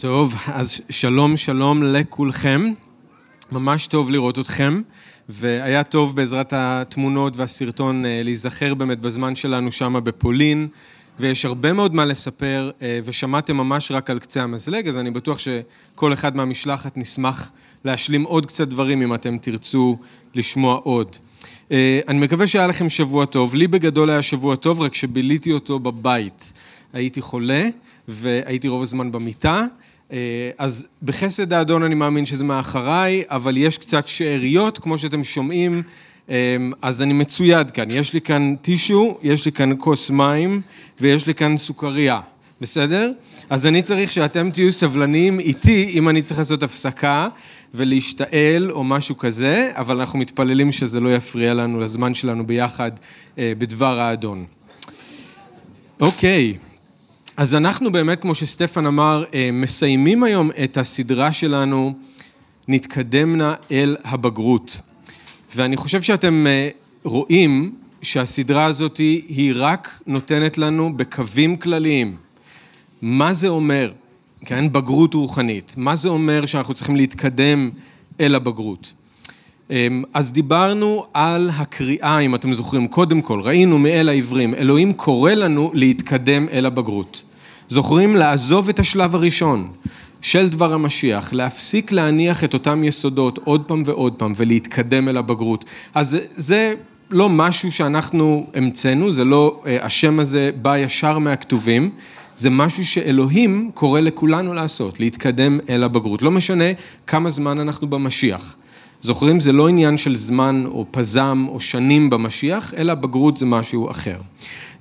טוב, 0.00 0.34
אז 0.46 0.80
שלום 0.90 1.36
שלום 1.36 1.82
לכולכם. 1.82 2.62
ממש 3.52 3.86
טוב 3.86 4.10
לראות 4.10 4.38
אתכם, 4.38 4.82
והיה 5.28 5.84
טוב 5.84 6.16
בעזרת 6.16 6.52
התמונות 6.56 7.36
והסרטון 7.36 8.04
אה, 8.04 8.20
להיזכר 8.24 8.74
באמת 8.74 9.00
בזמן 9.00 9.36
שלנו 9.36 9.72
שם 9.72 9.96
בפולין, 10.04 10.68
ויש 11.18 11.44
הרבה 11.44 11.72
מאוד 11.72 11.94
מה 11.94 12.04
לספר, 12.04 12.70
אה, 12.82 12.98
ושמעתם 13.04 13.56
ממש 13.56 13.92
רק 13.92 14.10
על 14.10 14.18
קצה 14.18 14.42
המזלג, 14.42 14.88
אז 14.88 14.96
אני 14.96 15.10
בטוח 15.10 15.38
שכל 15.38 16.12
אחד 16.12 16.36
מהמשלחת 16.36 16.96
נשמח 16.96 17.50
להשלים 17.84 18.22
עוד 18.22 18.46
קצת 18.46 18.68
דברים 18.68 19.02
אם 19.02 19.14
אתם 19.14 19.38
תרצו 19.38 19.96
לשמוע 20.34 20.74
עוד. 20.74 21.16
אה, 21.72 22.00
אני 22.08 22.18
מקווה 22.18 22.46
שהיה 22.46 22.66
לכם 22.66 22.88
שבוע 22.88 23.24
טוב. 23.24 23.54
לי 23.54 23.66
בגדול 23.66 24.10
היה 24.10 24.22
שבוע 24.22 24.56
טוב, 24.56 24.80
רק 24.80 24.94
שביליתי 24.94 25.52
אותו 25.52 25.78
בבית. 25.78 26.52
הייתי 26.92 27.20
חולה, 27.20 27.68
והייתי 28.08 28.68
רוב 28.68 28.82
הזמן 28.82 29.12
במיטה. 29.12 29.66
אה, 30.12 30.50
אז 30.58 30.86
בחסד 31.02 31.52
האדון 31.52 31.82
אני 31.82 31.94
מאמין 31.94 32.26
שזה 32.26 32.44
מאחריי, 32.44 33.22
אבל 33.28 33.56
יש 33.56 33.78
קצת 33.78 34.08
שאריות, 34.08 34.78
כמו 34.78 34.98
שאתם 34.98 35.24
שומעים, 35.24 35.82
אה, 36.30 36.56
אז 36.82 37.02
אני 37.02 37.12
מצויד 37.12 37.70
כאן. 37.70 37.90
יש 37.90 38.12
לי 38.12 38.20
כאן 38.20 38.54
טישו, 38.62 39.18
יש 39.22 39.44
לי 39.44 39.52
כאן 39.52 39.70
כוס 39.78 40.10
מים, 40.10 40.60
ויש 41.00 41.26
לי 41.26 41.34
כאן 41.34 41.56
סוכריה. 41.56 42.20
בסדר? 42.60 43.12
אז 43.50 43.66
אני 43.66 43.82
צריך 43.82 44.12
שאתם 44.12 44.50
תהיו 44.50 44.72
סבלניים 44.72 45.40
איתי 45.40 45.90
אם 45.94 46.08
אני 46.08 46.22
צריך 46.22 46.38
לעשות 46.38 46.62
הפסקה 46.62 47.28
ולהשתעל 47.74 48.70
או 48.70 48.84
משהו 48.84 49.18
כזה, 49.18 49.70
אבל 49.74 50.00
אנחנו 50.00 50.18
מתפללים 50.18 50.72
שזה 50.72 51.00
לא 51.00 51.14
יפריע 51.14 51.54
לנו 51.54 51.80
לזמן 51.80 52.14
שלנו 52.14 52.46
ביחד 52.46 52.90
אה, 53.38 53.52
בדבר 53.58 54.00
האדון. 54.00 54.44
אוקיי. 56.00 56.54
אז 57.40 57.54
אנחנו 57.54 57.92
באמת, 57.92 58.20
כמו 58.20 58.34
שסטפן 58.34 58.86
אמר, 58.86 59.24
אה, 59.34 59.50
מסיימים 59.52 60.22
היום 60.22 60.50
את 60.64 60.76
הסדרה 60.76 61.32
שלנו, 61.32 61.94
נתקדמנה 62.68 63.54
אל 63.70 63.96
הבגרות. 64.04 64.80
ואני 65.56 65.76
חושב 65.76 66.02
שאתם 66.02 66.46
אה, 66.46 66.68
רואים 67.04 67.74
שהסדרה 68.02 68.64
הזאת 68.64 68.96
היא 68.96 69.52
רק 69.56 70.00
נותנת 70.06 70.58
לנו 70.58 70.96
בקווים 70.96 71.56
כלליים. 71.56 72.16
מה 73.02 73.32
זה 73.34 73.48
אומר, 73.48 73.92
כן, 74.44 74.72
בגרות 74.72 75.14
רוחנית? 75.14 75.74
מה 75.76 75.96
זה 75.96 76.08
אומר 76.08 76.46
שאנחנו 76.46 76.74
צריכים 76.74 76.96
להתקדם 76.96 77.70
אל 78.20 78.34
הבגרות? 78.34 78.92
אמ, 79.70 80.02
אז 80.14 80.32
דיברנו 80.32 81.06
על 81.14 81.50
הקריאה, 81.52 82.18
אם 82.18 82.34
אתם 82.34 82.54
זוכרים, 82.54 82.88
קודם 82.88 83.20
כל, 83.20 83.40
ראינו 83.40 83.78
מאל 83.78 84.08
העברים, 84.08 84.54
אלוהים 84.54 84.92
קורא 84.92 85.32
לנו 85.32 85.70
להתקדם 85.74 86.48
אל 86.48 86.66
הבגרות. 86.66 87.22
זוכרים? 87.70 88.16
לעזוב 88.16 88.68
את 88.68 88.78
השלב 88.78 89.14
הראשון 89.14 89.68
של 90.22 90.48
דבר 90.48 90.72
המשיח, 90.72 91.32
להפסיק 91.32 91.92
להניח 91.92 92.44
את 92.44 92.54
אותם 92.54 92.84
יסודות 92.84 93.38
עוד 93.44 93.64
פעם 93.64 93.82
ועוד 93.86 94.12
פעם 94.12 94.32
ולהתקדם 94.36 95.08
אל 95.08 95.16
הבגרות. 95.16 95.64
אז 95.94 96.18
זה 96.36 96.74
לא 97.10 97.28
משהו 97.28 97.72
שאנחנו 97.72 98.46
המצאנו, 98.54 99.12
זה 99.12 99.24
לא, 99.24 99.62
אה, 99.66 99.84
השם 99.84 100.20
הזה 100.20 100.50
בא 100.62 100.78
ישר 100.78 101.18
מהכתובים, 101.18 101.90
זה 102.36 102.50
משהו 102.50 102.86
שאלוהים 102.86 103.70
קורא 103.74 104.00
לכולנו 104.00 104.54
לעשות, 104.54 105.00
להתקדם 105.00 105.58
אל 105.68 105.82
הבגרות. 105.82 106.22
לא 106.22 106.30
משנה 106.30 106.64
כמה 107.06 107.30
זמן 107.30 107.60
אנחנו 107.60 107.86
במשיח. 107.86 108.56
זוכרים? 109.00 109.40
זה 109.40 109.52
לא 109.52 109.68
עניין 109.68 109.96
של 109.96 110.16
זמן 110.16 110.64
או 110.66 110.86
פזם 110.90 111.46
או 111.48 111.60
שנים 111.60 112.10
במשיח, 112.10 112.74
אלא 112.74 112.94
בגרות 112.94 113.36
זה 113.36 113.46
משהו 113.46 113.90
אחר. 113.90 114.16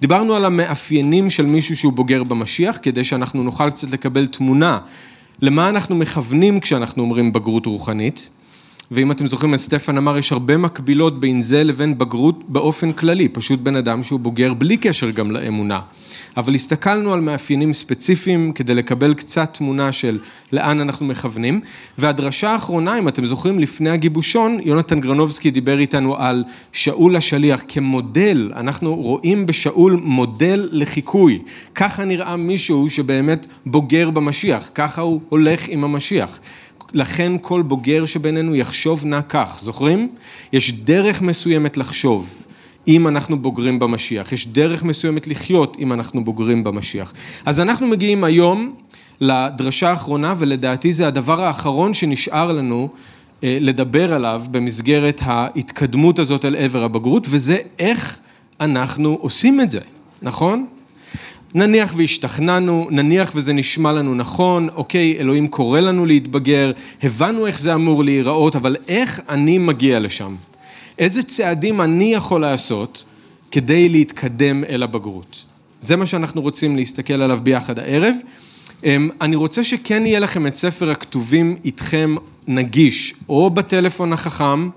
דיברנו 0.02 0.36
על 0.36 0.46
המאפיינים 0.46 1.30
של 1.30 1.46
מישהו 1.46 1.78
שהוא 1.78 1.94
בוגר 1.94 2.24
במשיח, 2.24 2.80
כדי 2.82 3.04
שאנחנו 3.04 3.44
נוכל 3.44 3.70
קצת 3.70 3.92
לקבל 3.92 4.28
תמונה 4.28 4.80
למה 5.42 5.70
אנחנו 5.70 5.96
מכוונים 5.96 6.60
כשאנחנו 6.60 7.04
אומרים 7.04 7.34
בגרות 7.34 7.66
רוחנית. 7.66 8.30
ואם 8.92 9.12
אתם 9.12 9.28
זוכרים, 9.28 9.54
אז 9.54 9.62
סטפן 9.62 9.98
אמר, 9.98 10.18
יש 10.18 10.32
הרבה 10.32 10.58
מקבילות 10.58 11.20
בין 11.20 11.42
זה 11.42 11.64
לבין 11.64 11.98
בגרות 11.98 12.44
באופן 12.48 12.92
כללי, 12.92 13.30
פשוט 13.30 13.60
בן 13.60 13.76
אדם 13.76 14.04
שהוא 14.04 14.20
בוגר 14.20 14.54
בלי 14.54 14.78
קשר 14.78 15.10
גם 15.10 15.32
לאמונה. 15.32 15.80
אבל 16.38 16.56
הסתכלנו 16.56 17.14
על 17.14 17.22
מאפיינים 17.22 17.74
ספציפיים 17.74 18.52
כדי 18.52 18.76
לקבל 18.76 19.14
קצת 19.14 19.54
תמונה 19.54 19.92
של 19.92 20.20
לאן 20.52 20.82
אנחנו 20.82 21.06
מכוונים. 21.06 21.62
והדרשה 21.98 22.50
האחרונה, 22.50 23.00
אם 23.00 23.08
אתם 23.08 23.26
זוכרים, 23.26 23.60
לפני 23.60 23.90
הגיבושון, 23.90 24.58
יונתן 24.66 25.00
גרנובסקי 25.00 25.52
דיבר 25.52 25.80
איתנו 25.80 26.16
על 26.18 26.44
שאול 26.72 27.16
השליח 27.16 27.64
כמודל, 27.68 28.52
אנחנו 28.56 28.96
רואים 28.96 29.46
בשאול 29.46 30.00
מודל 30.04 30.70
לחיקוי. 30.72 31.42
ככה 31.76 32.06
נראה 32.06 32.38
מישהו 32.38 32.90
שבאמת 32.90 33.46
בוגר 33.66 34.10
במשיח, 34.10 34.70
ככה 34.76 35.02
הוא 35.02 35.22
הולך 35.30 35.68
עם 35.68 35.84
המשיח. 35.84 36.40
לכן 36.94 37.32
כל 37.42 37.62
בוגר 37.62 38.06
שבינינו 38.06 38.56
יחשוב 38.56 39.06
נא 39.06 39.20
כך, 39.30 39.58
זוכרים? 39.62 40.10
יש 40.54 40.74
דרך 40.74 41.22
מסוימת 41.22 41.78
לחשוב. 41.78 42.34
אם 42.88 43.08
אנחנו 43.08 43.40
בוגרים 43.42 43.80
במשיח, 43.80 44.32
יש 44.32 44.48
דרך 44.48 44.84
מסוימת 44.84 45.28
לחיות 45.28 45.78
אם 45.80 45.94
אנחנו 45.94 46.24
בוגרים 46.24 46.64
במשיח. 46.64 47.14
אז 47.46 47.60
אנחנו 47.60 47.88
מגיעים 47.88 48.24
היום 48.24 48.74
לדרשה 49.22 49.90
האחרונה, 49.90 50.34
ולדעתי 50.38 50.94
זה 50.94 51.08
הדבר 51.08 51.44
האחרון 51.44 51.94
שנשאר 51.94 52.52
לנו 52.52 52.90
אה, 53.44 53.58
לדבר 53.62 54.14
עליו 54.14 54.44
במסגרת 54.52 55.22
ההתקדמות 55.24 56.20
הזאת 56.20 56.46
אל 56.46 56.56
עבר 56.56 56.84
הבגרות, 56.84 57.28
וזה 57.30 57.58
איך 57.80 58.20
אנחנו 58.60 59.18
עושים 59.22 59.62
את 59.62 59.70
זה, 59.70 59.80
נכון? 60.22 60.66
נניח 61.56 61.94
והשתכנענו, 61.98 62.88
נניח 62.92 63.32
וזה 63.36 63.54
נשמע 63.54 63.92
לנו 63.92 64.16
נכון, 64.16 64.70
אוקיי, 64.76 65.18
אלוהים 65.20 65.48
קורא 65.48 65.80
לנו 65.80 66.06
להתבגר, 66.06 66.72
הבנו 67.04 67.48
איך 67.48 67.60
זה 67.60 67.74
אמור 67.74 68.04
להיראות, 68.04 68.56
אבל 68.56 68.76
איך 68.88 69.22
אני 69.30 69.58
מגיע 69.58 70.00
לשם? 70.00 70.36
איזה 71.00 71.24
צעדים 71.24 71.82
אני 71.82 72.14
יכול 72.14 72.42
לעשות 72.42 73.06
כדי 73.52 73.90
להתקדם 73.90 74.64
אל 74.64 74.84
הבגרות? 74.84 75.44
זה 75.82 75.96
מה 75.96 76.06
שאנחנו 76.06 76.42
רוצים 76.42 76.76
להסתכל 76.76 77.22
עליו 77.22 77.40
ביחד 77.44 77.80
הערב. 77.80 78.16
אמ, 78.84 79.10
אני 79.22 79.36
רוצה 79.36 79.64
שכן 79.64 80.06
יהיה 80.06 80.20
לכם 80.20 80.48
את 80.48 80.54
ספר 80.54 80.90
הכתובים 80.90 81.56
איתכם 81.66 82.16
נגיש, 82.48 83.14
או 83.30 83.50
בטלפון 83.50 84.14
החכם, 84.14 84.70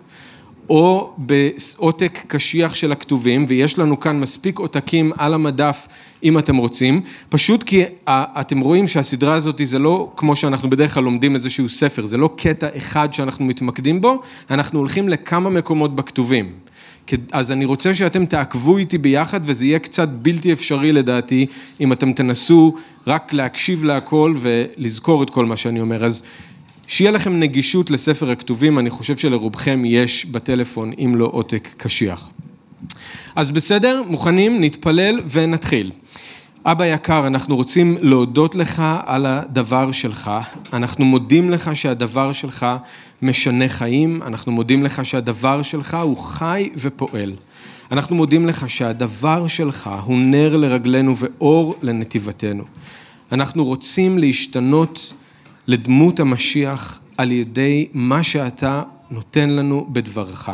או 0.70 1.14
בעותק 1.18 2.18
קשיח 2.26 2.74
של 2.74 2.92
הכתובים, 2.92 3.44
ויש 3.48 3.78
לנו 3.78 4.00
כאן 4.00 4.20
מספיק 4.20 4.58
עותקים 4.58 5.12
על 5.18 5.34
המדף 5.34 5.88
אם 6.22 6.38
אתם 6.38 6.56
רוצים, 6.56 7.00
פשוט 7.28 7.62
כי 7.62 7.82
אתם 8.08 8.60
רואים 8.60 8.88
שהסדרה 8.88 9.34
הזאת 9.34 9.60
זה 9.64 9.78
לא 9.78 10.12
כמו 10.16 10.36
שאנחנו 10.36 10.70
בדרך 10.70 10.94
כלל 10.94 11.04
לומדים 11.04 11.34
איזשהו 11.34 11.68
ספר, 11.68 12.06
זה 12.06 12.16
לא 12.16 12.30
קטע 12.36 12.68
אחד 12.76 13.14
שאנחנו 13.14 13.44
מתמקדים 13.44 14.00
בו, 14.00 14.22
אנחנו 14.50 14.78
הולכים 14.78 15.08
לכמה 15.08 15.50
מקומות 15.50 15.96
בכתובים. 15.96 16.52
אז 17.32 17.52
אני 17.52 17.64
רוצה 17.64 17.94
שאתם 17.94 18.26
תעקבו 18.26 18.78
איתי 18.78 18.98
ביחד 18.98 19.40
וזה 19.44 19.64
יהיה 19.64 19.78
קצת 19.78 20.08
בלתי 20.08 20.52
אפשרי 20.52 20.92
לדעתי 20.92 21.46
אם 21.80 21.92
אתם 21.92 22.12
תנסו 22.12 22.74
רק 23.06 23.32
להקשיב 23.32 23.84
להכל 23.84 24.34
ולזכור 24.36 25.22
את 25.22 25.30
כל 25.30 25.46
מה 25.46 25.56
שאני 25.56 25.80
אומר. 25.80 26.04
אז 26.04 26.22
שיהיה 26.92 27.10
לכם 27.10 27.40
נגישות 27.40 27.90
לספר 27.90 28.30
הכתובים, 28.30 28.78
אני 28.78 28.90
חושב 28.90 29.16
שלרובכם 29.16 29.82
יש 29.84 30.26
בטלפון, 30.26 30.92
אם 30.98 31.14
לא 31.16 31.30
עותק 31.32 31.68
קשיח. 31.76 32.30
אז 33.36 33.50
בסדר, 33.50 34.02
מוכנים, 34.08 34.60
נתפלל 34.60 35.20
ונתחיל. 35.30 35.90
אבא 36.64 36.86
יקר, 36.86 37.26
אנחנו 37.26 37.56
רוצים 37.56 37.96
להודות 38.00 38.54
לך 38.54 38.82
על 39.06 39.26
הדבר 39.26 39.92
שלך. 39.92 40.30
אנחנו 40.72 41.04
מודים 41.04 41.50
לך 41.50 41.76
שהדבר 41.76 42.32
שלך 42.32 42.66
משנה 43.22 43.68
חיים, 43.68 44.22
אנחנו 44.22 44.52
מודים 44.52 44.82
לך 44.82 45.04
שהדבר 45.04 45.62
שלך 45.62 45.96
הוא 46.02 46.16
חי 46.16 46.70
ופועל. 46.76 47.32
אנחנו 47.92 48.16
מודים 48.16 48.46
לך 48.46 48.70
שהדבר 48.70 49.48
שלך 49.48 49.90
הוא 50.04 50.18
נר 50.18 50.56
לרגלינו 50.56 51.16
ואור 51.16 51.74
לנתיבתנו. 51.82 52.64
אנחנו 53.32 53.64
רוצים 53.64 54.18
להשתנות 54.18 55.12
לדמות 55.66 56.20
המשיח 56.20 57.00
על 57.16 57.32
ידי 57.32 57.88
מה 57.92 58.22
שאתה 58.22 58.82
נותן 59.10 59.50
לנו 59.50 59.86
בדברך. 59.92 60.50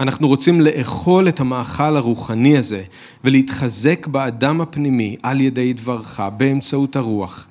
אנחנו 0.00 0.28
רוצים 0.28 0.60
לאכול 0.60 1.28
את 1.28 1.40
המאכל 1.40 1.96
הרוחני 1.96 2.58
הזה 2.58 2.82
ולהתחזק 3.24 4.06
באדם 4.06 4.60
הפנימי 4.60 5.16
על 5.22 5.40
ידי 5.40 5.72
דברך 5.72 6.20
באמצעות 6.36 6.96
הרוח. 6.96 7.46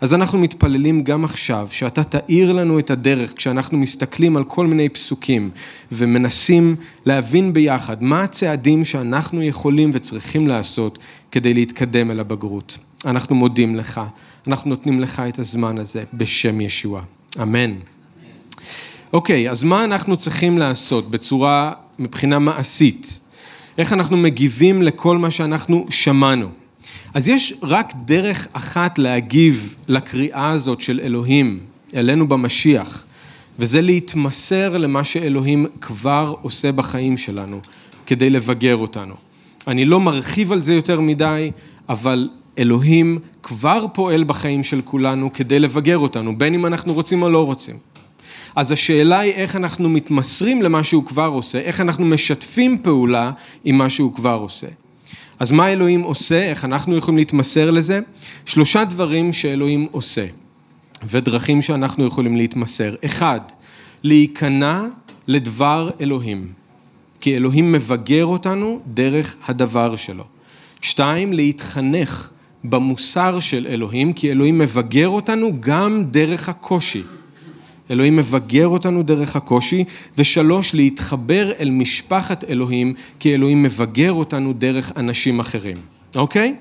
אז 0.00 0.14
אנחנו 0.14 0.38
מתפללים 0.38 1.04
גם 1.04 1.24
עכשיו 1.24 1.68
שאתה 1.70 2.04
תאיר 2.04 2.52
לנו 2.52 2.78
את 2.78 2.90
הדרך 2.90 3.32
כשאנחנו 3.36 3.78
מסתכלים 3.78 4.36
על 4.36 4.44
כל 4.44 4.66
מיני 4.66 4.88
פסוקים 4.88 5.50
ומנסים 5.92 6.76
להבין 7.06 7.52
ביחד 7.52 8.02
מה 8.02 8.22
הצעדים 8.22 8.84
שאנחנו 8.84 9.42
יכולים 9.42 9.90
וצריכים 9.94 10.48
לעשות 10.48 10.98
כדי 11.30 11.54
להתקדם 11.54 12.10
אל 12.10 12.20
הבגרות. 12.20 12.78
אנחנו 13.04 13.34
מודים 13.34 13.76
לך, 13.76 14.00
אנחנו 14.46 14.70
נותנים 14.70 15.00
לך 15.00 15.22
את 15.28 15.38
הזמן 15.38 15.78
הזה 15.78 16.04
בשם 16.14 16.60
ישוע. 16.60 17.02
אמן. 17.42 17.74
אוקיי, 19.12 19.50
אז 19.50 19.62
מה 19.62 19.84
אנחנו 19.84 20.16
צריכים 20.16 20.58
לעשות 20.58 21.10
בצורה, 21.10 21.72
מבחינה 21.98 22.38
מעשית? 22.38 23.20
איך 23.78 23.92
אנחנו 23.92 24.16
מגיבים 24.16 24.82
לכל 24.82 25.18
מה 25.18 25.30
שאנחנו 25.30 25.86
שמענו? 25.90 26.48
אז 27.14 27.28
יש 27.28 27.54
רק 27.62 27.92
דרך 28.04 28.48
אחת 28.52 28.98
להגיב 28.98 29.76
לקריאה 29.88 30.50
הזאת 30.50 30.80
של 30.80 31.00
אלוהים 31.02 31.60
אלינו 31.94 32.28
במשיח, 32.28 33.04
וזה 33.58 33.82
להתמסר 33.82 34.78
למה 34.78 35.04
שאלוהים 35.04 35.66
כבר 35.80 36.34
עושה 36.42 36.72
בחיים 36.72 37.18
שלנו, 37.18 37.60
כדי 38.06 38.30
לבגר 38.30 38.76
אותנו. 38.76 39.14
אני 39.66 39.84
לא 39.84 40.00
מרחיב 40.00 40.52
על 40.52 40.60
זה 40.60 40.74
יותר 40.74 41.00
מדי, 41.00 41.50
אבל 41.88 42.28
אלוהים 42.58 43.18
כבר 43.42 43.86
פועל 43.92 44.24
בחיים 44.24 44.64
של 44.64 44.80
כולנו 44.84 45.32
כדי 45.32 45.60
לבגר 45.60 45.98
אותנו, 45.98 46.38
בין 46.38 46.54
אם 46.54 46.66
אנחנו 46.66 46.94
רוצים 46.94 47.22
או 47.22 47.30
לא 47.30 47.44
רוצים. 47.46 47.76
אז 48.56 48.72
השאלה 48.72 49.18
היא 49.18 49.32
איך 49.32 49.56
אנחנו 49.56 49.88
מתמסרים 49.88 50.62
למה 50.62 50.84
שהוא 50.84 51.04
כבר 51.06 51.26
עושה, 51.26 51.58
איך 51.58 51.80
אנחנו 51.80 52.06
משתפים 52.06 52.78
פעולה 52.82 53.32
עם 53.64 53.78
מה 53.78 53.90
שהוא 53.90 54.14
כבר 54.14 54.38
עושה. 54.42 54.66
אז 55.38 55.50
מה 55.50 55.72
אלוהים 55.72 56.00
עושה, 56.00 56.42
איך 56.50 56.64
אנחנו 56.64 56.96
יכולים 56.96 57.18
להתמסר 57.18 57.70
לזה? 57.70 58.00
שלושה 58.46 58.84
דברים 58.84 59.32
שאלוהים 59.32 59.88
עושה, 59.90 60.26
ודרכים 61.08 61.62
שאנחנו 61.62 62.06
יכולים 62.06 62.36
להתמסר. 62.36 62.94
אחד, 63.04 63.40
להיכנע 64.02 64.82
לדבר 65.28 65.90
אלוהים, 66.00 66.52
כי 67.20 67.36
אלוהים 67.36 67.72
מבגר 67.72 68.26
אותנו 68.26 68.80
דרך 68.86 69.36
הדבר 69.48 69.96
שלו. 69.96 70.24
שתיים, 70.82 71.32
להתחנך 71.32 72.30
במוסר 72.64 73.40
של 73.40 73.66
אלוהים, 73.66 74.12
כי 74.12 74.30
אלוהים 74.30 74.58
מבגר 74.58 75.08
אותנו 75.08 75.60
גם 75.60 76.04
דרך 76.10 76.48
הקושי. 76.48 77.02
אלוהים 77.90 78.16
מבגר 78.16 78.66
אותנו 78.66 79.02
דרך 79.02 79.36
הקושי, 79.36 79.84
ושלוש, 80.18 80.74
להתחבר 80.74 81.52
אל 81.60 81.70
משפחת 81.70 82.44
אלוהים, 82.44 82.94
כי 83.18 83.34
אלוהים 83.34 83.62
מבגר 83.62 84.12
אותנו 84.12 84.52
דרך 84.52 84.92
אנשים 84.96 85.40
אחרים, 85.40 85.76
אוקיי? 86.16 86.54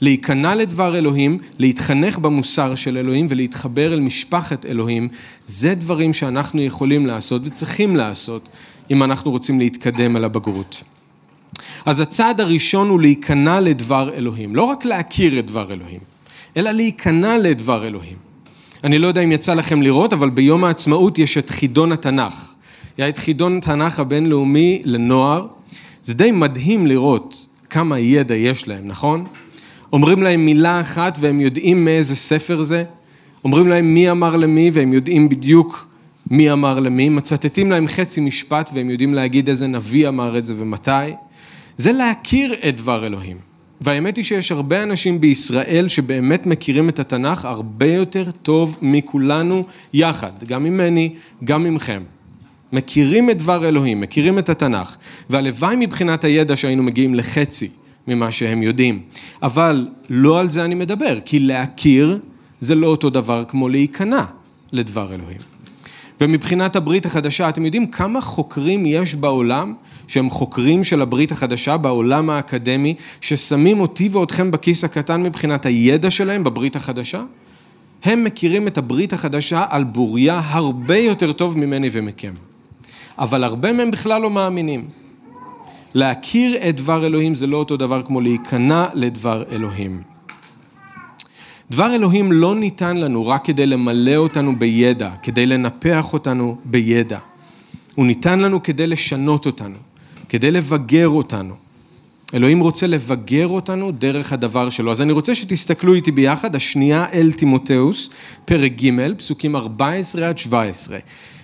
להיכנע 0.00 0.54
לדבר 0.54 0.98
אלוהים, 0.98 1.38
להתחנך 1.58 2.18
במוסר 2.18 2.74
של 2.74 2.96
אלוהים 2.96 3.26
ולהתחבר 3.28 3.92
אל 3.92 4.00
משפחת 4.00 4.66
אלוהים, 4.66 5.08
זה 5.46 5.74
דברים 5.74 6.12
שאנחנו 6.12 6.62
יכולים 6.62 7.06
לעשות 7.06 7.46
וצריכים 7.46 7.96
לעשות 7.96 8.48
אם 8.90 9.02
אנחנו 9.02 9.30
רוצים 9.30 9.58
להתקדם 9.58 10.16
אל 10.16 10.24
הבגרות. 10.24 10.82
אז 11.86 12.00
הצעד 12.00 12.40
הראשון 12.40 12.88
הוא 12.88 13.00
להיכנע 13.00 13.60
לדבר 13.60 14.14
אלוהים, 14.14 14.56
לא 14.56 14.62
רק 14.62 14.84
להכיר 14.84 15.38
את 15.38 15.46
דבר 15.46 15.72
אלוהים, 15.72 16.00
אלא 16.56 16.70
להיכנע 16.70 17.38
לדבר 17.38 17.86
אלוהים. 17.86 18.16
אני 18.84 18.98
לא 18.98 19.06
יודע 19.06 19.20
אם 19.20 19.32
יצא 19.32 19.54
לכם 19.54 19.82
לראות, 19.82 20.12
אבל 20.12 20.30
ביום 20.30 20.64
העצמאות 20.64 21.18
יש 21.18 21.38
את 21.38 21.50
חידון 21.50 21.92
התנ"ך. 21.92 22.52
היה 22.98 23.08
את 23.08 23.18
חידון 23.18 23.56
התנ"ך 23.56 24.00
הבינלאומי 24.00 24.82
לנוער. 24.84 25.46
זה 26.02 26.14
די 26.14 26.30
מדהים 26.30 26.86
לראות 26.86 27.46
כמה 27.70 27.98
ידע 27.98 28.34
יש 28.34 28.68
להם, 28.68 28.86
נכון? 28.86 29.26
אומרים 29.92 30.22
להם 30.22 30.46
מילה 30.46 30.80
אחת 30.80 31.18
והם 31.20 31.40
יודעים 31.40 31.84
מאיזה 31.84 32.16
ספר 32.16 32.62
זה. 32.62 32.84
אומרים 33.44 33.68
להם 33.68 33.94
מי 33.94 34.10
אמר 34.10 34.36
למי 34.36 34.70
והם 34.72 34.92
יודעים 34.92 35.28
בדיוק 35.28 35.86
מי 36.30 36.52
אמר 36.52 36.80
למי. 36.80 37.08
מצטטים 37.08 37.70
להם 37.70 37.88
חצי 37.88 38.20
משפט 38.20 38.70
והם 38.74 38.90
יודעים 38.90 39.14
להגיד 39.14 39.48
איזה 39.48 39.66
נביא 39.66 40.08
אמר 40.08 40.38
את 40.38 40.46
זה 40.46 40.54
ומתי. 40.58 40.90
זה 41.80 41.92
להכיר 41.92 42.54
את 42.68 42.76
דבר 42.76 43.06
אלוהים. 43.06 43.36
והאמת 43.80 44.16
היא 44.16 44.24
שיש 44.24 44.52
הרבה 44.52 44.82
אנשים 44.82 45.20
בישראל 45.20 45.88
שבאמת 45.88 46.46
מכירים 46.46 46.88
את 46.88 46.98
התנ"ך 46.98 47.44
הרבה 47.44 47.86
יותר 47.86 48.30
טוב 48.30 48.78
מכולנו 48.82 49.64
יחד, 49.92 50.32
גם 50.46 50.64
ממני, 50.64 51.14
גם 51.44 51.64
ממכם. 51.64 52.02
מכירים 52.72 53.30
את 53.30 53.38
דבר 53.38 53.68
אלוהים, 53.68 54.00
מכירים 54.00 54.38
את 54.38 54.48
התנ"ך, 54.48 54.96
והלוואי 55.30 55.76
מבחינת 55.76 56.24
הידע 56.24 56.56
שהיינו 56.56 56.82
מגיעים 56.82 57.14
לחצי 57.14 57.68
ממה 58.08 58.30
שהם 58.30 58.62
יודעים. 58.62 59.02
אבל 59.42 59.88
לא 60.10 60.40
על 60.40 60.50
זה 60.50 60.64
אני 60.64 60.74
מדבר, 60.74 61.18
כי 61.24 61.38
להכיר 61.38 62.18
זה 62.60 62.74
לא 62.74 62.86
אותו 62.86 63.10
דבר 63.10 63.44
כמו 63.48 63.68
להיכנע 63.68 64.24
לדבר 64.72 65.14
אלוהים. 65.14 65.40
ומבחינת 66.20 66.76
הברית 66.76 67.06
החדשה, 67.06 67.48
אתם 67.48 67.64
יודעים 67.64 67.86
כמה 67.86 68.20
חוקרים 68.20 68.86
יש 68.86 69.14
בעולם 69.14 69.74
שהם 70.10 70.30
חוקרים 70.30 70.84
של 70.84 71.02
הברית 71.02 71.32
החדשה 71.32 71.76
בעולם 71.76 72.30
האקדמי, 72.30 72.94
ששמים 73.20 73.80
אותי 73.80 74.08
ואתכם 74.08 74.50
בכיס 74.50 74.84
הקטן 74.84 75.22
מבחינת 75.22 75.66
הידע 75.66 76.10
שלהם 76.10 76.44
בברית 76.44 76.76
החדשה? 76.76 77.22
הם 78.04 78.24
מכירים 78.24 78.66
את 78.66 78.78
הברית 78.78 79.12
החדשה 79.12 79.64
על 79.68 79.84
בוריה 79.84 80.40
הרבה 80.44 80.96
יותר 80.96 81.32
טוב 81.32 81.58
ממני 81.58 81.88
ומכם. 81.92 82.32
אבל 83.18 83.44
הרבה 83.44 83.72
מהם 83.72 83.90
בכלל 83.90 84.22
לא 84.22 84.30
מאמינים. 84.30 84.88
להכיר 85.94 86.56
את 86.68 86.76
דבר 86.76 87.06
אלוהים 87.06 87.34
זה 87.34 87.46
לא 87.46 87.56
אותו 87.56 87.76
דבר 87.76 88.02
כמו 88.02 88.20
להיכנע 88.20 88.84
לדבר 88.94 89.42
אלוהים. 89.50 90.02
דבר 91.70 91.94
אלוהים 91.94 92.32
לא 92.32 92.54
ניתן 92.54 92.96
לנו 92.96 93.26
רק 93.26 93.44
כדי 93.44 93.66
למלא 93.66 94.16
אותנו 94.16 94.56
בידע, 94.58 95.10
כדי 95.22 95.46
לנפח 95.46 96.12
אותנו 96.12 96.56
בידע. 96.64 97.18
הוא 97.94 98.06
ניתן 98.06 98.38
לנו 98.38 98.62
כדי 98.62 98.86
לשנות 98.86 99.46
אותנו. 99.46 99.89
כדי 100.30 100.50
לבגר 100.50 101.08
אותנו. 101.08 101.54
אלוהים 102.34 102.60
רוצה 102.60 102.86
לבגר 102.86 103.46
אותנו 103.48 103.90
דרך 103.92 104.32
הדבר 104.32 104.70
שלו. 104.70 104.92
אז 104.92 105.02
אני 105.02 105.12
רוצה 105.12 105.34
שתסתכלו 105.34 105.94
איתי 105.94 106.10
ביחד, 106.10 106.54
השנייה 106.54 107.06
אל 107.12 107.32
תימותאוס, 107.32 108.10
פרק 108.44 108.72
ג', 108.72 109.14
פסוקים 109.18 109.56
14 109.56 110.28
עד 110.28 110.38
17. 110.38 110.98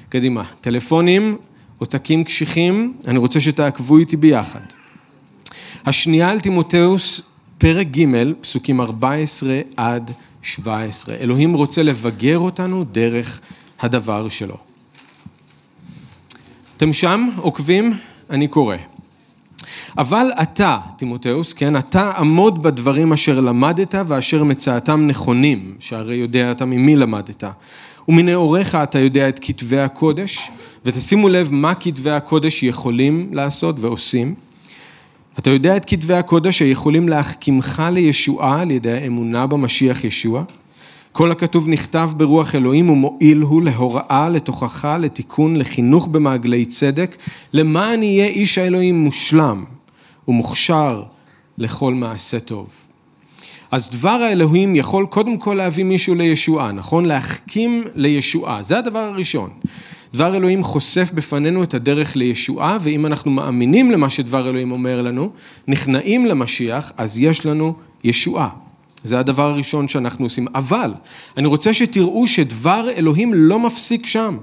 קדימה, 0.09 0.45
טלפונים, 0.61 1.37
עותקים 1.79 2.25
קשיחים, 2.25 2.95
אני 3.07 3.19
רוצה 3.19 3.41
שתעקבו 3.41 3.99
איתי 3.99 4.17
ביחד. 4.17 4.61
השנייה 5.87 6.33
אל 6.33 6.41
תימותאוס, 6.41 7.21
פרק 7.59 7.87
ג', 7.87 8.05
פסוקים 8.41 8.81
14 8.81 9.61
עד 9.77 10.11
17. 10.43 11.15
אלוהים 11.15 11.55
רוצה 11.55 11.83
לבגר 11.83 12.39
אותנו 12.39 12.85
דרך 12.85 13.41
הדבר 13.81 14.29
שלו. 14.29 14.57
אתם 16.77 16.93
שם, 16.93 17.29
עוקבים? 17.37 17.95
אני 18.31 18.49
קורא. 18.49 18.77
אבל 19.99 20.27
אתה, 20.43 20.79
תימותאוס, 20.97 21.53
כן, 21.53 21.77
אתה 21.77 22.13
עמוד 22.19 22.63
בדברים 22.63 23.13
אשר 23.13 23.41
למדת 23.41 23.95
ואשר 24.09 24.45
מצאתם 24.45 25.07
נכונים, 25.07 25.75
שהרי 25.79 26.15
יודע 26.15 26.51
אתה 26.51 26.65
ממי 26.65 26.97
למדת. 26.97 27.45
ומנעוריך 28.09 28.75
אתה 28.75 28.99
יודע 28.99 29.29
את 29.29 29.39
כתבי 29.43 29.79
הקודש, 29.79 30.51
ותשימו 30.85 31.29
לב 31.29 31.49
מה 31.53 31.75
כתבי 31.75 32.11
הקודש 32.11 32.63
יכולים 32.63 33.29
לעשות 33.33 33.77
ועושים. 33.81 34.35
אתה 35.39 35.51
יודע 35.51 35.77
את 35.77 35.85
כתבי 35.87 36.15
הקודש 36.15 36.59
שיכולים 36.59 37.09
להחכימך 37.09 37.83
לישועה 37.93 38.63
על 38.63 38.71
ידי 38.71 38.93
האמונה 38.93 39.47
במשיח 39.47 40.05
ישוע. 40.05 40.45
כל 41.17 41.33
הכתוב 41.33 41.69
נכתב 41.69 42.11
ברוח 42.17 42.55
אלוהים 42.55 42.91
ומועיל 42.91 43.41
הוא 43.41 43.63
להוראה, 43.63 44.29
לתוכחה, 44.29 44.99
לתיקון, 44.99 45.57
לחינוך 45.57 46.07
במעגלי 46.07 46.65
צדק, 46.65 47.17
למען 47.53 48.03
יהיה 48.03 48.27
איש 48.27 48.59
האלוהים 48.59 49.01
מושלם 49.01 49.65
ומוכשר 50.29 51.03
לכל 51.59 51.95
מעשה 51.95 52.41
טוב. 52.41 52.69
אז 53.71 53.91
דבר 53.91 54.09
האלוהים 54.09 54.77
יכול 54.77 55.07
קודם 55.07 55.39
כל 55.39 55.55
להביא 55.55 55.85
מישהו 55.85 56.15
לישועה, 56.15 56.73
נכון? 56.73 57.05
להחכים 57.05 57.85
לישועה, 57.95 58.63
זה 58.63 58.79
הדבר 58.79 58.99
הראשון. 58.99 59.51
דבר 60.15 60.37
אלוהים 60.37 60.65
חושף 60.65 61.11
בפנינו 61.15 61.63
את 61.63 61.75
הדרך 61.75 62.17
לישועה, 62.17 62.79
ואם 62.81 63.07
אנחנו 63.07 63.31
מאמינים 63.31 63.91
למה 63.91 64.11
שדבר 64.11 64.49
אלוהים 64.49 64.73
אומר 64.73 65.03
לנו, 65.03 65.31
נכנעים 65.69 66.27
למשיח, 66.27 66.93
אז 66.97 67.19
יש 67.19 67.47
לנו 67.47 67.75
ישועה. 68.05 68.66
זה 69.07 69.19
הדבר 69.19 69.49
הראשון 69.49 69.89
שאנחנו 69.89 70.25
עושים. 70.25 70.47
אבל 70.55 70.91
אני 71.37 71.47
רוצה 71.47 71.75
שתראו 71.75 72.27
שדבר 72.27 72.89
אלוהים 72.97 73.35
לא 73.35 73.61
מפסיק 73.61 74.07
שם. 74.07 74.39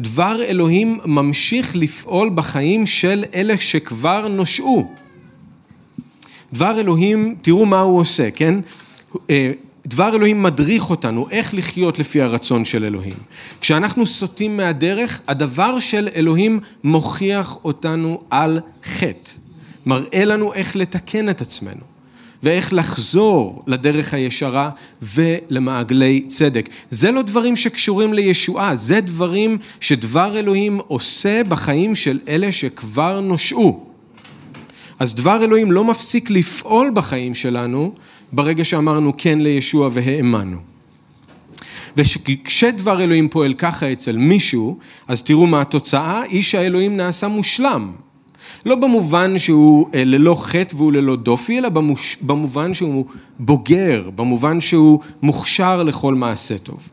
דבר 0.00 0.36
אלוהים 0.42 0.98
ממשיך 1.06 1.76
לפעול 1.76 2.30
בחיים 2.34 2.86
של 2.86 3.24
אלה 3.34 3.54
שכבר 3.58 4.28
נושעו. 4.28 4.88
דבר 6.52 6.80
אלוהים, 6.80 7.34
תראו 7.42 7.66
מה 7.66 7.80
הוא 7.80 7.98
עושה, 8.00 8.30
כן? 8.30 8.54
אה, 9.30 9.52
דבר 9.86 10.16
אלוהים 10.16 10.42
מדריך 10.42 10.90
אותנו 10.90 11.30
איך 11.30 11.54
לחיות 11.54 11.98
לפי 11.98 12.22
הרצון 12.22 12.64
של 12.64 12.84
אלוהים. 12.84 13.14
כשאנחנו 13.60 14.06
סוטים 14.06 14.56
מהדרך, 14.56 15.20
הדבר 15.28 15.78
של 15.78 16.08
אלוהים 16.16 16.60
מוכיח 16.84 17.58
אותנו 17.64 18.20
על 18.30 18.60
חטא. 18.84 19.30
מראה 19.86 20.24
לנו 20.24 20.54
איך 20.54 20.76
לתקן 20.76 21.28
את 21.28 21.40
עצמנו. 21.40 21.91
ואיך 22.42 22.72
לחזור 22.72 23.62
לדרך 23.66 24.14
הישרה 24.14 24.70
ולמעגלי 25.02 26.24
צדק. 26.28 26.68
זה 26.90 27.12
לא 27.12 27.22
דברים 27.22 27.56
שקשורים 27.56 28.14
לישועה, 28.14 28.76
זה 28.76 29.00
דברים 29.00 29.58
שדבר 29.80 30.38
אלוהים 30.38 30.80
עושה 30.86 31.44
בחיים 31.44 31.94
של 31.94 32.18
אלה 32.28 32.52
שכבר 32.52 33.20
נושעו. 33.20 33.86
אז 34.98 35.14
דבר 35.14 35.44
אלוהים 35.44 35.72
לא 35.72 35.84
מפסיק 35.84 36.30
לפעול 36.30 36.90
בחיים 36.94 37.34
שלנו 37.34 37.94
ברגע 38.32 38.64
שאמרנו 38.64 39.12
כן 39.18 39.38
לישוע 39.38 39.88
והאמנו. 39.92 40.56
וכשדבר 41.96 43.02
אלוהים 43.02 43.28
פועל 43.28 43.54
ככה 43.54 43.92
אצל 43.92 44.16
מישהו, 44.16 44.78
אז 45.08 45.22
תראו 45.22 45.46
מה 45.46 45.60
התוצאה, 45.60 46.24
איש 46.24 46.54
האלוהים 46.54 46.96
נעשה 46.96 47.28
מושלם. 47.28 47.92
לא 48.66 48.74
במובן 48.74 49.38
שהוא 49.38 49.88
אה, 49.94 50.04
ללא 50.04 50.34
חטא 50.40 50.76
והוא 50.76 50.92
ללא 50.92 51.16
דופי, 51.16 51.58
אלא 51.58 51.68
במוש... 51.68 52.16
במובן 52.20 52.74
שהוא 52.74 53.04
בוגר, 53.38 54.10
במובן 54.14 54.60
שהוא 54.60 55.00
מוכשר 55.22 55.82
לכל 55.82 56.14
מעשה 56.14 56.58
טוב. 56.58 56.88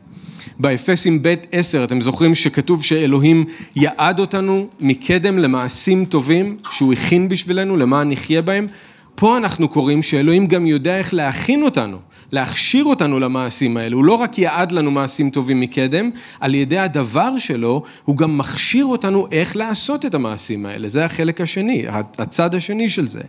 באפסים 0.58 1.22
ב' 1.22 1.34
עשר, 1.52 1.84
אתם 1.84 2.00
זוכרים 2.00 2.34
שכתוב 2.34 2.84
שאלוהים 2.84 3.44
יעד 3.76 4.20
אותנו 4.20 4.66
מקדם 4.80 5.38
למעשים 5.38 6.04
טובים 6.04 6.56
שהוא 6.70 6.92
הכין 6.92 7.28
בשבילנו, 7.28 7.76
למען 7.76 8.10
נחיה 8.10 8.42
בהם? 8.42 8.66
פה 9.14 9.36
אנחנו 9.36 9.68
קוראים 9.68 10.02
שאלוהים 10.02 10.46
גם 10.46 10.66
יודע 10.66 10.98
איך 10.98 11.14
להכין 11.14 11.62
אותנו, 11.62 11.96
להכשיר 12.32 12.84
אותנו 12.84 13.18
למעשים 13.18 13.76
האלה. 13.76 13.96
הוא 13.96 14.04
לא 14.04 14.14
רק 14.14 14.38
יעד 14.38 14.72
לנו 14.72 14.90
מעשים 14.90 15.30
טובים 15.30 15.60
מקדם, 15.60 16.10
על 16.40 16.54
ידי 16.54 16.78
הדבר 16.78 17.38
שלו, 17.38 17.82
הוא 18.04 18.16
גם 18.16 18.38
מכשיר 18.38 18.84
אותנו 18.84 19.26
איך 19.32 19.56
לעשות 19.56 20.06
את 20.06 20.14
המעשים 20.14 20.66
האלה. 20.66 20.88
זה 20.88 21.04
החלק 21.04 21.40
השני, 21.40 21.84
הצד 22.18 22.54
השני 22.54 22.88
של 22.88 23.08
זה. 23.08 23.22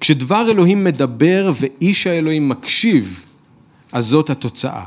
כשדבר 0.00 0.50
אלוהים 0.50 0.84
מדבר 0.84 1.52
ואיש 1.60 2.06
האלוהים 2.06 2.48
מקשיב, 2.48 3.24
אז 3.92 4.04
זאת 4.04 4.30
התוצאה. 4.30 4.84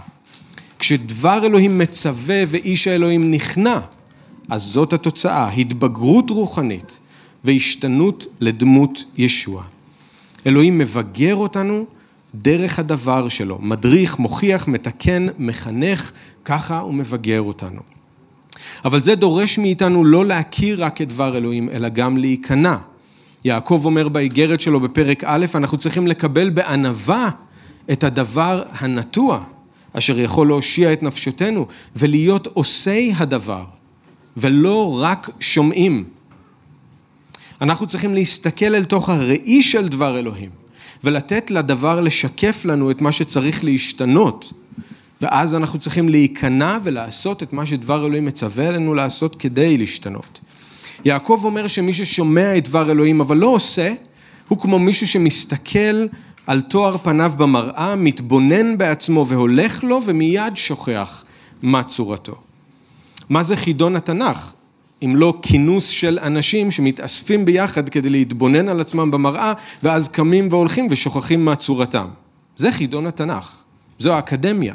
כשדבר 0.79 1.45
אלוהים 1.45 1.77
מצווה 1.77 2.43
ואיש 2.47 2.87
האלוהים 2.87 3.31
נכנע, 3.31 3.79
אז 4.49 4.61
זאת 4.61 4.93
התוצאה, 4.93 5.49
התבגרות 5.49 6.29
רוחנית 6.29 6.99
והשתנות 7.43 8.25
לדמות 8.39 9.03
ישוע. 9.17 9.63
אלוהים 10.45 10.77
מבגר 10.77 11.35
אותנו 11.35 11.85
דרך 12.35 12.79
הדבר 12.79 13.29
שלו, 13.29 13.57
מדריך, 13.61 14.19
מוכיח, 14.19 14.67
מתקן, 14.67 15.27
מחנך, 15.37 16.11
ככה 16.45 16.79
הוא 16.79 16.93
מבגר 16.93 17.41
אותנו. 17.41 17.81
אבל 18.85 19.01
זה 19.01 19.15
דורש 19.15 19.57
מאיתנו 19.57 20.05
לא 20.05 20.25
להכיר 20.25 20.83
רק 20.83 21.01
את 21.01 21.09
דבר 21.09 21.37
אלוהים, 21.37 21.69
אלא 21.69 21.89
גם 21.89 22.17
להיכנע. 22.17 22.77
יעקב 23.45 23.81
אומר 23.85 24.09
באיגרת 24.09 24.61
שלו 24.61 24.79
בפרק 24.79 25.23
א', 25.23 25.45
אנחנו 25.55 25.77
צריכים 25.77 26.07
לקבל 26.07 26.49
בענווה 26.49 27.29
את 27.91 28.03
הדבר 28.03 28.63
הנטוע, 28.71 29.43
אשר 29.93 30.19
יכול 30.19 30.47
להושיע 30.47 30.93
את 30.93 31.03
נפשותנו, 31.03 31.67
ולהיות 31.95 32.47
עושי 32.47 33.13
הדבר, 33.17 33.65
ולא 34.37 34.99
רק 35.01 35.29
שומעים. 35.39 36.03
אנחנו 37.61 37.87
צריכים 37.87 38.13
להסתכל 38.13 38.75
אל 38.75 38.83
תוך 38.83 39.09
הראי 39.09 39.63
של 39.63 39.87
דבר 39.87 40.19
אלוהים, 40.19 40.49
ולתת 41.03 41.51
לדבר 41.51 42.01
לשקף 42.01 42.65
לנו 42.65 42.91
את 42.91 43.01
מה 43.01 43.11
שצריך 43.11 43.63
להשתנות, 43.63 44.53
ואז 45.21 45.55
אנחנו 45.55 45.79
צריכים 45.79 46.09
להיכנע 46.09 46.77
ולעשות 46.83 47.43
את 47.43 47.53
מה 47.53 47.65
שדבר 47.65 48.05
אלוהים 48.05 48.25
מצווה 48.25 48.67
עלינו 48.67 48.93
לעשות 48.93 49.35
כדי 49.35 49.77
להשתנות. 49.77 50.39
יעקב 51.05 51.41
אומר 51.43 51.67
שמי 51.67 51.93
ששומע 51.93 52.57
את 52.57 52.67
דבר 52.67 52.91
אלוהים 52.91 53.21
אבל 53.21 53.37
לא 53.37 53.47
עושה, 53.47 53.93
הוא 54.47 54.59
כמו 54.59 54.79
מישהו 54.79 55.07
שמסתכל 55.07 56.05
על 56.47 56.61
תואר 56.61 56.97
פניו 57.03 57.31
במראה, 57.37 57.95
מתבונן 57.95 58.77
בעצמו 58.77 59.27
והולך 59.27 59.83
לו 59.83 60.01
ומיד 60.05 60.57
שוכח 60.57 61.23
מה 61.61 61.83
צורתו. 61.83 62.35
מה 63.29 63.43
זה 63.43 63.55
חידון 63.55 63.95
התנ"ך? 63.95 64.53
אם 65.05 65.15
לא 65.15 65.39
כינוס 65.41 65.87
של 65.87 66.19
אנשים 66.21 66.71
שמתאספים 66.71 67.45
ביחד 67.45 67.89
כדי 67.89 68.09
להתבונן 68.09 68.69
על 68.69 68.81
עצמם 68.81 69.11
במראה 69.11 69.53
ואז 69.83 70.07
קמים 70.07 70.47
והולכים 70.51 70.87
ושוכחים 70.89 71.45
מה 71.45 71.55
צורתם. 71.55 72.07
זה 72.55 72.71
חידון 72.71 73.07
התנ"ך, 73.07 73.57
זו 73.99 74.13
האקדמיה. 74.13 74.73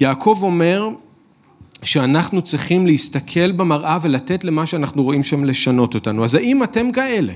יעקב 0.00 0.38
אומר 0.42 0.88
שאנחנו 1.82 2.42
צריכים 2.42 2.86
להסתכל 2.86 3.52
במראה 3.52 3.98
ולתת 4.02 4.44
למה 4.44 4.66
שאנחנו 4.66 5.02
רואים 5.02 5.22
שם 5.22 5.44
לשנות 5.44 5.94
אותנו. 5.94 6.24
אז 6.24 6.34
האם 6.34 6.62
אתם 6.62 6.92
כאלה? 6.92 7.32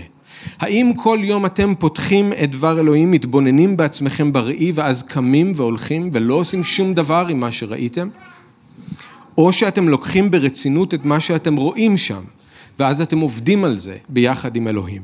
האם 0.59 0.93
כל 0.97 1.19
יום 1.23 1.47
אתם 1.47 1.75
פותחים 1.75 2.33
את 2.45 2.51
דבר 2.51 2.81
אלוהים, 2.81 3.11
מתבוננים 3.11 3.77
בעצמכם 3.77 4.33
בראי 4.33 4.73
ואז 4.75 5.03
קמים 5.03 5.53
והולכים 5.57 6.11
ולא 6.13 6.35
עושים 6.35 6.65
שום 6.65 6.95
דבר 6.95 7.27
עם 7.31 7.41
מה 7.41 7.53
שראיתם? 7.53 8.09
או 9.41 9.53
שאתם 9.53 9.89
לוקחים 9.89 10.31
ברצינות 10.31 10.95
את 10.95 11.05
מה 11.05 11.21
שאתם 11.21 11.57
רואים 11.57 11.97
שם, 11.97 12.23
ואז 12.79 13.01
אתם 13.01 13.19
עובדים 13.19 13.65
על 13.65 13.79
זה 13.79 13.97
ביחד 14.09 14.57
עם 14.57 14.69
אלוהים. 14.69 15.03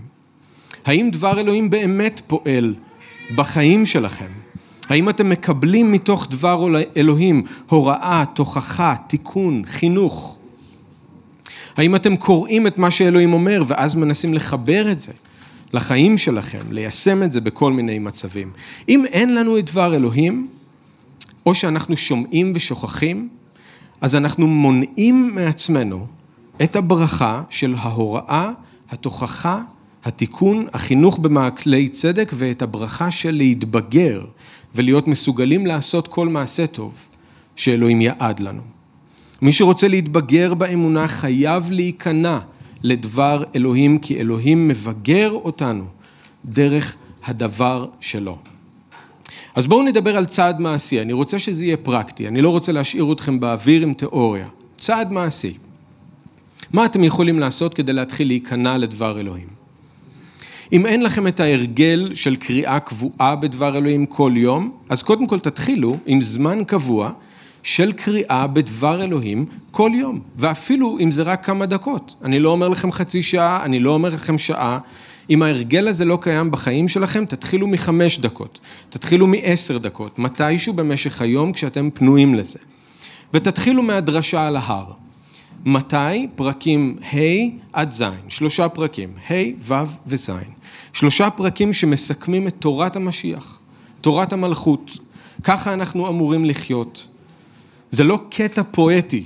האם 0.85 1.11
דבר 1.13 1.41
אלוהים 1.41 1.71
באמת 1.71 2.21
פועל 2.27 2.75
בחיים 3.35 3.87
שלכם? 3.87 4.27
האם 4.89 5.09
אתם 5.09 5.29
מקבלים 5.29 5.93
מתוך 5.93 6.27
דבר 6.31 6.67
אלוהים 6.97 7.43
הוראה, 7.69 8.25
תוכחה, 8.35 8.95
תיקון, 9.07 9.63
חינוך? 9.67 10.39
האם 11.77 11.95
אתם 11.95 12.17
קוראים 12.17 12.67
את 12.67 12.79
מה 12.79 12.91
שאלוהים 12.91 13.33
אומר 13.33 13.63
ואז 13.67 13.95
מנסים 13.95 14.35
לחבר 14.35 14.93
את 14.93 15.01
זה 15.01 15.13
לחיים 15.73 16.19
שלכם, 16.19 16.63
ליישם 16.71 17.23
את 17.23 17.33
זה 17.33 17.41
בכל 17.41 17.73
מיני 17.73 17.99
מצבים? 17.99 18.51
אם 18.89 19.05
אין 19.07 19.35
לנו 19.35 19.59
את 19.59 19.67
דבר 19.71 19.95
אלוהים, 19.95 20.49
או 21.47 21.55
שאנחנו 21.55 21.97
שומעים 21.97 22.53
ושוכחים, 22.55 23.29
אז 24.01 24.15
אנחנו 24.15 24.47
מונעים 24.47 25.35
מעצמנו 25.35 26.07
את 26.63 26.77
הברכה 26.77 27.43
של 27.51 27.75
ההוראה, 27.79 28.51
התוכחה, 28.91 29.63
התיקון, 30.05 30.67
החינוך 30.73 31.19
במעכלי 31.19 31.89
צדק 31.89 32.33
ואת 32.35 32.63
הברכה 32.63 33.11
של 33.11 33.31
להתבגר 33.31 34.25
ולהיות 34.75 35.09
מסוגלים 35.09 35.67
לעשות 35.67 36.09
כל 36.09 36.29
מעשה 36.29 36.67
טוב 36.67 37.09
שאלוהים 37.57 38.01
יעד 38.01 38.41
לנו. 38.41 38.63
מי 39.43 39.53
שרוצה 39.53 39.89
להתבגר 39.89 40.55
באמונה 40.55 41.09
חייב 41.09 41.71
להיכנע 41.71 42.39
לדבר 42.83 43.45
אלוהים, 43.55 43.99
כי 43.99 44.21
אלוהים 44.21 44.69
מבגר 44.69 45.31
אותנו 45.33 45.85
דרך 46.45 46.97
הדבר 47.25 47.87
שלו. 48.01 48.39
אז 49.57 49.67
בואו 49.67 49.83
נדבר 49.83 50.17
על 50.17 50.25
צעד 50.25 50.61
מעשי, 50.61 51.01
אני 51.01 51.13
רוצה 51.13 51.39
שזה 51.39 51.65
יהיה 51.65 51.77
פרקטי, 51.77 52.29
אני 52.29 52.43
לא 52.43 52.51
רוצה 52.51 52.73
להשאיר 52.73 53.13
אתכם 53.13 53.41
באוויר 53.41 53.83
עם 53.83 53.95
תיאוריה. 53.95 54.47
צעד 54.81 55.13
מעשי. 55.13 55.55
מה 56.73 56.85
אתם 56.85 57.05
יכולים 57.05 57.39
לעשות 57.39 57.75
כדי 57.75 57.93
להתחיל 57.93 58.27
להיכנע 58.27 58.79
לדבר 58.79 59.21
אלוהים? 59.21 59.49
אם 60.73 60.87
אין 60.87 61.03
לכם 61.03 61.27
את 61.27 61.41
ההרגל 61.41 62.11
של 62.15 62.37
קריאה 62.37 62.81
קבועה 62.81 63.37
בדבר 63.37 63.77
אלוהים 63.77 64.07
כל 64.07 64.33
יום, 64.35 64.73
אז 64.89 65.03
קודם 65.03 65.27
כל 65.27 65.39
תתחילו 65.39 65.97
עם 66.07 66.23
זמן 66.23 66.65
קבוע 66.65 67.11
של 67.63 67.93
קריאה 67.93 68.47
בדבר 68.47 69.05
אלוהים 69.05 69.47
כל 69.71 69.91
יום, 69.95 70.21
ואפילו 70.37 70.99
אם 71.01 71.13
זה 71.13 71.23
רק 71.23 71.47
כמה 71.47 71.67
דקות. 71.67 72.15
אני 72.25 72.41
לא 72.41 72.49
אומר 72.49 72.69
לכם 72.69 72.93
חצי 72.93 73.23
שעה, 73.23 73.65
אני 73.65 73.81
לא 73.81 73.91
אומר 73.91 74.09
לכם 74.09 74.39
שעה. 74.39 74.79
אם 75.31 75.43
ההרגל 75.43 75.89
הזה 75.89 76.05
לא 76.05 76.19
קיים 76.21 76.51
בחיים 76.51 76.89
שלכם, 76.89 77.25
תתחילו 77.25 77.67
מחמש 77.67 78.19
דקות, 78.19 78.61
תתחילו 78.91 79.27
מעשר 79.27 79.79
דקות, 79.79 80.19
מתישהו 80.19 80.73
במשך 80.73 81.23
היום 81.23 81.53
כשאתם 81.53 81.91
פנויים 81.91 82.35
לזה. 82.35 82.59
ותתחילו 83.35 83.83
מהדרשה 83.83 84.47
על 84.47 84.57
ההר. 84.57 84.93
מתי? 85.65 86.27
פרקים 86.35 86.97
ה' 87.13 87.17
עד 87.73 87.93
ז', 87.93 88.05
שלושה 88.29 88.69
פרקים, 88.69 89.13
ה', 89.31 89.35
ו' 89.69 89.75
וז'. 90.07 90.31
שלושה 90.93 91.31
פרקים 91.31 91.73
שמסכמים 91.73 92.49
את 92.49 92.55
תורת 92.59 92.97
המשיח, 92.97 93.59
תורת 94.01 94.33
המלכות. 94.33 94.99
ככה 95.45 95.75
אנחנו 95.75 96.09
אמורים 96.09 96.45
לחיות. 96.45 97.07
זה 97.91 98.05
לא 98.05 98.21
קטע 98.31 98.63
פואטי, 98.71 99.25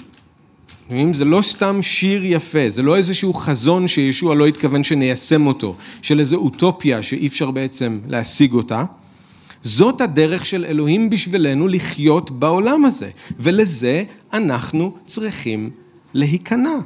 זה 1.12 1.24
לא 1.24 1.42
סתם 1.42 1.78
שיר 1.82 2.22
יפה, 2.24 2.70
זה 2.70 2.82
לא 2.82 2.96
איזשהו 2.96 3.34
חזון 3.34 3.88
שישוע 3.88 4.34
לא 4.34 4.46
התכוון 4.46 4.84
שניישם 4.84 5.46
אותו, 5.46 5.74
של 6.02 6.20
איזו 6.20 6.36
אוטופיה 6.36 7.02
שאי 7.02 7.26
אפשר 7.26 7.50
בעצם 7.50 8.00
להשיג 8.08 8.52
אותה. 8.52 8.84
זאת 9.62 10.00
הדרך 10.00 10.46
של 10.46 10.64
אלוהים 10.64 11.10
בשבילנו 11.10 11.68
לחיות 11.68 12.30
בעולם 12.30 12.84
הזה, 12.84 13.10
ולזה 13.38 14.04
אנחנו 14.32 14.94
צריכים 15.06 15.70
להיכנע. 16.14 16.78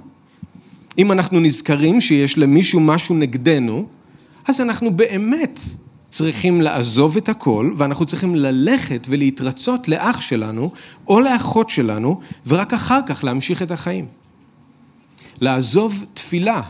אם 0.98 1.12
אנחנו 1.12 1.40
נזכרים 1.40 2.00
שיש 2.00 2.38
למישהו 2.38 2.80
משהו 2.80 3.14
נגדנו, 3.14 3.86
אז 4.48 4.60
אנחנו 4.60 4.96
באמת 4.96 5.60
צריכים 6.16 6.60
לעזוב 6.60 7.16
את 7.16 7.28
הכל, 7.28 7.70
ואנחנו 7.76 8.06
צריכים 8.06 8.34
ללכת 8.34 9.06
ולהתרצות 9.10 9.88
לאח 9.88 10.20
שלנו 10.20 10.70
או 11.08 11.20
לאחות 11.20 11.70
שלנו, 11.70 12.20
ורק 12.46 12.72
אחר 12.74 13.00
כך 13.06 13.24
להמשיך 13.24 13.62
את 13.62 13.70
החיים. 13.70 14.06
לעזוב 15.40 16.04
תפילה, 16.14 16.60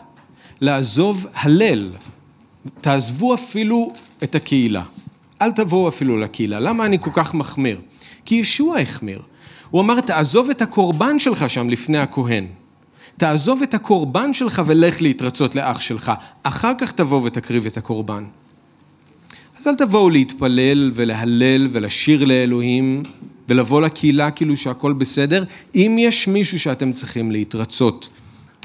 לעזוב 0.60 1.26
הלל. 1.34 1.90
תעזבו 2.80 3.34
אפילו 3.34 3.92
את 4.22 4.34
הקהילה. 4.34 4.82
אל 5.42 5.50
תבואו 5.50 5.88
אפילו 5.88 6.20
לקהילה. 6.20 6.60
למה 6.60 6.86
אני 6.86 6.98
כל 7.00 7.10
כך 7.14 7.34
מחמיר? 7.34 7.80
כי 8.24 8.34
ישוע 8.34 8.78
החמיר. 8.78 9.22
הוא 9.70 9.80
אמר, 9.80 10.00
תעזוב 10.00 10.50
את 10.50 10.62
הקורבן 10.62 11.18
שלך 11.18 11.50
שם 11.50 11.70
לפני 11.70 11.98
הכהן. 11.98 12.46
תעזוב 13.16 13.62
את 13.62 13.74
הקורבן 13.74 14.34
שלך 14.34 14.62
ולך 14.66 15.02
להתרצות 15.02 15.54
לאח 15.54 15.80
שלך. 15.80 16.12
אחר 16.42 16.72
כך 16.78 16.92
תבוא 16.92 17.20
ותקריב 17.24 17.66
את 17.66 17.76
הקורבן. 17.76 18.24
אז 19.64 19.68
אל 19.68 19.74
תבואו 19.74 20.10
להתפלל 20.10 20.92
ולהלל 20.94 21.68
ולשיר 21.72 22.24
לאלוהים 22.24 23.02
ולבוא 23.48 23.82
לקהילה 23.82 24.30
כאילו 24.30 24.56
שהכל 24.56 24.92
בסדר, 24.92 25.44
אם 25.74 25.96
יש 25.98 26.28
מישהו 26.28 26.58
שאתם 26.58 26.92
צריכים 26.92 27.32
להתרצות 27.32 28.08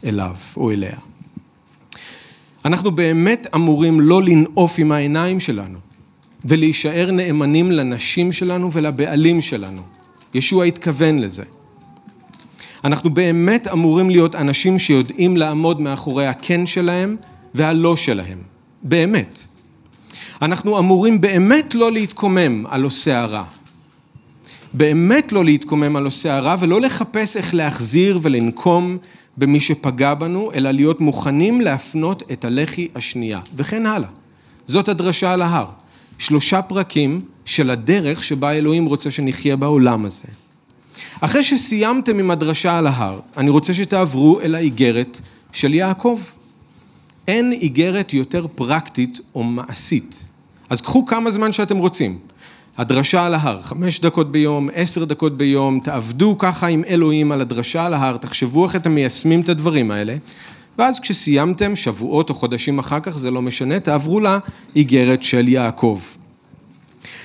אליו 0.06 0.36
או 0.58 0.72
אליה. 0.72 0.98
אנחנו 2.66 2.92
באמת 2.92 3.48
אמורים 3.56 4.00
לא 4.00 4.24
לנעוף 4.24 4.76
עם 4.78 4.92
העיניים 4.92 5.40
שלנו 5.40 5.80
ולהישאר 6.46 7.12
נאמנים 7.12 7.72
לנשים 7.72 8.32
שלנו 8.32 8.72
ולבעלים 8.72 9.42
שלנו. 9.42 9.82
ישוע 10.34 10.66
התכוון 10.66 11.20
לזה. 11.20 11.44
אנחנו 12.84 13.10
באמת 13.10 13.68
אמורים 13.68 14.10
להיות 14.10 14.36
אנשים 14.36 14.80
שיודעים 14.80 15.38
לעמוד 15.38 15.82
מאחורי 15.82 16.28
הכן 16.28 16.66
שלהם 16.66 17.16
והלא 17.54 17.96
שלהם. 17.96 18.42
באמת. 18.84 19.40
אנחנו 20.42 20.80
אמורים 20.80 21.22
באמת 21.22 21.76
לא 21.76 21.92
להתקומם 21.92 22.66
על 22.70 22.84
עושה 22.84 23.20
הרע. 23.20 23.44
באמת 24.74 25.32
לא 25.32 25.46
להתקומם 25.46 25.96
על 25.96 26.06
עושה 26.06 26.38
הרע 26.38 26.56
ולא 26.60 26.82
לחפש 26.82 27.38
איך 27.38 27.54
להחזיר 27.54 28.20
ולנקום 28.22 28.98
במי 29.38 29.60
שפגע 29.60 30.14
בנו, 30.14 30.52
אלא 30.54 30.72
להיות 30.72 31.02
מוכנים 31.02 31.62
להפנות 31.62 32.24
את 32.32 32.46
הלחי 32.46 32.88
השנייה, 32.96 33.40
וכן 33.56 33.86
הלאה. 33.86 34.10
זאת 34.68 34.90
הדרשה 34.90 35.34
על 35.34 35.42
ההר. 35.42 35.68
שלושה 36.18 36.62
פרקים 36.62 37.22
של 37.46 37.70
הדרך 37.70 38.24
שבה 38.24 38.52
אלוהים 38.52 38.86
רוצה 38.86 39.12
שנחיה 39.12 39.56
בעולם 39.56 40.06
הזה. 40.06 40.28
אחרי 41.22 41.44
שסיימתם 41.44 42.20
עם 42.20 42.32
הדרשה 42.32 42.78
על 42.78 42.88
ההר, 42.88 43.20
אני 43.38 43.50
רוצה 43.50 43.74
שתעברו 43.74 44.42
אל 44.42 44.56
האיגרת 44.56 45.20
של 45.52 45.74
יעקב. 45.74 46.20
אין 47.28 47.52
איגרת 47.52 48.14
יותר 48.14 48.46
פרקטית 48.56 49.20
או 49.36 49.44
מעשית. 49.44 50.26
אז 50.70 50.82
קחו 50.82 51.06
כמה 51.06 51.32
זמן 51.32 51.54
שאתם 51.54 51.78
רוצים. 51.78 52.18
הדרשה 52.78 53.26
על 53.26 53.34
ההר, 53.34 53.62
חמש 53.62 54.00
דקות 54.00 54.32
ביום, 54.32 54.70
עשר 54.74 55.06
דקות 55.06 55.38
ביום, 55.38 55.80
תעבדו 55.80 56.36
ככה 56.40 56.68
עם 56.68 56.84
אלוהים 56.88 57.32
על 57.32 57.42
הדרשה 57.42 57.86
על 57.86 57.94
ההר, 57.94 58.18
תחשבו 58.18 58.66
איך 58.66 58.76
אתם 58.76 58.92
מיישמים 58.92 59.42
את 59.42 59.50
הדברים 59.50 59.92
האלה, 59.92 60.16
ואז 60.78 61.00
כשסיימתם, 61.00 61.76
שבועות 61.76 62.30
או 62.30 62.36
חודשים 62.36 62.80
אחר 62.80 63.00
כך, 63.00 63.18
זה 63.18 63.32
לא 63.32 63.42
משנה, 63.42 63.80
תעברו 63.80 64.20
לאיגרת 64.20 65.24
של 65.24 65.48
יעקב. 65.48 66.00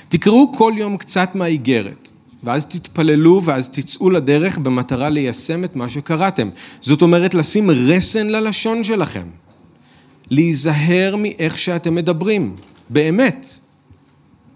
תקראו 0.09 0.53
כל 0.57 0.73
יום 0.77 0.97
קצת 0.97 1.35
מהאיגרת, 1.35 2.11
ואז 2.45 2.67
תתפללו 2.67 3.43
ואז 3.45 3.69
תצאו 3.69 4.11
לדרך 4.11 4.59
במטרה 4.59 5.09
ליישם 5.09 5.65
את 5.65 5.77
מה 5.77 5.89
שקראתם. 5.89 6.49
זאת 6.81 7.03
אומרת, 7.03 7.35
לשים 7.35 7.71
רסן 7.71 8.27
ללשון 8.27 8.85
שלכם. 8.85 9.27
להיזהר 10.31 11.15
מאיך 11.19 11.59
שאתם 11.59 11.95
מדברים. 11.95 12.55
באמת. 12.91 13.47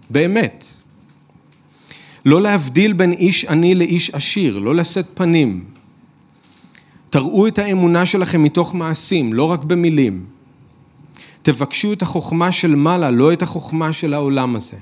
באמת. 0.09 0.65
לא 2.25 2.41
להבדיל 2.41 2.93
בין 2.93 3.11
איש 3.11 3.45
עני 3.45 3.75
לאיש 3.75 4.09
עשיר, 4.09 4.59
לא 4.59 4.75
לשאת 4.75 5.05
פנים. 5.13 5.65
תראו 7.09 7.47
את 7.47 7.59
האמונה 7.59 8.05
שלכם 8.05 8.43
מתוך 8.43 8.75
מעשים, 8.75 9.33
לא 9.33 9.43
רק 9.43 9.63
במילים. 9.63 10.25
תבקשו 11.41 11.93
את 11.93 12.01
החוכמה 12.01 12.51
של 12.51 12.75
מעלה, 12.75 13.11
לא 13.11 13.33
את 13.33 13.41
החוכמה 13.41 13.93
של 13.93 14.13
העולם 14.13 14.55
הזה. 14.55 14.77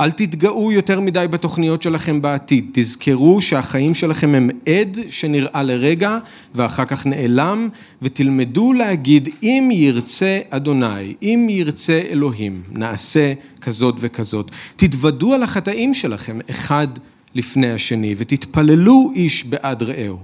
אל 0.00 0.10
תתגאו 0.10 0.72
יותר 0.72 1.00
מדי 1.00 1.26
בתוכניות 1.30 1.82
שלכם 1.82 2.22
בעתיד. 2.22 2.70
תזכרו 2.72 3.40
שהחיים 3.40 3.94
שלכם 3.94 4.34
הם 4.34 4.50
עד 4.68 4.98
שנראה 5.10 5.62
לרגע 5.62 6.18
ואחר 6.54 6.84
כך 6.84 7.06
נעלם, 7.06 7.68
ותלמדו 8.02 8.72
להגיד 8.72 9.28
אם 9.42 9.68
ירצה 9.72 10.40
אדוני, 10.50 11.14
אם 11.22 11.46
ירצה 11.50 12.00
אלוהים, 12.10 12.62
נעשה 12.72 13.32
כזאת 13.60 13.94
וכזאת. 13.98 14.50
תתוודו 14.76 15.34
על 15.34 15.42
החטאים 15.42 15.94
שלכם 15.94 16.38
אחד 16.50 16.88
לפני 17.34 17.72
השני 17.72 18.14
ותתפללו 18.18 19.10
איש 19.14 19.44
בעד 19.44 19.82
רעהו. 19.82 20.18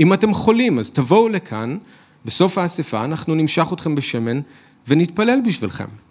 אם 0.00 0.12
אתם 0.12 0.34
חולים 0.34 0.78
אז 0.78 0.90
תבואו 0.90 1.28
לכאן, 1.28 1.76
בסוף 2.24 2.58
האספה 2.58 3.04
אנחנו 3.04 3.34
נמשח 3.34 3.72
אתכם 3.72 3.94
בשמן 3.94 4.40
ונתפלל 4.88 5.38
בשבילכם. 5.46 6.05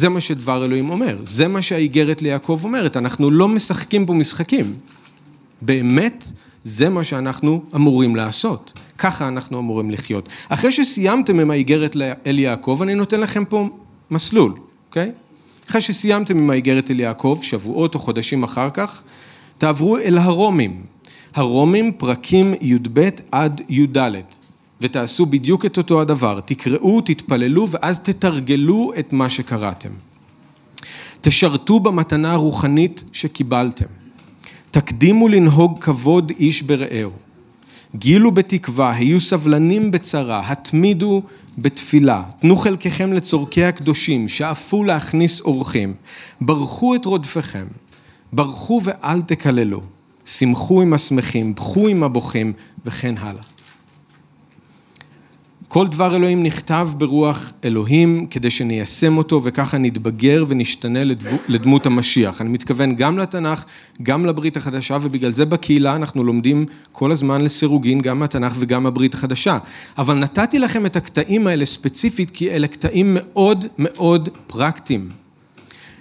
זה 0.00 0.08
מה 0.08 0.20
שדבר 0.20 0.64
אלוהים 0.64 0.90
אומר, 0.90 1.16
זה 1.24 1.48
מה 1.48 1.62
שהאיגרת 1.62 2.22
ליעקב 2.22 2.60
אומרת, 2.64 2.96
אנחנו 2.96 3.30
לא 3.30 3.48
משחקים 3.48 4.06
פה 4.06 4.12
משחקים. 4.12 4.74
באמת, 5.62 6.24
זה 6.62 6.88
מה 6.88 7.04
שאנחנו 7.04 7.62
אמורים 7.74 8.16
לעשות. 8.16 8.72
ככה 8.98 9.28
אנחנו 9.28 9.58
אמורים 9.58 9.90
לחיות. 9.90 10.28
אחרי 10.48 10.72
שסיימתם 10.72 11.40
עם 11.40 11.50
האיגרת 11.50 11.96
אל 12.26 12.38
יעקב, 12.38 12.78
אני 12.82 12.94
נותן 12.94 13.20
לכם 13.20 13.44
פה 13.44 13.68
מסלול, 14.10 14.52
אוקיי? 14.88 15.12
אחרי 15.70 15.80
שסיימתם 15.80 16.38
עם 16.38 16.50
האיגרת 16.50 16.90
אל 16.90 17.00
יעקב, 17.00 17.38
שבועות 17.42 17.94
או 17.94 18.00
חודשים 18.00 18.42
אחר 18.42 18.70
כך, 18.70 19.02
תעברו 19.58 19.98
אל 19.98 20.18
הרומים. 20.18 20.82
הרומים 21.34 21.92
פרקים 21.92 22.54
י"ב 22.60 23.08
עד 23.32 23.60
י"ד. 23.68 23.98
ותעשו 24.80 25.26
בדיוק 25.26 25.66
את 25.66 25.78
אותו 25.78 26.00
הדבר, 26.00 26.40
תקראו, 26.40 27.00
תתפללו 27.00 27.68
ואז 27.70 27.98
תתרגלו 27.98 28.92
את 28.98 29.12
מה 29.12 29.28
שקראתם. 29.28 29.90
תשרתו 31.20 31.80
במתנה 31.80 32.32
הרוחנית 32.32 33.04
שקיבלתם. 33.12 33.84
תקדימו 34.70 35.28
לנהוג 35.28 35.78
כבוד 35.80 36.32
איש 36.38 36.62
ברעהו. 36.62 37.10
גילו 37.96 38.30
בתקווה, 38.30 38.90
היו 38.90 39.20
סבלנים 39.20 39.90
בצרה, 39.90 40.50
התמידו 40.50 41.22
בתפילה. 41.58 42.22
תנו 42.40 42.56
חלקכם 42.56 43.12
לצורכי 43.12 43.64
הקדושים, 43.64 44.28
שאפו 44.28 44.84
להכניס 44.84 45.40
אורחים. 45.40 45.94
ברכו 46.40 46.94
את 46.94 47.04
רודפיכם. 47.04 47.66
ברכו 48.32 48.80
ואל 48.84 49.22
תקללו. 49.22 49.82
שמחו 50.24 50.82
עם 50.82 50.92
השמחים, 50.92 51.54
בכו 51.54 51.88
עם 51.88 52.02
הבוכים, 52.02 52.52
וכן 52.86 53.14
הלאה. 53.18 53.42
כל 55.72 55.86
דבר 55.88 56.16
אלוהים 56.16 56.42
נכתב 56.42 56.88
ברוח 56.96 57.52
אלוהים 57.64 58.26
כדי 58.30 58.50
שניישם 58.50 59.18
אותו 59.18 59.40
וככה 59.44 59.78
נתבגר 59.78 60.44
ונשתנה 60.48 61.00
לדמות 61.48 61.86
המשיח. 61.86 62.40
אני 62.40 62.48
מתכוון 62.48 62.94
גם 62.96 63.18
לתנ"ך, 63.18 63.64
גם 64.02 64.26
לברית 64.26 64.56
החדשה 64.56 64.98
ובגלל 65.02 65.32
זה 65.32 65.44
בקהילה 65.44 65.96
אנחנו 65.96 66.24
לומדים 66.24 66.66
כל 66.92 67.12
הזמן 67.12 67.40
לסירוגין 67.40 68.00
גם 68.00 68.18
מהתנ"ך 68.18 68.56
וגם 68.58 68.82
מהברית 68.82 69.14
החדשה. 69.14 69.58
אבל 69.98 70.18
נתתי 70.18 70.58
לכם 70.58 70.86
את 70.86 70.96
הקטעים 70.96 71.46
האלה 71.46 71.66
ספציפית 71.66 72.30
כי 72.30 72.50
אלה 72.50 72.66
קטעים 72.66 73.16
מאוד 73.18 73.66
מאוד 73.78 74.28
פרקטיים. 74.46 75.10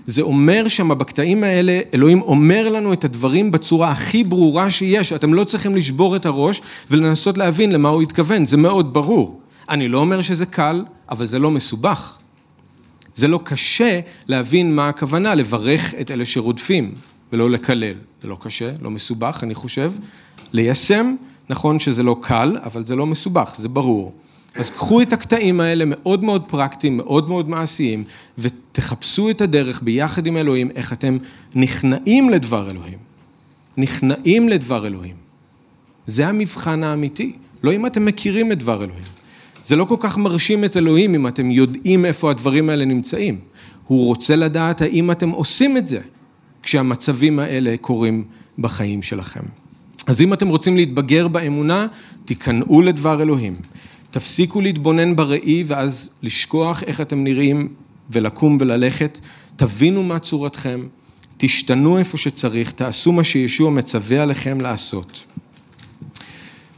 זה 0.06 0.22
אומר 0.22 0.68
שם 0.68 0.98
בקטעים 0.98 1.44
האלה, 1.44 1.80
אלוהים 1.94 2.22
אומר 2.22 2.70
לנו 2.70 2.94
את 2.94 3.06
הדברים 3.06 3.52
בצורה 3.52 3.92
הכי 3.92 4.24
ברורה 4.24 4.72
שיש, 4.72 5.14
אתם 5.14 5.34
לא 5.34 5.44
צריכים 5.44 5.76
לשבור 5.76 6.16
את 6.16 6.26
הראש 6.26 6.62
ולנסות 6.92 7.38
להבין 7.38 7.72
למה 7.72 7.90
הוא 7.90 8.02
התכוון, 8.02 8.46
זה 8.46 8.58
מאוד 8.58 8.94
ברור. 8.94 9.39
אני 9.70 9.88
לא 9.88 9.98
אומר 9.98 10.22
שזה 10.22 10.46
קל, 10.46 10.86
אבל 11.10 11.26
זה 11.26 11.40
לא 11.40 11.52
מסובך. 11.52 12.18
זה 13.16 13.28
לא 13.28 13.40
קשה 13.44 14.00
להבין 14.28 14.76
מה 14.76 14.90
הכוונה 14.90 15.36
לברך 15.36 15.94
את 16.02 16.12
אלה 16.12 16.26
שרודפים 16.26 16.94
ולא 17.34 17.50
לקלל. 17.50 17.94
זה 18.24 18.30
לא 18.30 18.38
קשה, 18.42 18.72
לא 18.82 18.92
מסובך, 18.92 19.40
אני 19.44 19.56
חושב. 19.56 19.92
ליישם, 20.54 21.16
נכון 21.50 21.80
שזה 21.80 22.04
לא 22.04 22.16
קל, 22.22 22.58
אבל 22.64 22.86
זה 22.86 22.96
לא 22.96 23.06
מסובך, 23.06 23.56
זה 23.58 23.70
ברור. 23.70 24.14
אז 24.56 24.70
קחו 24.70 25.02
את 25.02 25.14
הקטעים 25.14 25.60
האלה 25.60 25.84
מאוד 25.88 26.24
מאוד 26.24 26.44
פרקטיים, 26.48 26.98
מאוד 26.98 27.30
מאוד 27.30 27.50
מעשיים, 27.50 28.04
ותחפשו 28.38 29.30
את 29.30 29.42
הדרך 29.42 29.84
ביחד 29.84 30.28
עם 30.28 30.38
אלוהים, 30.38 30.72
איך 30.76 30.94
אתם 30.94 31.18
נכנעים 31.56 32.30
לדבר 32.30 32.72
אלוהים. 32.72 32.98
נכנעים 33.78 34.50
לדבר 34.50 34.88
אלוהים. 34.88 35.16
זה 36.06 36.28
המבחן 36.28 36.84
האמיתי. 36.84 37.34
לא 37.64 37.74
אם 37.74 37.86
אתם 37.86 38.06
מכירים 38.06 38.52
את 38.52 38.60
דבר 38.60 38.84
אלוהים. 38.84 39.19
זה 39.64 39.76
לא 39.76 39.86
כל 39.86 39.96
כך 40.00 40.18
מרשים 40.18 40.64
את 40.64 40.78
אלוהים 40.78 41.16
אם 41.16 41.28
אתם 41.28 41.52
יודעים 41.52 42.06
איפה 42.06 42.32
הדברים 42.32 42.70
האלה 42.70 42.86
נמצאים. 42.86 43.40
הוא 43.88 44.06
רוצה 44.06 44.36
לדעת 44.36 44.82
האם 44.82 45.12
אתם 45.12 45.30
עושים 45.30 45.78
את 45.78 45.88
זה 45.88 46.00
כשהמצבים 46.64 47.40
האלה 47.40 47.76
קורים 47.82 48.24
בחיים 48.60 49.02
שלכם. 49.02 49.44
אז 50.08 50.22
אם 50.22 50.34
אתם 50.34 50.48
רוצים 50.48 50.76
להתבגר 50.76 51.28
באמונה, 51.28 51.88
תיכנעו 52.26 52.82
לדבר 52.82 53.22
אלוהים. 53.22 53.56
תפסיקו 54.12 54.62
להתבונן 54.62 55.16
בראי 55.16 55.64
ואז 55.68 56.14
לשכוח 56.24 56.84
איך 56.84 57.02
אתם 57.02 57.24
נראים 57.24 57.68
ולקום 58.10 58.58
וללכת. 58.60 59.20
תבינו 59.56 60.04
מה 60.04 60.20
צורתכם, 60.20 60.88
תשתנו 61.38 61.98
איפה 61.98 62.18
שצריך, 62.18 62.72
תעשו 62.72 63.12
מה 63.12 63.24
שישוע 63.24 63.70
מצווה 63.70 64.24
עליכם 64.24 64.62
לעשות. 64.62 65.26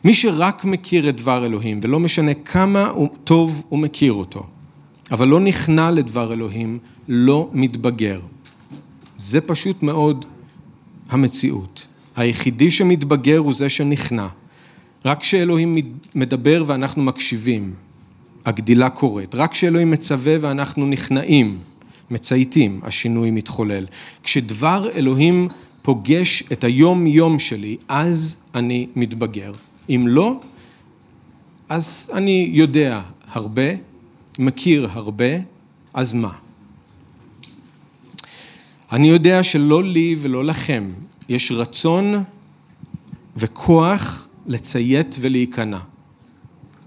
מי 0.03 0.13
שרק 0.13 0.65
מכיר 0.65 1.09
את 1.09 1.15
דבר 1.15 1.45
אלוהים, 1.45 1.79
ולא 1.83 1.99
משנה 1.99 2.33
כמה 2.33 2.91
טוב 3.23 3.63
הוא 3.69 3.79
מכיר 3.79 4.13
אותו, 4.13 4.45
אבל 5.11 5.27
לא 5.27 5.39
נכנע 5.39 5.91
לדבר 5.91 6.33
אלוהים, 6.33 6.79
לא 7.07 7.49
מתבגר. 7.53 8.19
זה 9.17 9.41
פשוט 9.41 9.83
מאוד 9.83 10.25
המציאות. 11.09 11.87
היחידי 12.15 12.71
שמתבגר 12.71 13.37
הוא 13.37 13.53
זה 13.53 13.69
שנכנע. 13.69 14.27
רק 15.05 15.19
כשאלוהים 15.19 15.77
מדבר 16.15 16.63
ואנחנו 16.67 17.03
מקשיבים, 17.03 17.73
הגדילה 18.45 18.89
קורית. 18.89 19.35
רק 19.35 19.51
כשאלוהים 19.51 19.91
מצווה 19.91 20.35
ואנחנו 20.41 20.85
נכנעים, 20.85 21.59
מצייתים, 22.11 22.79
השינוי 22.83 23.31
מתחולל. 23.31 23.85
כשדבר 24.23 24.89
אלוהים 24.95 25.47
פוגש 25.81 26.43
את 26.51 26.63
היום-יום 26.63 27.39
שלי, 27.39 27.77
אז 27.87 28.37
אני 28.55 28.87
מתבגר. 28.95 29.51
אם 29.89 30.05
לא, 30.07 30.41
אז 31.69 32.11
אני 32.13 32.49
יודע 32.53 33.01
הרבה, 33.31 33.63
מכיר 34.39 34.87
הרבה, 34.91 35.25
אז 35.93 36.13
מה? 36.13 36.31
אני 38.91 39.09
יודע 39.09 39.43
שלא 39.43 39.83
לי 39.83 40.15
ולא 40.21 40.45
לכם 40.45 40.91
יש 41.29 41.51
רצון 41.51 42.23
וכוח 43.37 44.27
לציית 44.47 45.15
ולהיכנע. 45.21 45.79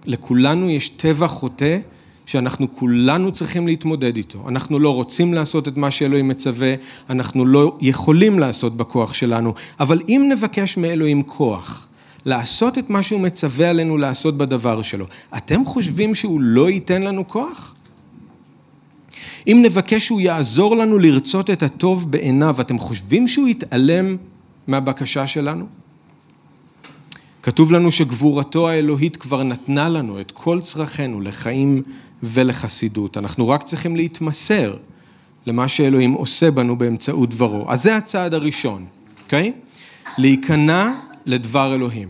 לכולנו 0.06 0.70
יש 0.70 0.88
טבע 0.88 1.28
חוטא 1.28 1.78
שאנחנו 2.26 2.76
כולנו 2.76 3.32
צריכים 3.32 3.66
להתמודד 3.66 4.16
איתו. 4.16 4.48
אנחנו 4.48 4.78
לא 4.78 4.94
רוצים 4.94 5.34
לעשות 5.34 5.68
את 5.68 5.76
מה 5.76 5.90
שאלוהים 5.90 6.28
מצווה, 6.28 6.74
אנחנו 7.10 7.46
לא 7.46 7.76
יכולים 7.80 8.38
לעשות 8.38 8.76
בכוח 8.76 9.14
שלנו, 9.14 9.54
אבל 9.80 10.00
אם 10.08 10.30
נבקש 10.32 10.76
מאלוהים 10.76 11.22
כוח 11.22 11.88
לעשות 12.24 12.78
את 12.78 12.90
מה 12.90 13.02
שהוא 13.02 13.20
מצווה 13.20 13.70
עלינו 13.70 13.96
לעשות 13.96 14.38
בדבר 14.38 14.82
שלו, 14.82 15.06
אתם 15.36 15.64
חושבים 15.64 16.14
שהוא 16.14 16.40
לא 16.40 16.70
ייתן 16.70 17.02
לנו 17.02 17.28
כוח? 17.28 17.74
אם 19.46 19.60
נבקש 19.64 20.06
שהוא 20.06 20.20
יעזור 20.20 20.76
לנו 20.76 20.98
לרצות 20.98 21.50
את 21.50 21.62
הטוב 21.62 22.10
בעיניו, 22.10 22.60
אתם 22.60 22.78
חושבים 22.78 23.28
שהוא 23.28 23.48
יתעלם 23.48 24.16
מהבקשה 24.66 25.26
שלנו? 25.26 25.66
כתוב 27.42 27.72
לנו 27.72 27.90
שגבורתו 27.90 28.68
האלוהית 28.68 29.16
כבר 29.16 29.42
נתנה 29.42 29.88
לנו 29.88 30.20
את 30.20 30.30
כל 30.30 30.60
צרכינו 30.60 31.20
לחיים 31.20 31.82
ולחסידות. 32.22 33.16
אנחנו 33.16 33.48
רק 33.48 33.62
צריכים 33.62 33.96
להתמסר 33.96 34.76
למה 35.46 35.68
שאלוהים 35.68 36.12
עושה 36.12 36.50
בנו 36.50 36.78
באמצעות 36.78 37.30
דברו. 37.30 37.64
אז 37.68 37.82
זה 37.82 37.96
הצעד 37.96 38.34
הראשון, 38.34 38.84
אוקיי? 39.24 39.52
Okay? 39.56 40.10
להיכנע 40.18 40.92
לדבר 41.26 41.74
אלוהים. 41.74 42.08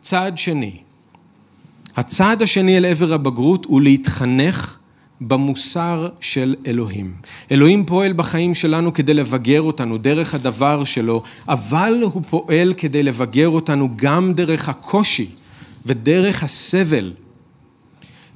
צעד 0.00 0.38
שני, 0.38 0.80
הצעד 1.96 2.42
השני 2.42 2.76
אל 2.76 2.84
עבר 2.84 3.12
הבגרות 3.12 3.64
הוא 3.64 3.80
להתחנך 3.80 4.78
במוסר 5.20 6.08
של 6.20 6.54
אלוהים. 6.66 7.14
אלוהים 7.50 7.86
פועל 7.86 8.12
בחיים 8.12 8.54
שלנו 8.54 8.94
כדי 8.94 9.14
לבגר 9.14 9.62
אותנו 9.62 9.98
דרך 9.98 10.34
הדבר 10.34 10.84
שלו, 10.84 11.22
אבל 11.48 11.94
הוא 12.12 12.22
פועל 12.30 12.74
כדי 12.76 13.02
לבגר 13.02 13.48
אותנו 13.48 13.88
גם 13.96 14.32
דרך 14.34 14.68
הקושי 14.68 15.26
ודרך 15.86 16.42
הסבל. 16.42 17.12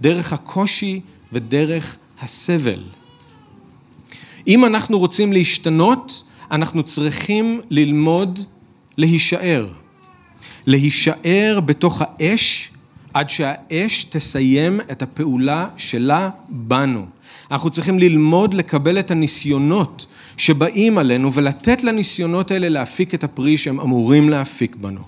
דרך 0.00 0.32
הקושי 0.32 1.00
ודרך 1.32 1.96
הסבל. 2.20 2.82
אם 4.46 4.64
אנחנו 4.64 4.98
רוצים 4.98 5.32
להשתנות, 5.32 6.22
אנחנו 6.50 6.82
צריכים 6.82 7.60
ללמוד 7.70 8.40
להישאר. 8.96 9.66
להישאר 10.66 11.60
בתוך 11.64 12.02
האש 12.04 12.70
עד 13.14 13.28
שהאש 13.28 14.04
תסיים 14.04 14.80
את 14.80 15.02
הפעולה 15.02 15.68
שלה 15.76 16.30
בנו. 16.48 17.06
אנחנו 17.50 17.70
צריכים 17.70 17.98
ללמוד 17.98 18.54
לקבל 18.54 18.98
את 18.98 19.10
הניסיונות 19.10 20.06
שבאים 20.36 20.98
עלינו 20.98 21.32
ולתת 21.32 21.82
לניסיונות 21.82 22.50
האלה 22.50 22.68
להפיק 22.68 23.14
את 23.14 23.24
הפרי 23.24 23.58
שהם 23.58 23.80
אמורים 23.80 24.28
להפיק 24.28 24.76
בנו. 24.76 25.00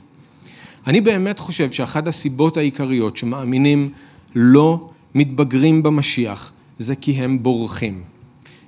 אני 0.87 1.01
באמת 1.01 1.39
חושב 1.39 1.73
שאחת 1.73 2.07
הסיבות 2.07 2.57
העיקריות 2.57 3.17
שמאמינים 3.17 3.91
לא 4.35 4.89
מתבגרים 5.15 5.83
במשיח 5.83 6.53
זה 6.79 6.97
כי 6.97 7.13
הם 7.13 7.43
בורחים. 7.43 8.03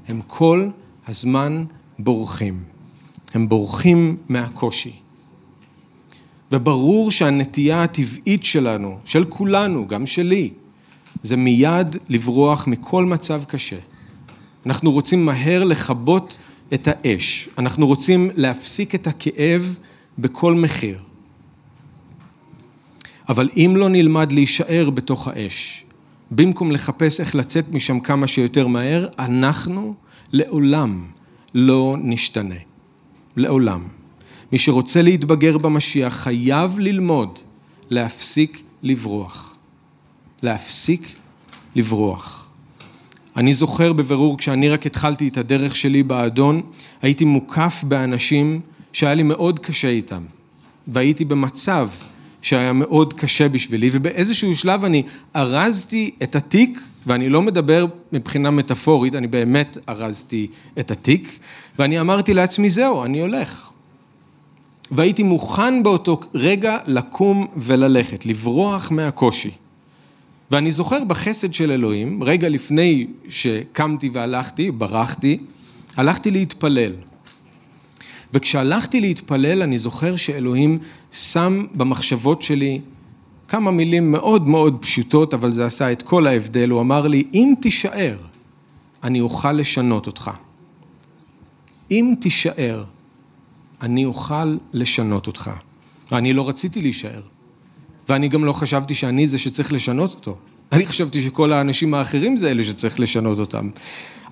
הם 0.09 0.21
כל 0.27 0.69
הזמן 1.09 1.65
בורחים. 1.99 2.63
הם 3.35 3.49
בורחים 3.49 4.17
מהקושי. 4.29 4.93
וברור 6.53 7.11
שהנטייה 7.11 7.83
הטבעית 7.83 8.45
שלנו, 8.45 8.99
של 9.05 9.25
כולנו, 9.25 9.89
גם 9.89 10.07
שלי, 10.07 10.51
זה 11.23 11.37
מיד 11.37 11.97
לברוח 12.09 12.67
מכל 12.67 13.05
מצב 13.05 13.45
קשה. 13.45 13.77
אנחנו 14.67 14.93
רוצים 14.93 15.27
מהר 15.27 15.65
לכבות 15.65 16.39
את 16.75 16.89
האש, 16.91 17.49
אנחנו 17.59 17.87
רוצים 17.87 18.31
להפסיק 18.37 18.95
את 18.95 19.07
הכאב 19.07 19.77
בכל 20.19 20.55
מחיר. 20.55 20.99
אבל 23.29 23.49
אם 23.57 23.75
לא 23.77 23.89
נלמד 23.89 24.33
להישאר 24.33 24.91
בתוך 24.91 25.29
האש, 25.29 25.85
במקום 26.31 26.73
לחפש 26.73 27.21
איך 27.21 27.35
לצאת 27.35 27.73
משם 27.73 28.01
כמה 28.01 28.27
שיותר 28.27 28.67
מהר, 28.67 29.09
אנחנו 29.19 29.95
לעולם 30.33 31.07
לא 31.55 31.97
נשתנה. 32.01 32.55
לעולם. 33.37 34.00
מי 34.53 34.59
שרוצה 34.59 35.03
להתבגר 35.03 35.59
במשיח 35.59 36.15
חייב 36.15 36.79
ללמוד 36.79 37.39
להפסיק 37.91 38.63
לברוח. 38.83 39.57
להפסיק 40.43 41.17
לברוח. 41.77 42.51
אני 43.37 43.55
זוכר 43.55 43.93
בבירור 43.93 44.39
כשאני 44.39 44.69
רק 44.69 44.87
התחלתי 44.87 45.29
את 45.29 45.39
הדרך 45.39 45.77
שלי 45.77 46.03
באדון, 46.03 46.63
הייתי 47.03 47.25
מוקף 47.25 47.85
באנשים 47.89 48.61
שהיה 48.93 49.15
לי 49.15 49.23
מאוד 49.23 49.59
קשה 49.59 49.89
איתם. 49.89 50.23
והייתי 50.89 51.25
במצב 51.25 51.89
שהיה 52.43 52.73
מאוד 52.73 53.13
קשה 53.13 53.49
בשבילי, 53.49 53.91
ובאיזשהו 53.93 54.55
שלב 54.55 54.85
אני 54.85 55.03
ארזתי 55.37 56.11
את 56.23 56.37
התיק, 56.37 56.81
ואני 57.07 57.29
לא 57.29 57.43
מדבר 57.43 57.87
מבחינה 58.13 58.51
מטאפורית, 58.51 59.15
אני 59.15 59.27
באמת 59.27 59.79
ארזתי 59.89 60.47
את 60.79 60.91
התיק, 60.91 61.39
ואני 61.79 62.01
אמרתי 62.01 62.35
לעצמי, 62.35 62.71
זהו, 62.71 63.05
אני 63.05 63.21
הולך. 63.21 63.71
והייתי 64.91 65.23
מוכן 65.23 65.83
באותו 65.83 66.21
רגע 66.35 66.79
לקום 66.87 67.47
וללכת, 67.57 68.27
לברוח 68.27 68.91
מהקושי. 68.91 69.51
ואני 70.51 70.73
זוכר 70.73 71.05
בחסד 71.05 71.55
של 71.55 71.71
אלוהים, 71.73 72.23
רגע 72.23 72.49
לפני 72.49 73.07
שקמתי 73.29 74.11
והלכתי, 74.13 74.71
ברחתי, 74.71 75.39
הלכתי 75.97 76.31
להתפלל. 76.31 76.93
וכשהלכתי 78.35 79.01
להתפלל, 79.01 79.63
אני 79.63 79.79
זוכר 79.79 80.17
שאלוהים 80.17 80.79
שם 81.13 81.67
במחשבות 81.75 82.43
שלי 82.43 82.81
כמה 83.49 83.71
מילים 83.71 84.13
מאוד 84.13 84.49
מאוד 84.49 84.77
פשוטות, 84.81 85.35
אבל 85.35 85.53
זה 85.53 85.67
עשה 85.67 85.93
את 85.93 86.03
כל 86.03 86.27
ההבדל. 86.27 86.71
הוא 86.71 86.81
אמר 86.81 87.09
לי, 87.09 87.25
אם 87.35 87.55
תישאר, 87.63 88.17
אני 89.05 89.21
אוכל 89.21 89.53
לשנות 89.53 90.07
אותך. 90.07 90.31
אם 91.91 92.15
תישאר, 92.21 92.85
אני 93.83 94.05
אוכל 94.05 94.57
לשנות 94.73 95.27
אותך. 95.27 95.51
ואני 96.13 96.33
לא 96.33 96.49
רציתי 96.49 96.83
להישאר. 96.83 97.21
ואני 98.09 98.29
גם 98.29 98.45
לא 98.45 98.53
חשבתי 98.53 98.95
שאני 98.95 99.29
זה 99.29 99.39
שצריך 99.39 99.73
לשנות 99.73 100.15
אותו. 100.15 100.39
אני 100.73 100.87
חשבתי 100.87 101.23
שכל 101.23 101.53
האנשים 101.53 101.95
האחרים 101.95 102.37
זה 102.37 102.51
אלה 102.51 102.65
שצריך 102.65 103.01
לשנות 103.01 103.39
אותם. 103.39 103.71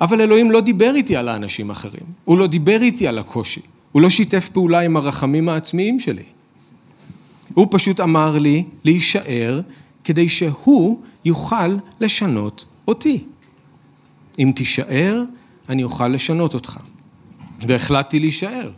אבל 0.00 0.20
אלוהים 0.20 0.50
לא 0.50 0.60
דיבר 0.60 0.92
איתי 0.94 1.16
על 1.16 1.28
האנשים 1.28 1.70
האחרים. 1.70 2.04
הוא 2.24 2.38
לא 2.38 2.46
דיבר 2.46 2.78
איתי 2.82 3.08
על 3.08 3.18
הקושי. 3.18 3.60
הוא 3.92 4.02
לא 4.02 4.10
שיתף 4.10 4.48
פעולה 4.48 4.80
עם 4.80 4.96
הרחמים 4.96 5.48
העצמיים 5.48 6.00
שלי. 6.00 6.22
הוא 7.54 7.66
פשוט 7.70 8.00
אמר 8.00 8.38
לי 8.38 8.64
להישאר 8.84 9.60
כדי 10.04 10.28
שהוא 10.28 11.00
יוכל 11.24 11.76
לשנות 12.00 12.64
אותי. 12.88 13.24
אם 14.38 14.52
תישאר, 14.54 15.22
אני 15.68 15.84
אוכל 15.84 16.08
לשנות 16.08 16.54
אותך. 16.54 16.78
והחלטתי 17.60 18.20
להישאר. 18.20 18.70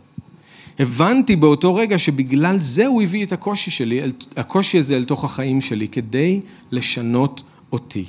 הבנתי 0.81 1.35
באותו 1.35 1.75
רגע 1.75 1.99
שבגלל 1.99 2.59
זה 2.59 2.85
הוא 2.85 3.01
הביא 3.01 3.25
את 3.25 3.31
הקושי 3.31 3.71
שלי, 3.71 4.01
הקושי 4.37 4.77
הזה 4.77 4.95
אל 4.95 5.05
תוך 5.05 5.23
החיים 5.23 5.61
שלי, 5.61 5.87
כדי 5.87 6.41
לשנות 6.71 7.43
אותי. 7.71 8.05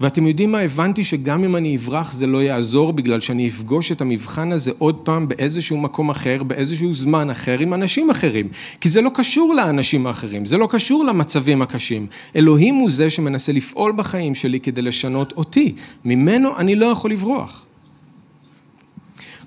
ואתם 0.00 0.26
יודעים 0.26 0.52
מה? 0.52 0.58
הבנתי 0.58 1.04
שגם 1.04 1.44
אם 1.44 1.56
אני 1.56 1.76
אברח 1.76 2.12
זה 2.12 2.26
לא 2.26 2.42
יעזור, 2.42 2.92
בגלל 2.92 3.20
שאני 3.20 3.48
אפגוש 3.48 3.92
את 3.92 4.00
המבחן 4.00 4.52
הזה 4.52 4.72
עוד 4.78 4.94
פעם 4.94 5.28
באיזשהו 5.28 5.76
מקום 5.76 6.10
אחר, 6.10 6.42
באיזשהו 6.42 6.94
זמן 6.94 7.30
אחר, 7.30 7.58
עם 7.58 7.74
אנשים 7.74 8.10
אחרים. 8.10 8.48
כי 8.80 8.88
זה 8.88 9.00
לא 9.02 9.10
קשור 9.14 9.54
לאנשים 9.54 10.06
האחרים, 10.06 10.44
זה 10.44 10.58
לא 10.58 10.68
קשור 10.70 11.04
למצבים 11.04 11.62
הקשים. 11.62 12.06
אלוהים 12.36 12.74
הוא 12.74 12.90
זה 12.90 13.10
שמנסה 13.10 13.52
לפעול 13.52 13.92
בחיים 13.92 14.34
שלי 14.34 14.60
כדי 14.60 14.82
לשנות 14.82 15.32
אותי. 15.32 15.74
ממנו 16.04 16.56
אני 16.58 16.76
לא 16.76 16.86
יכול 16.86 17.10
לברוח. 17.10 17.66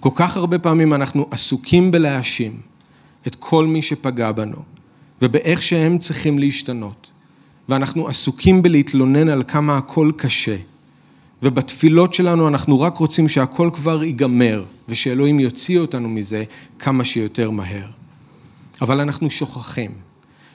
כל 0.03 0.09
כך 0.15 0.37
הרבה 0.37 0.59
פעמים 0.59 0.93
אנחנו 0.93 1.27
עסוקים 1.31 1.91
בלהאשים 1.91 2.57
את 3.27 3.35
כל 3.39 3.67
מי 3.67 3.81
שפגע 3.81 4.31
בנו, 4.31 4.57
ובאיך 5.21 5.61
שהם 5.61 5.97
צריכים 5.97 6.39
להשתנות. 6.39 7.09
ואנחנו 7.69 8.07
עסוקים 8.07 8.61
בלהתלונן 8.61 9.29
על 9.29 9.43
כמה 9.47 9.77
הכל 9.77 10.11
קשה. 10.17 10.55
ובתפילות 11.41 12.13
שלנו 12.13 12.47
אנחנו 12.47 12.81
רק 12.81 12.97
רוצים 12.97 13.29
שהכל 13.29 13.69
כבר 13.73 14.03
ייגמר, 14.03 14.63
ושאלוהים 14.89 15.39
יוציא 15.39 15.79
אותנו 15.79 16.09
מזה 16.09 16.43
כמה 16.79 17.05
שיותר 17.05 17.51
מהר. 17.51 17.87
אבל 18.81 18.99
אנחנו 18.99 19.29
שוכחים 19.29 19.91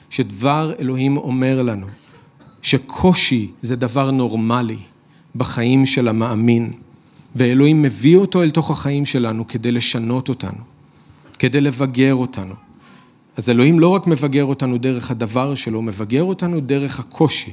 שדבר 0.09 0.73
אלוהים 0.79 1.17
אומר 1.17 1.63
לנו 1.63 1.87
שקושי 2.61 3.51
זה 3.61 3.75
דבר 3.75 4.11
נורמלי 4.11 4.79
בחיים 5.35 5.85
של 5.85 6.07
המאמין. 6.07 6.71
ואלוהים 7.35 7.81
מביא 7.81 8.17
אותו 8.17 8.43
אל 8.43 8.49
תוך 8.49 8.71
החיים 8.71 9.05
שלנו 9.05 9.47
כדי 9.47 9.71
לשנות 9.71 10.29
אותנו, 10.29 10.63
כדי 11.39 11.61
לבגר 11.61 12.15
אותנו. 12.15 12.53
אז 13.37 13.49
אלוהים 13.49 13.79
לא 13.79 13.87
רק 13.87 14.07
מבגר 14.07 14.45
אותנו 14.45 14.77
דרך 14.77 15.11
הדבר 15.11 15.55
שלו, 15.55 15.81
מבגר 15.81 16.23
אותנו 16.23 16.59
דרך 16.59 16.99
הקושי. 16.99 17.51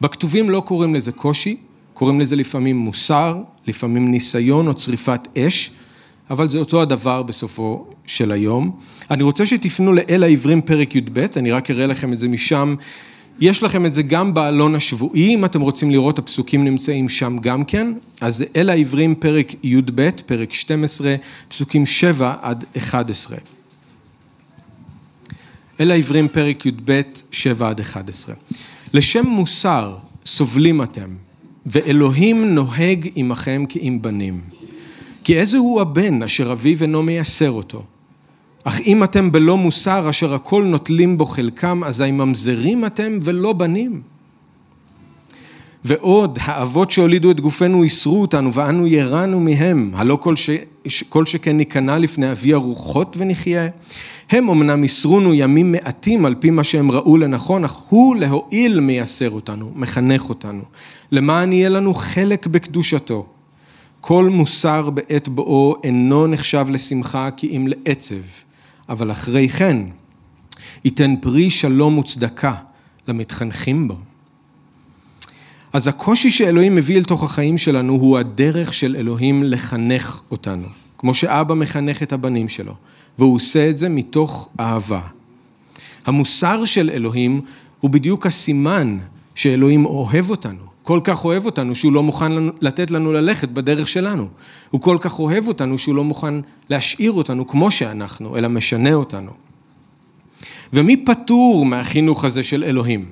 בכתובים 0.00 0.50
לא 0.50 0.62
קוראים 0.66 0.94
לזה 0.94 1.12
קושי, 1.12 1.56
קוראים 1.94 2.20
לזה 2.20 2.36
לפעמים 2.36 2.76
מוסר, 2.76 3.42
לפעמים 3.66 4.10
ניסיון 4.10 4.68
או 4.68 4.74
צריפת 4.74 5.38
אש, 5.38 5.70
אבל 6.30 6.48
זה 6.48 6.58
אותו 6.58 6.82
הדבר 6.82 7.22
בסופו 7.22 7.86
של 8.06 8.32
היום. 8.32 8.78
אני 9.10 9.22
רוצה 9.22 9.46
שתפנו 9.46 9.92
לאל 9.92 10.22
העברים 10.22 10.62
פרק 10.62 10.96
י"ב, 10.96 11.26
אני 11.36 11.52
רק 11.52 11.70
אראה 11.70 11.86
לכם 11.86 12.12
את 12.12 12.18
זה 12.18 12.28
משם. 12.28 12.74
יש 13.40 13.62
לכם 13.62 13.86
את 13.86 13.94
זה 13.94 14.02
גם 14.02 14.34
בעלון 14.34 14.74
השבועי, 14.74 15.34
אם 15.34 15.44
אתם 15.44 15.60
רוצים 15.60 15.90
לראות, 15.90 16.18
הפסוקים 16.18 16.64
נמצאים 16.64 17.08
שם 17.08 17.36
גם 17.40 17.64
כן. 17.64 17.92
אז 18.20 18.44
אל 18.56 18.70
העברים 18.70 19.14
פרק 19.14 19.64
י"ב, 19.64 20.10
פרק 20.26 20.52
12, 20.52 21.14
פסוקים 21.48 21.86
7 21.86 22.34
עד 22.42 22.64
11. 22.76 23.36
אל 25.80 25.90
העברים 25.90 26.28
פרק 26.28 26.66
י"ב, 26.66 27.00
7 27.30 27.68
עד 27.68 27.80
11. 27.80 28.34
לשם 28.94 29.26
מוסר 29.26 29.96
סובלים 30.26 30.82
אתם, 30.82 31.10
ואלוהים 31.66 32.54
נוהג 32.54 33.08
עמכם 33.14 33.64
כאם 33.68 33.98
בנים. 34.02 34.40
כי 35.24 35.38
איזה 35.38 35.56
הוא 35.56 35.80
הבן 35.80 36.22
אשר 36.22 36.52
אביו 36.52 36.82
אינו 36.82 37.02
מייסר 37.02 37.50
אותו? 37.50 37.84
אך 38.64 38.80
אם 38.80 39.04
אתם 39.04 39.32
בלא 39.32 39.56
מוסר 39.56 40.10
אשר 40.10 40.34
הכל 40.34 40.64
נוטלים 40.64 41.18
בו 41.18 41.26
חלקם, 41.26 41.84
אזי 41.84 42.10
ממזרים 42.10 42.84
אתם 42.84 43.18
ולא 43.22 43.52
בנים. 43.52 44.02
ועוד, 45.84 46.38
האבות 46.42 46.90
שהולידו 46.90 47.30
את 47.30 47.40
גופנו 47.40 47.82
איסרו 47.82 48.20
אותנו, 48.20 48.54
ואנו 48.54 48.86
ירענו 48.86 49.40
מהם, 49.40 49.92
הלא 49.94 50.18
כל, 50.20 50.36
ש... 50.36 50.50
כל 51.08 51.26
שכן 51.26 51.56
ניכנע 51.56 51.98
לפני 51.98 52.32
אבי 52.32 52.52
הרוחות 52.52 53.16
ונחיה. 53.18 53.68
הם 54.30 54.48
אמנם 54.48 54.82
איסרונו 54.82 55.34
ימים 55.34 55.72
מעטים 55.72 56.26
על 56.26 56.34
פי 56.34 56.50
מה 56.50 56.64
שהם 56.64 56.90
ראו 56.90 57.16
לנכון, 57.16 57.64
אך 57.64 57.72
הוא 57.88 58.16
להועיל 58.16 58.80
מייסר 58.80 59.30
אותנו, 59.30 59.72
מחנך 59.74 60.28
אותנו, 60.28 60.62
למען 61.12 61.52
יהיה 61.52 61.68
לנו 61.68 61.94
חלק 61.94 62.46
בקדושתו. 62.46 63.26
כל 64.00 64.28
מוסר 64.32 64.90
בעת 64.90 65.28
בואו 65.28 65.76
אינו 65.84 66.26
נחשב 66.26 66.66
לשמחה 66.70 67.30
כי 67.30 67.56
אם 67.56 67.66
לעצב, 67.68 68.43
אבל 68.88 69.10
אחרי 69.10 69.48
כן 69.48 69.78
ייתן 70.84 71.14
פרי 71.20 71.50
שלום 71.50 71.98
וצדקה 71.98 72.54
למתחנכים 73.08 73.88
בו. 73.88 73.96
אז 75.72 75.88
הקושי 75.88 76.30
שאלוהים 76.30 76.74
מביא 76.74 76.98
אל 76.98 77.04
תוך 77.04 77.24
החיים 77.24 77.58
שלנו 77.58 77.92
הוא 77.92 78.18
הדרך 78.18 78.74
של 78.74 78.96
אלוהים 78.96 79.42
לחנך 79.42 80.20
אותנו, 80.30 80.68
כמו 80.98 81.14
שאבא 81.14 81.54
מחנך 81.54 82.02
את 82.02 82.12
הבנים 82.12 82.48
שלו, 82.48 82.74
והוא 83.18 83.34
עושה 83.34 83.70
את 83.70 83.78
זה 83.78 83.88
מתוך 83.88 84.48
אהבה. 84.60 85.00
המוסר 86.06 86.64
של 86.64 86.90
אלוהים 86.90 87.40
הוא 87.80 87.90
בדיוק 87.90 88.26
הסימן 88.26 88.98
שאלוהים 89.34 89.84
אוהב 89.84 90.30
אותנו. 90.30 90.73
כל 90.84 91.00
כך 91.04 91.24
אוהב 91.24 91.44
אותנו 91.44 91.74
שהוא 91.74 91.92
לא 91.92 92.02
מוכן 92.02 92.32
לתת 92.60 92.90
לנו 92.90 93.12
ללכת 93.12 93.48
בדרך 93.48 93.88
שלנו. 93.88 94.28
הוא 94.70 94.80
כל 94.80 94.98
כך 95.00 95.18
אוהב 95.18 95.48
אותנו 95.48 95.78
שהוא 95.78 95.94
לא 95.94 96.04
מוכן 96.04 96.34
להשאיר 96.70 97.12
אותנו 97.12 97.46
כמו 97.46 97.70
שאנחנו, 97.70 98.36
אלא 98.36 98.48
משנה 98.48 98.94
אותנו. 98.94 99.30
ומי 100.72 100.96
פטור 100.96 101.66
מהחינוך 101.66 102.24
הזה 102.24 102.42
של 102.42 102.64
אלוהים? 102.64 103.08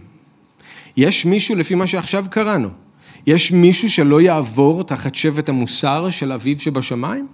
יש 0.97 1.25
מישהו, 1.27 1.55
לפי 1.55 1.75
מה 1.75 1.87
שעכשיו 1.87 2.25
קראנו, 2.31 2.69
יש 3.27 3.53
מישהו 3.53 3.91
שלא 3.91 4.21
יעבור 4.21 4.83
תחת 4.83 5.15
שבט 5.15 5.49
המוסר 5.49 6.11
של 6.11 6.33
אביו 6.33 6.61
שבשמיים? 6.61 7.27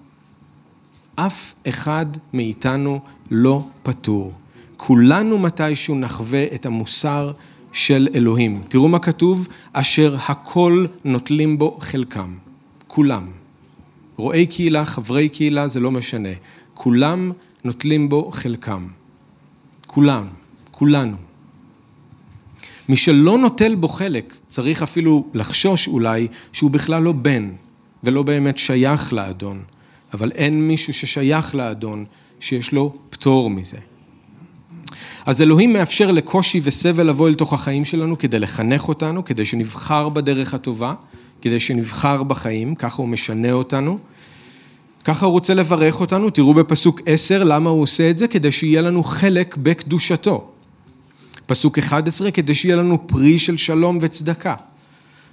אף 1.17 1.55
אחד 1.69 2.07
מאיתנו 2.33 3.01
לא 3.31 3.65
פטור. 3.83 4.33
כולנו 4.77 5.39
מתישהו 5.39 5.95
נחווה 5.95 6.45
את 6.55 6.67
המוסר 6.67 7.33
של 7.73 8.09
אלוהים. 8.15 8.63
תראו 8.69 8.89
מה 8.89 8.99
כתוב, 8.99 9.49
אשר 9.73 10.17
הכל 10.29 10.87
נוטלים 11.05 11.59
בו 11.59 11.79
חלקם. 11.81 12.37
כולם. 12.87 13.27
רואי 14.17 14.47
קהילה, 14.47 14.85
חברי 14.85 15.29
קהילה, 15.29 15.69
זה 15.69 15.81
לא 15.81 15.91
משנה. 15.91 16.29
כולם 16.75 17.33
נוטלים 17.65 18.09
בו 18.09 18.31
חלקם. 18.33 18.89
כולם, 19.87 20.27
כולנו. 20.71 21.17
מי 22.89 22.97
שלא 22.97 23.39
נוטל 23.39 23.75
בו 23.75 23.89
חלק, 23.89 24.35
צריך 24.49 24.83
אפילו 24.83 25.27
לחשוש 25.35 25.89
אולי 25.89 26.29
שהוא 26.53 26.71
בכלל 26.71 27.03
לא 27.03 27.13
בן 27.13 27.51
ולא 28.05 28.23
באמת 28.23 28.59
שייך 28.59 29.13
לאדון, 29.13 29.63
אבל 30.15 30.33
אין 30.33 30.69
מישהו 30.69 30.95
ששייך 30.95 31.55
לאדון 31.55 32.05
שיש 32.41 32.73
לו 32.73 32.95
פטור 33.11 33.51
מזה. 33.51 33.79
אז 35.29 35.43
אלוהים 35.43 35.73
מאפשר 35.73 36.13
לקושי 36.13 36.61
וסבל 36.65 37.07
לבוא 37.07 37.29
אל 37.29 37.35
תוך 37.35 37.53
החיים 37.53 37.85
שלנו 37.85 38.19
כדי 38.19 38.39
לחנך 38.39 38.89
אותנו, 38.89 39.25
כדי 39.25 39.45
שנבחר 39.45 40.09
בדרך 40.09 40.55
הטובה, 40.55 40.95
כדי 41.43 41.61
שנבחר 41.61 42.23
בחיים, 42.23 42.75
ככה 42.75 43.03
הוא 43.03 43.09
משנה 43.09 43.53
אותנו. 43.53 43.99
ככה 45.05 45.27
הוא 45.27 45.33
רוצה 45.33 45.55
לברך 45.55 46.01
אותנו, 46.01 46.31
תראו 46.31 46.55
בפסוק 46.55 47.01
10 47.07 47.45
למה 47.45 47.71
הוא 47.71 47.83
עושה 47.83 48.11
את 48.11 48.19
זה, 48.19 48.29
כדי 48.29 48.53
שיהיה 48.53 48.83
לנו 48.83 49.03
חלק 49.03 49.57
בקדושתו. 49.57 50.51
פסוק 51.47 51.79
11, 51.79 52.31
כדי 52.31 52.55
שיהיה 52.55 52.77
לנו 52.77 53.07
פרי 53.07 53.39
של 53.39 53.57
שלום 53.57 53.99
וצדקה. 54.01 54.55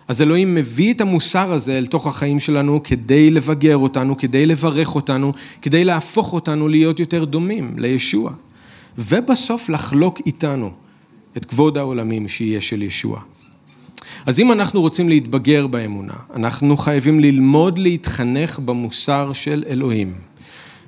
אז 0.07 0.21
אלוהים 0.21 0.55
מביא 0.55 0.93
את 0.93 1.01
המוסר 1.01 1.53
הזה 1.53 1.77
אל 1.77 1.85
תוך 1.85 2.07
החיים 2.07 2.39
שלנו 2.39 2.83
כדי 2.83 3.31
לבגר 3.31 3.77
אותנו, 3.77 4.17
כדי 4.17 4.45
לברך 4.45 4.95
אותנו, 4.95 5.33
כדי 5.61 5.85
להפוך 5.85 6.33
אותנו 6.33 6.67
להיות 6.67 6.99
יותר 6.99 7.25
דומים 7.25 7.73
לישוע. 7.77 8.31
ובסוף 8.97 9.69
לחלוק 9.69 10.21
איתנו 10.25 10.71
את 11.37 11.45
כבוד 11.45 11.77
העולמים 11.77 12.27
שיהיה 12.27 12.61
של 12.61 12.81
ישוע. 12.81 13.21
אז 14.25 14.39
אם 14.39 14.51
אנחנו 14.51 14.81
רוצים 14.81 15.09
להתבגר 15.09 15.67
באמונה, 15.67 16.13
אנחנו 16.35 16.77
חייבים 16.77 17.19
ללמוד 17.19 17.77
להתחנך 17.77 18.59
במוסר 18.59 19.33
של 19.33 19.63
אלוהים. 19.67 20.13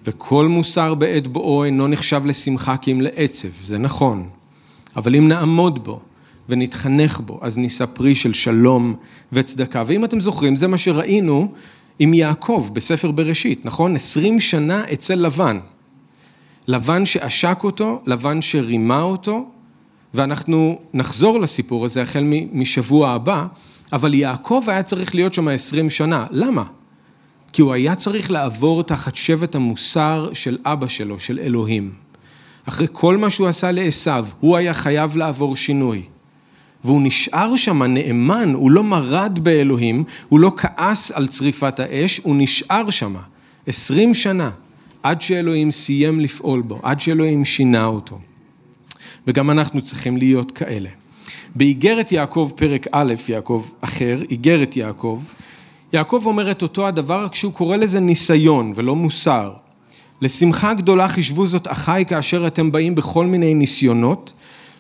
וכל 0.05 0.47
מוסר 0.47 0.95
בעת 0.95 1.27
בואו 1.27 1.63
אינו 1.63 1.87
נחשב 1.87 2.25
לשמחה 2.25 2.77
כי 2.77 2.91
אם 2.91 3.01
לעצב, 3.01 3.47
זה 3.65 3.77
נכון. 3.77 4.29
אבל 4.95 5.15
אם 5.15 5.27
נעמוד 5.27 5.83
בו 5.83 6.01
ונתחנך 6.49 7.19
בו, 7.19 7.39
אז 7.41 7.57
נישא 7.57 7.85
פרי 7.85 8.15
של 8.15 8.33
שלום 8.33 8.95
וצדקה. 9.33 9.83
ואם 9.85 10.05
אתם 10.05 10.19
זוכרים, 10.19 10.55
זה 10.55 10.67
מה 10.67 10.77
שראינו 10.77 11.51
עם 11.99 12.13
יעקב 12.13 12.69
בספר 12.73 13.11
בראשית, 13.11 13.65
נכון? 13.65 13.95
עשרים 13.95 14.39
שנה 14.39 14.83
אצל 14.93 15.15
לבן. 15.15 15.59
לבן 16.67 17.05
שעשק 17.05 17.59
אותו, 17.63 18.01
לבן 18.05 18.41
שרימה 18.41 19.01
אותו, 19.01 19.49
ואנחנו 20.13 20.79
נחזור 20.93 21.39
לסיפור 21.39 21.85
הזה 21.85 22.01
החל 22.01 22.23
משבוע 22.53 23.09
הבא, 23.09 23.45
אבל 23.93 24.13
יעקב 24.13 24.63
היה 24.67 24.83
צריך 24.83 25.15
להיות 25.15 25.33
שם 25.33 25.47
עשרים 25.47 25.89
שנה. 25.89 26.25
למה? 26.31 26.63
כי 27.53 27.61
הוא 27.61 27.73
היה 27.73 27.95
צריך 27.95 28.31
לעבור 28.31 28.83
תחת 28.83 29.15
שבט 29.15 29.55
המוסר 29.55 30.29
של 30.33 30.57
אבא 30.65 30.87
שלו, 30.87 31.19
של 31.19 31.39
אלוהים. 31.39 31.93
אחרי 32.65 32.87
כל 32.91 33.17
מה 33.17 33.29
שהוא 33.29 33.47
עשה 33.47 33.71
לעשו, 33.71 34.11
הוא 34.39 34.57
היה 34.57 34.73
חייב 34.73 35.17
לעבור 35.17 35.55
שינוי. 35.55 36.03
והוא 36.83 37.01
נשאר 37.03 37.55
שם 37.57 37.83
נאמן, 37.83 38.53
הוא 38.53 38.71
לא 38.71 38.83
מרד 38.83 39.39
באלוהים, 39.43 40.03
הוא 40.29 40.39
לא 40.39 40.51
כעס 40.57 41.11
על 41.11 41.27
צריפת 41.27 41.79
האש, 41.79 42.21
הוא 42.23 42.35
נשאר 42.37 42.89
שם 42.89 43.15
עשרים 43.67 44.13
שנה. 44.13 44.49
עד 45.03 45.21
שאלוהים 45.21 45.71
סיים 45.71 46.19
לפעול 46.19 46.61
בו, 46.61 46.79
עד 46.83 46.99
שאלוהים 46.99 47.45
שינה 47.45 47.85
אותו. 47.85 48.19
וגם 49.27 49.49
אנחנו 49.49 49.81
צריכים 49.81 50.17
להיות 50.17 50.51
כאלה. 50.51 50.89
באיגרת 51.55 52.11
יעקב 52.11 52.51
פרק 52.55 52.87
א', 52.91 53.13
יעקב 53.29 53.65
אחר, 53.81 54.21
איגרת 54.29 54.75
יעקב, 54.75 55.23
יעקב 55.93 56.21
אומר 56.25 56.51
את 56.51 56.61
אותו 56.61 56.87
הדבר, 56.87 57.23
רק 57.23 57.35
שהוא 57.35 57.53
קורא 57.53 57.77
לזה 57.77 57.99
ניסיון 57.99 58.73
ולא 58.75 58.95
מוסר. 58.95 59.53
לשמחה 60.21 60.73
גדולה 60.73 61.09
חישבו 61.09 61.47
זאת 61.47 61.67
אחי 61.71 62.03
כאשר 62.07 62.47
אתם 62.47 62.71
באים 62.71 62.95
בכל 62.95 63.25
מיני 63.25 63.53
ניסיונות, 63.53 64.33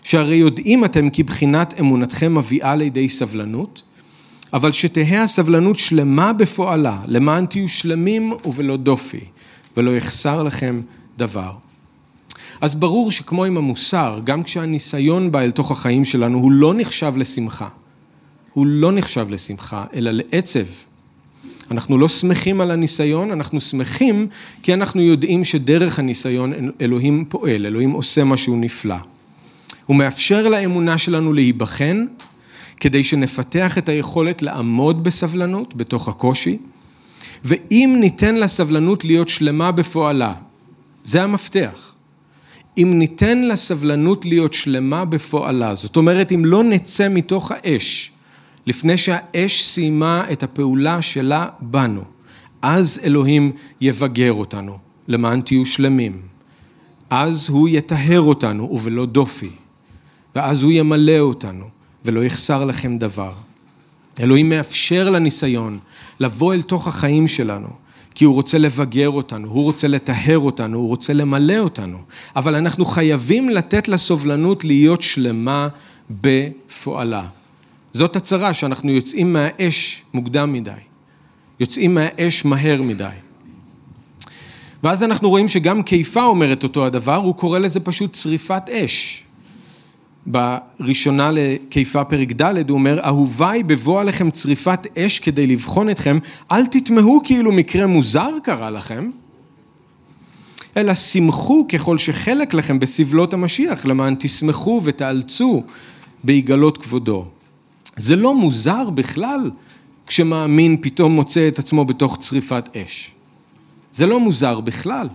שהרי 0.03 0.35
יודעים 0.35 0.85
אתם 0.85 1.09
כי 1.09 1.23
בחינת 1.23 1.73
אמונתכם 1.79 2.37
מביאה 2.37 2.75
לידי 2.75 3.09
סבלנות, 3.09 3.81
אבל 4.53 4.71
שתהא 4.71 5.17
הסבלנות 5.17 5.79
שלמה 5.79 6.33
בפועלה, 6.33 6.99
למען 7.05 7.45
תהיו 7.45 7.69
שלמים 7.69 8.33
ובלא 8.45 8.77
דופי. 8.77 9.19
ולא 9.77 9.97
יחסר 9.97 10.43
לכם 10.43 10.81
דבר. 11.17 11.51
אז 12.61 12.75
ברור 12.75 13.11
שכמו 13.11 13.45
עם 13.45 13.57
המוסר, 13.57 14.19
גם 14.23 14.43
כשהניסיון 14.43 15.31
בא 15.31 15.39
אל 15.39 15.51
תוך 15.51 15.71
החיים 15.71 16.05
שלנו, 16.05 16.37
הוא 16.37 16.51
לא 16.51 16.73
נחשב 16.73 17.13
לשמחה. 17.17 17.67
הוא 18.53 18.65
לא 18.67 18.91
נחשב 18.91 19.27
לשמחה, 19.29 19.85
אלא 19.93 20.11
לעצב. 20.11 20.65
אנחנו 21.71 21.97
לא 21.97 22.07
שמחים 22.07 22.61
על 22.61 22.71
הניסיון, 22.71 23.31
אנחנו 23.31 23.61
שמחים 23.61 24.27
כי 24.63 24.73
אנחנו 24.73 25.01
יודעים 25.01 25.43
שדרך 25.43 25.99
הניסיון 25.99 26.53
אלוהים 26.81 27.25
פועל, 27.29 27.65
אלוהים 27.65 27.91
עושה 27.91 28.23
משהו 28.23 28.55
נפלא. 28.55 28.95
הוא 29.85 29.95
מאפשר 29.95 30.49
לאמונה 30.49 30.97
שלנו 30.97 31.33
להיבחן, 31.33 32.05
כדי 32.79 33.03
שנפתח 33.03 33.77
את 33.77 33.89
היכולת 33.89 34.41
לעמוד 34.41 35.03
בסבלנות 35.03 35.75
בתוך 35.75 36.07
הקושי, 36.07 36.57
ואם 37.43 37.97
ניתן 37.99 38.35
לסבלנות 38.35 39.05
להיות 39.05 39.29
שלמה 39.29 39.71
בפועלה, 39.71 40.33
זה 41.05 41.23
המפתח. 41.23 41.93
אם 42.77 42.91
ניתן 42.95 43.41
לסבלנות 43.47 44.25
להיות 44.25 44.53
שלמה 44.53 45.05
בפועלה, 45.05 45.75
זאת 45.75 45.97
אומרת 45.97 46.31
אם 46.31 46.45
לא 46.45 46.63
נצא 46.63 47.09
מתוך 47.09 47.51
האש 47.51 48.11
לפני 48.65 48.97
שהאש 48.97 49.63
סיימה 49.63 50.25
את 50.31 50.43
הפעולה 50.43 51.01
שלה 51.01 51.47
בנו, 51.59 52.03
אז 52.61 52.99
אלוהים 53.03 53.51
יבגר 53.81 54.33
אותנו 54.33 54.77
למען 55.07 55.41
תהיו 55.41 55.65
שלמים. 55.65 56.21
אז 57.09 57.49
הוא 57.49 57.69
יטהר 57.69 58.21
אותנו 58.21 58.63
ובלא 58.71 59.05
דופי, 59.05 59.49
ואז 60.35 60.63
הוא 60.63 60.71
ימלא 60.71 61.19
אותנו 61.19 61.65
ולא 62.05 62.23
יחסר 62.23 62.65
לכם 62.65 62.97
דבר. 62.97 63.31
אלוהים 64.21 64.49
מאפשר 64.49 65.09
לניסיון 65.09 65.79
לבוא 66.19 66.53
אל 66.53 66.61
תוך 66.61 66.87
החיים 66.87 67.27
שלנו, 67.27 67.67
כי 68.15 68.25
הוא 68.25 68.33
רוצה 68.33 68.57
לבגר 68.57 69.09
אותנו, 69.09 69.47
הוא 69.47 69.63
רוצה 69.63 69.87
לטהר 69.87 70.39
אותנו, 70.39 70.77
הוא 70.77 70.87
רוצה 70.87 71.13
למלא 71.13 71.57
אותנו. 71.57 71.97
אבל 72.35 72.55
אנחנו 72.55 72.85
חייבים 72.85 73.49
לתת 73.49 73.87
לסובלנות 73.87 74.65
להיות 74.65 75.01
שלמה 75.01 75.67
בפועלה. 76.09 77.27
זאת 77.93 78.15
הצרה 78.15 78.53
שאנחנו 78.53 78.91
יוצאים 78.91 79.33
מהאש 79.33 80.01
מוקדם 80.13 80.53
מדי, 80.53 80.71
יוצאים 81.59 81.93
מהאש 81.93 82.45
מהר 82.45 82.81
מדי. 82.81 83.09
ואז 84.83 85.03
אנחנו 85.03 85.29
רואים 85.29 85.47
שגם 85.47 85.83
קיפה 85.83 86.23
אומרת 86.23 86.63
אותו 86.63 86.85
הדבר, 86.85 87.15
הוא 87.15 87.35
קורא 87.35 87.59
לזה 87.59 87.79
פשוט 87.79 88.15
שריפת 88.15 88.69
אש. 88.69 89.23
בראשונה 90.27 91.31
לקיפה 91.33 92.03
פרק 92.03 92.31
ד' 92.31 92.69
הוא 92.69 92.77
אומר, 92.77 92.99
אהוביי 93.05 93.63
בבוא 93.63 94.01
עליכם 94.01 94.31
צריפת 94.31 94.97
אש 94.97 95.19
כדי 95.19 95.47
לבחון 95.47 95.89
אתכם, 95.89 96.19
אל 96.51 96.65
תתמהו 96.65 97.21
כאילו 97.23 97.51
מקרה 97.51 97.87
מוזר 97.87 98.29
קרה 98.43 98.69
לכם, 98.69 99.09
אלא 100.77 100.95
שמחו 100.95 101.65
ככל 101.67 101.97
שחלק 101.97 102.53
לכם 102.53 102.79
בסבלות 102.79 103.33
המשיח, 103.33 103.85
למען 103.85 104.15
תשמחו 104.19 104.81
ותאלצו 104.83 105.63
ביגלות 106.23 106.77
כבודו. 106.77 107.25
זה 107.97 108.15
לא 108.15 108.35
מוזר 108.35 108.89
בכלל 108.89 109.51
כשמאמין 110.07 110.77
פתאום 110.81 111.11
מוצא 111.11 111.47
את 111.47 111.59
עצמו 111.59 111.85
בתוך 111.85 112.17
צריפת 112.19 112.69
אש. 112.77 113.11
זה 113.91 114.07
לא 114.07 114.19
מוזר 114.19 114.59
בכלל. 114.59 115.07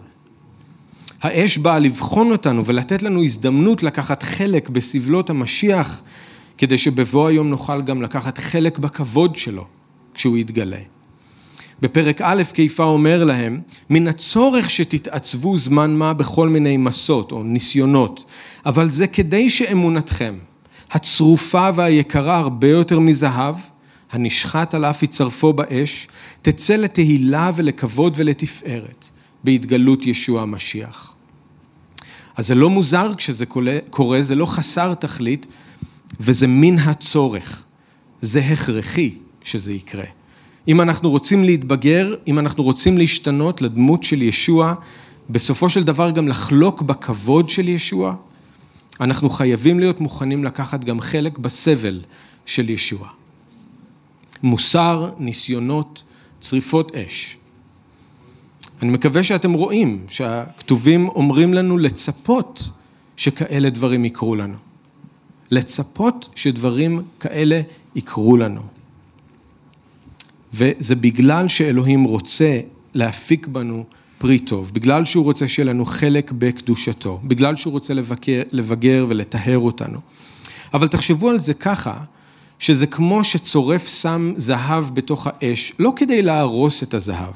האש 1.22 1.58
באה 1.58 1.78
לבחון 1.78 2.30
אותנו 2.30 2.66
ולתת 2.66 3.02
לנו 3.02 3.24
הזדמנות 3.24 3.82
לקחת 3.82 4.22
חלק 4.22 4.68
בסבלות 4.68 5.30
המשיח, 5.30 6.02
כדי 6.58 6.78
שבבוא 6.78 7.28
היום 7.28 7.48
נוכל 7.48 7.82
גם 7.82 8.02
לקחת 8.02 8.38
חלק 8.38 8.78
בכבוד 8.78 9.36
שלו 9.36 9.66
כשהוא 10.14 10.38
יתגלה. 10.38 10.78
בפרק 11.80 12.20
א' 12.20 12.42
קיפה 12.52 12.84
אומר 12.84 13.24
להם, 13.24 13.60
מן 13.90 14.08
הצורך 14.08 14.70
שתתעצבו 14.70 15.56
זמן 15.56 15.96
מה 15.96 16.12
בכל 16.14 16.48
מיני 16.48 16.76
מסות 16.76 17.32
או 17.32 17.42
ניסיונות, 17.42 18.24
אבל 18.66 18.90
זה 18.90 19.06
כדי 19.06 19.50
שאמונתכם, 19.50 20.38
הצרופה 20.90 21.68
והיקרה 21.74 22.36
הרבה 22.36 22.68
יותר 22.68 22.98
מזהב, 23.00 23.56
הנשחט 24.12 24.74
על 24.74 24.84
אף 24.84 25.02
יצרפו 25.02 25.52
באש, 25.52 26.08
תצא 26.42 26.76
לתהילה 26.76 27.50
ולכבוד 27.56 28.12
ולתפארת 28.16 29.06
בהתגלות 29.44 30.06
ישוע 30.06 30.42
המשיח. 30.42 31.11
אז 32.36 32.46
זה 32.46 32.54
לא 32.54 32.70
מוזר 32.70 33.14
כשזה 33.14 33.46
קורה, 33.90 34.22
זה 34.22 34.34
לא 34.34 34.46
חסר 34.46 34.94
תכלית, 34.94 35.46
וזה 36.20 36.46
מן 36.46 36.78
הצורך. 36.78 37.62
זה 38.20 38.40
הכרחי 38.40 39.14
שזה 39.44 39.72
יקרה. 39.72 40.04
אם 40.68 40.80
אנחנו 40.80 41.10
רוצים 41.10 41.44
להתבגר, 41.44 42.14
אם 42.28 42.38
אנחנו 42.38 42.62
רוצים 42.62 42.98
להשתנות 42.98 43.62
לדמות 43.62 44.02
של 44.02 44.22
ישוע, 44.22 44.74
בסופו 45.30 45.70
של 45.70 45.84
דבר 45.84 46.10
גם 46.10 46.28
לחלוק 46.28 46.82
בכבוד 46.82 47.48
של 47.48 47.68
ישוע, 47.68 48.14
אנחנו 49.00 49.30
חייבים 49.30 49.80
להיות 49.80 50.00
מוכנים 50.00 50.44
לקחת 50.44 50.84
גם 50.84 51.00
חלק 51.00 51.38
בסבל 51.38 52.00
של 52.46 52.70
ישוע. 52.70 53.08
מוסר, 54.42 55.10
ניסיונות, 55.18 56.02
צריפות 56.40 56.96
אש. 56.96 57.36
אני 58.82 58.90
מקווה 58.90 59.24
שאתם 59.24 59.52
רואים 59.52 60.04
שהכתובים 60.08 61.08
אומרים 61.08 61.54
לנו 61.54 61.78
לצפות 61.78 62.70
שכאלה 63.16 63.70
דברים 63.70 64.04
יקרו 64.04 64.36
לנו. 64.36 64.56
לצפות 65.50 66.28
שדברים 66.34 67.02
כאלה 67.20 67.60
יקרו 67.94 68.36
לנו. 68.36 68.60
וזה 70.54 70.94
בגלל 70.94 71.48
שאלוהים 71.48 72.04
רוצה 72.04 72.60
להפיק 72.94 73.46
בנו 73.46 73.84
פרי 74.18 74.38
טוב, 74.38 74.70
בגלל 74.74 75.04
שהוא 75.04 75.24
רוצה 75.24 75.48
שיהיה 75.48 75.66
לנו 75.66 75.84
חלק 75.84 76.32
בקדושתו, 76.32 77.20
בגלל 77.24 77.56
שהוא 77.56 77.72
רוצה 77.72 77.94
לבקר, 77.94 78.42
לבגר 78.52 79.06
ולטהר 79.08 79.58
אותנו. 79.58 79.98
אבל 80.74 80.88
תחשבו 80.88 81.30
על 81.30 81.40
זה 81.40 81.54
ככה, 81.54 81.94
שזה 82.58 82.86
כמו 82.86 83.24
שצורף 83.24 83.88
שם 83.88 84.32
זהב 84.36 84.84
בתוך 84.94 85.26
האש, 85.26 85.72
לא 85.78 85.92
כדי 85.96 86.22
להרוס 86.22 86.82
את 86.82 86.94
הזהב, 86.94 87.34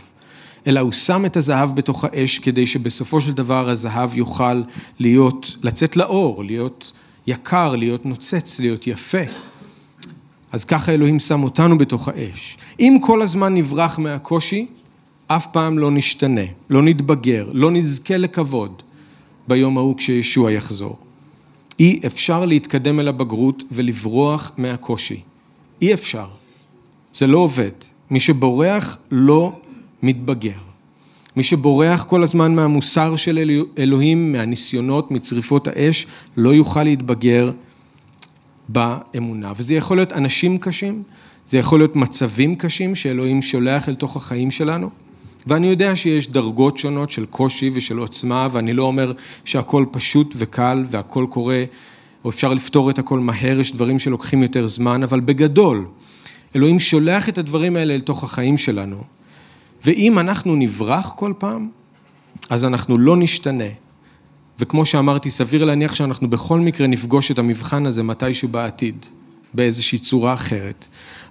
אלא 0.66 0.80
הוא 0.80 0.92
שם 0.92 1.24
את 1.26 1.36
הזהב 1.36 1.76
בתוך 1.76 2.04
האש 2.04 2.38
כדי 2.38 2.66
שבסופו 2.66 3.20
של 3.20 3.32
דבר 3.32 3.68
הזהב 3.68 4.16
יוכל 4.16 4.62
להיות, 4.98 5.56
לצאת 5.62 5.96
לאור, 5.96 6.44
להיות 6.44 6.92
יקר, 7.26 7.76
להיות 7.76 8.06
נוצץ, 8.06 8.60
להיות 8.60 8.86
יפה. 8.86 9.22
אז 10.52 10.64
ככה 10.64 10.92
אלוהים 10.92 11.20
שם 11.20 11.42
אותנו 11.42 11.78
בתוך 11.78 12.08
האש. 12.08 12.56
אם 12.80 12.98
כל 13.02 13.22
הזמן 13.22 13.54
נברח 13.54 13.98
מהקושי, 13.98 14.66
אף 15.26 15.46
פעם 15.46 15.78
לא 15.78 15.90
נשתנה, 15.90 16.44
לא 16.70 16.82
נתבגר, 16.82 17.48
לא 17.52 17.70
נזכה 17.70 18.16
לכבוד 18.16 18.82
ביום 19.48 19.78
ההוא 19.78 19.96
כשישוע 19.96 20.52
יחזור. 20.52 20.96
אי 21.80 22.00
אפשר 22.06 22.46
להתקדם 22.46 23.00
אל 23.00 23.08
הבגרות 23.08 23.62
ולברוח 23.72 24.52
מהקושי. 24.58 25.20
אי 25.82 25.94
אפשר. 25.94 26.26
זה 27.14 27.26
לא 27.26 27.38
עובד. 27.38 27.70
מי 28.10 28.20
שבורח 28.20 28.98
לא 29.10 29.52
מתבגר. 30.02 30.58
מי 31.36 31.42
שבורח 31.42 32.04
כל 32.04 32.22
הזמן 32.22 32.54
מהמוסר 32.54 33.16
של 33.16 33.60
אלוהים, 33.78 34.32
מהניסיונות, 34.32 35.10
מצריפות 35.10 35.68
האש, 35.68 36.06
לא 36.36 36.54
יוכל 36.54 36.82
להתבגר 36.82 37.50
באמונה. 38.68 39.52
וזה 39.56 39.74
יכול 39.74 39.96
להיות 39.96 40.12
אנשים 40.12 40.58
קשים, 40.58 41.02
זה 41.46 41.58
יכול 41.58 41.80
להיות 41.80 41.96
מצבים 41.96 42.54
קשים 42.54 42.94
שאלוהים 42.94 43.42
שולח 43.42 43.88
אל 43.88 43.94
תוך 43.94 44.16
החיים 44.16 44.50
שלנו. 44.50 44.90
ואני 45.46 45.66
יודע 45.66 45.96
שיש 45.96 46.30
דרגות 46.30 46.78
שונות 46.78 47.10
של 47.10 47.26
קושי 47.26 47.70
ושל 47.74 47.98
עוצמה, 47.98 48.48
ואני 48.52 48.72
לא 48.72 48.82
אומר 48.82 49.12
שהכל 49.44 49.84
פשוט 49.90 50.34
וקל 50.36 50.84
והכל 50.90 51.26
קורה, 51.30 51.64
או 52.24 52.30
אפשר 52.30 52.54
לפתור 52.54 52.90
את 52.90 52.98
הכל 52.98 53.18
מהר, 53.18 53.60
יש 53.60 53.72
דברים 53.72 53.98
שלוקחים 53.98 54.42
יותר 54.42 54.66
זמן, 54.66 55.02
אבל 55.02 55.20
בגדול, 55.20 55.86
אלוהים 56.56 56.80
שולח 56.80 57.28
את 57.28 57.38
הדברים 57.38 57.76
האלה 57.76 57.94
אל 57.94 58.00
תוך 58.00 58.24
החיים 58.24 58.58
שלנו, 58.58 58.96
ואם 59.86 60.18
אנחנו 60.18 60.56
נברח 60.56 61.12
כל 61.16 61.32
פעם, 61.38 61.68
אז 62.50 62.64
אנחנו 62.64 62.98
לא 62.98 63.16
נשתנה. 63.16 63.64
וכמו 64.58 64.84
שאמרתי, 64.84 65.30
סביר 65.30 65.64
להניח 65.64 65.94
שאנחנו 65.94 66.30
בכל 66.30 66.60
מקרה 66.60 66.86
נפגוש 66.86 67.30
את 67.30 67.38
המבחן 67.38 67.86
הזה 67.86 68.02
מתישהו 68.02 68.48
בעתיד, 68.48 69.06
באיזושהי 69.54 69.98
צורה 69.98 70.34
אחרת. 70.34 70.84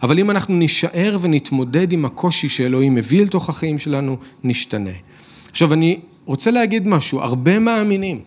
אבל 0.03 0.19
אם 0.19 0.31
אנחנו 0.31 0.55
נישאר 0.55 1.17
ונתמודד 1.21 1.91
עם 1.91 2.05
הקושי 2.05 2.49
שאלוהים 2.49 2.95
מביא 2.95 3.21
אל 3.21 3.27
תוך 3.27 3.49
החיים 3.49 3.79
שלנו, 3.79 4.17
נשתנה. 4.43 4.95
עכשיו, 5.49 5.73
אני 5.73 5.99
רוצה 6.25 6.51
להגיד 6.51 6.87
משהו, 6.87 7.21
הרבה 7.21 7.59
מאמינים 7.59 8.21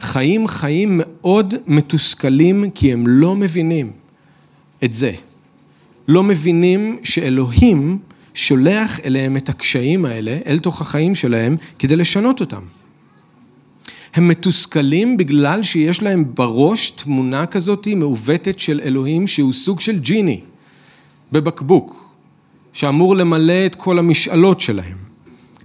חיים 0.00 0.48
חיים 0.48 1.00
מאוד 1.02 1.54
מתוסכלים 1.66 2.70
כי 2.70 2.92
הם 2.92 3.04
לא 3.06 3.36
מבינים 3.36 3.92
את 4.84 4.94
זה. 4.94 5.12
לא 6.08 6.22
מבינים 6.22 6.98
שאלוהים 7.04 7.98
שולח 8.38 9.00
אליהם 9.00 9.36
את 9.36 9.48
הקשיים 9.48 10.04
האלה, 10.04 10.38
אל 10.46 10.58
תוך 10.58 10.80
החיים 10.80 11.14
שלהם, 11.14 11.56
כדי 11.78 11.96
לשנות 11.96 12.40
אותם. 12.40 12.62
הם 14.14 14.28
מתוסכלים 14.28 15.16
בגלל 15.16 15.62
שיש 15.62 16.02
להם 16.02 16.24
בראש 16.34 16.90
תמונה 16.90 17.46
כזאת 17.46 17.88
מעוותת 17.96 18.58
של 18.58 18.80
אלוהים 18.84 19.26
שהוא 19.26 19.52
סוג 19.52 19.80
של 19.80 19.98
ג'יני 19.98 20.40
בבקבוק, 21.32 22.10
שאמור 22.72 23.16
למלא 23.16 23.66
את 23.66 23.74
כל 23.74 23.98
המשאלות 23.98 24.60
שלהם. 24.60 24.96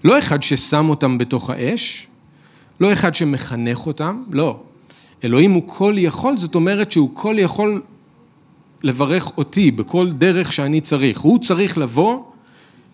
לא 0.04 0.20
אחד 0.20 0.44
ששם 0.44 0.90
אותם 0.90 1.18
בתוך 1.18 1.50
האש, 1.50 2.08
לא 2.80 2.94
אחד 2.94 3.16
שמחנך 3.16 3.88
אותם, 3.88 4.24
לא. 4.32 4.60
אלוהים 5.24 5.52
הוא 5.52 5.64
כל 5.66 5.96
יכול, 5.98 6.38
זאת 6.38 6.56
אומרת 6.56 6.92
שהוא 6.92 7.10
כל 7.14 7.36
יכול 7.40 7.82
לברך 8.84 9.38
אותי 9.38 9.72
בכל 9.72 10.12
דרך 10.12 10.54
שאני 10.54 10.82
צריך. 10.82 11.20
הוא 11.20 11.40
צריך 11.40 11.78
לבוא 11.78 12.33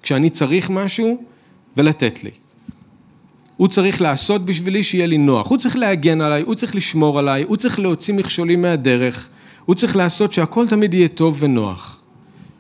כשאני 0.04 0.30
צריך 0.30 0.70
משהו 0.70 1.24
ולתת 1.78 2.24
לי. 2.24 2.32
הוא 3.58 3.68
צריך 3.68 4.02
לעשות 4.02 4.45
בשבילי 4.45 4.84
שיהיה 4.84 5.08
לי 5.08 5.18
נוח, 5.18 5.50
הוא 5.50 5.58
צריך 5.58 5.76
להגן 5.76 6.22
עליי, 6.22 6.41
הוא 6.41 6.56
צריך 6.56 6.76
לשמור 6.76 7.20
עליי, 7.20 7.43
הוא 7.43 7.58
צריך 7.58 7.80
להוציא 7.80 8.14
מכשולים 8.14 8.62
מהדרך, 8.62 9.30
הוא 9.66 9.76
צריך 9.76 9.95
לעשות 9.95 10.34
שהכל 10.34 10.68
תמיד 10.68 10.93
יהיה 10.93 11.08
טוב 11.08 11.38
ונוח. 11.39 12.02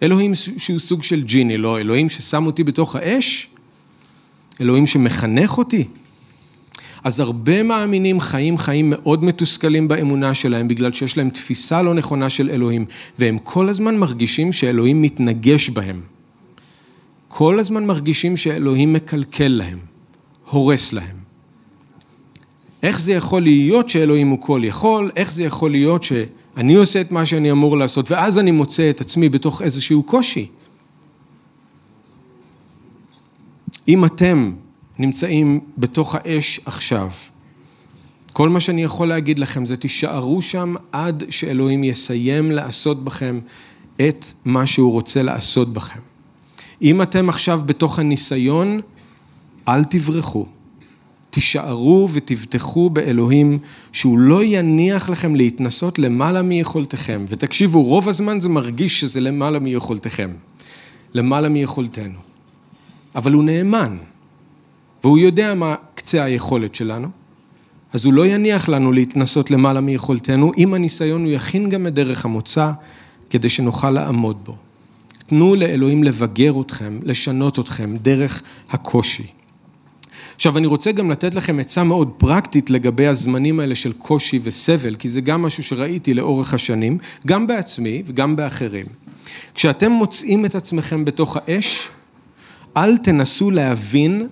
אלוהים 0.03 0.35
שהוא 0.35 0.79
סוג 0.79 1.03
של 1.03 1.23
ג'יני, 1.23 1.57
לא 1.57 1.79
אלוהים 1.79 2.09
ששם 2.09 2.45
אותי 2.45 2.63
בתוך 2.63 2.95
האש, 2.95 3.47
אלוהים 4.61 4.87
שמחנך 4.87 5.57
אותי. 5.57 5.87
אז 7.03 7.19
הרבה 7.19 7.63
מאמינים 7.63 8.19
חיים 8.19 8.57
חיים 8.57 8.89
מאוד 8.89 9.23
מתוסכלים 9.23 9.87
באמונה 9.87 10.33
שלהם, 10.33 10.67
בגלל 10.67 10.91
שיש 10.93 11.17
להם 11.17 11.29
תפיסה 11.29 11.81
לא 11.81 11.93
נכונה 11.93 12.29
של 12.29 12.49
אלוהים, 12.49 12.85
והם 13.19 13.37
כל 13.43 13.69
הזמן 13.69 13.97
מרגישים 13.97 14.53
שאלוהים 14.53 15.01
מתנגש 15.01 15.69
בהם. 15.69 16.01
כל 17.31 17.59
הזמן 17.59 17.85
מרגישים 17.85 18.37
שאלוהים 18.37 18.93
מקלקל 18.93 19.47
להם, 19.47 19.79
הורס 20.49 20.93
להם. 20.93 21.15
איך 22.83 22.99
זה 22.99 23.13
יכול 23.13 23.41
להיות 23.41 23.89
שאלוהים 23.89 24.29
הוא 24.29 24.41
כל 24.41 24.61
יכול? 24.63 25.11
איך 25.15 25.31
זה 25.31 25.43
יכול 25.43 25.71
להיות 25.71 26.03
שאני 26.03 26.75
עושה 26.75 27.01
את 27.01 27.11
מה 27.11 27.25
שאני 27.25 27.51
אמור 27.51 27.77
לעשות, 27.77 28.11
ואז 28.11 28.39
אני 28.39 28.51
מוצא 28.51 28.89
את 28.89 29.01
עצמי 29.01 29.29
בתוך 29.29 29.61
איזשהו 29.61 30.03
קושי? 30.03 30.47
אם 33.87 34.05
אתם 34.05 34.53
נמצאים 34.99 35.59
בתוך 35.77 36.15
האש 36.15 36.59
עכשיו, 36.65 37.09
כל 38.33 38.49
מה 38.49 38.59
שאני 38.59 38.83
יכול 38.83 39.07
להגיד 39.07 39.39
לכם 39.39 39.65
זה 39.65 39.77
תישארו 39.77 40.41
שם 40.41 40.75
עד 40.91 41.23
שאלוהים 41.29 41.83
יסיים 41.83 42.51
לעשות 42.51 43.03
בכם 43.03 43.39
את 44.01 44.25
מה 44.45 44.67
שהוא 44.67 44.91
רוצה 44.91 45.23
לעשות 45.23 45.73
בכם. 45.73 46.08
אם 46.81 47.01
אתם 47.01 47.29
עכשיו 47.29 47.61
בתוך 47.65 47.99
הניסיון, 47.99 48.79
אל 49.67 49.83
תברחו. 49.83 50.45
תישארו 51.29 52.09
ותבטחו 52.13 52.89
באלוהים 52.89 53.59
שהוא 53.91 54.19
לא 54.19 54.43
יניח 54.43 55.09
לכם 55.09 55.35
להתנסות 55.35 55.99
למעלה 55.99 56.41
מיכולתכם. 56.41 57.25
ותקשיבו, 57.27 57.83
רוב 57.83 58.09
הזמן 58.09 58.39
זה 58.41 58.49
מרגיש 58.49 58.99
שזה 58.99 59.19
למעלה 59.19 59.59
מיכולתכם. 59.59 60.31
למעלה 61.13 61.49
מיכולתנו. 61.49 62.19
אבל 63.15 63.33
הוא 63.33 63.43
נאמן, 63.43 63.97
והוא 65.03 65.17
יודע 65.17 65.55
מה 65.55 65.75
קצה 65.95 66.23
היכולת 66.23 66.75
שלנו, 66.75 67.07
אז 67.93 68.05
הוא 68.05 68.13
לא 68.13 68.25
יניח 68.25 68.69
לנו 68.69 68.91
להתנסות 68.91 69.51
למעלה 69.51 69.81
מיכולתנו, 69.81 70.51
עם 70.55 70.73
הניסיון 70.73 71.23
הוא 71.23 71.31
יכין 71.31 71.69
גם 71.69 71.87
את 71.87 71.93
דרך 71.93 72.25
המוצא 72.25 72.71
כדי 73.29 73.49
שנוכל 73.49 73.91
לעמוד 73.91 74.37
בו. 74.43 74.55
תנו 75.29 75.55
לאלוהים 75.55 76.03
לבגר 76.03 76.61
אתכם, 76.61 76.99
לשנות 77.03 77.59
אתכם 77.59 77.97
דרך 78.01 78.41
הקושי. 78.69 79.27
עכשיו, 80.35 80.57
אני 80.57 80.67
רוצה 80.67 80.91
גם 80.91 81.11
לתת 81.11 81.35
לכם 81.35 81.59
עצה 81.59 81.83
מאוד 81.83 82.11
פרקטית 82.17 82.69
לגבי 82.69 83.07
הזמנים 83.07 83.59
האלה 83.59 83.75
של 83.75 83.93
קושי 83.93 84.39
וסבל, 84.43 84.95
כי 84.95 85.09
זה 85.09 85.21
גם 85.21 85.41
משהו 85.41 85.63
שראיתי 85.63 86.13
לאורך 86.13 86.53
השנים, 86.53 86.97
גם 87.27 87.47
בעצמי 87.47 88.03
וגם 88.05 88.35
באחרים. 88.35 88.85
כשאתם 89.55 89.91
מוצאים 89.91 90.45
את 90.45 90.55
עצמכם 90.55 91.05
בתוך 91.05 91.37
האש, 91.37 91.89
אל 92.77 92.97
תנסו 92.97 93.51
להבין 93.51 94.27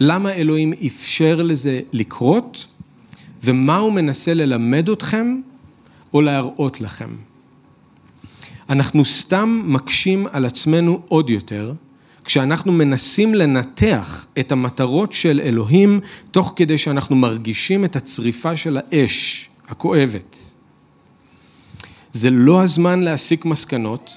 למה 0.00 0.32
אלוהים 0.32 0.72
אפשר 0.86 1.42
לזה 1.42 1.80
לקרות, 1.92 2.66
ומה 3.44 3.76
הוא 3.76 3.92
מנסה 3.92 4.34
ללמד 4.34 4.88
אתכם 4.88 5.40
או 6.14 6.22
להראות 6.22 6.80
לכם. 6.80 7.25
אנחנו 8.68 9.04
סתם 9.04 9.62
מקשים 9.64 10.26
על 10.32 10.44
עצמנו 10.44 11.02
עוד 11.08 11.30
יותר, 11.30 11.72
כשאנחנו 12.24 12.72
מנסים 12.72 13.34
לנתח 13.34 14.26
את 14.38 14.52
המטרות 14.52 15.12
של 15.12 15.40
אלוהים, 15.44 16.00
תוך 16.30 16.52
כדי 16.56 16.78
שאנחנו 16.78 17.16
מרגישים 17.16 17.84
את 17.84 17.96
הצריפה 17.96 18.56
של 18.56 18.78
האש 18.78 19.48
הכואבת. 19.68 20.38
זה 22.12 22.30
לא 22.30 22.62
הזמן 22.62 23.00
להסיק 23.00 23.44
מסקנות, 23.44 24.10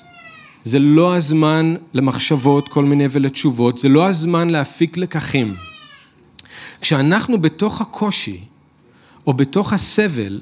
זה 0.64 0.80
לא 0.80 1.16
הזמן 1.16 1.76
למחשבות 1.94 2.70
כל 2.70 2.86
מיני 2.86 3.06
ולתשובות, 3.12 3.78
זה 3.78 3.90
לא 3.90 4.08
הזמן 4.08 4.50
להפיק 4.50 4.98
לקחים. 4.98 5.56
כשאנחנו 6.82 7.42
בתוך 7.42 7.82
הקושי, 7.82 8.40
או 9.28 9.34
בתוך 9.34 9.74
הסבל, 9.74 10.40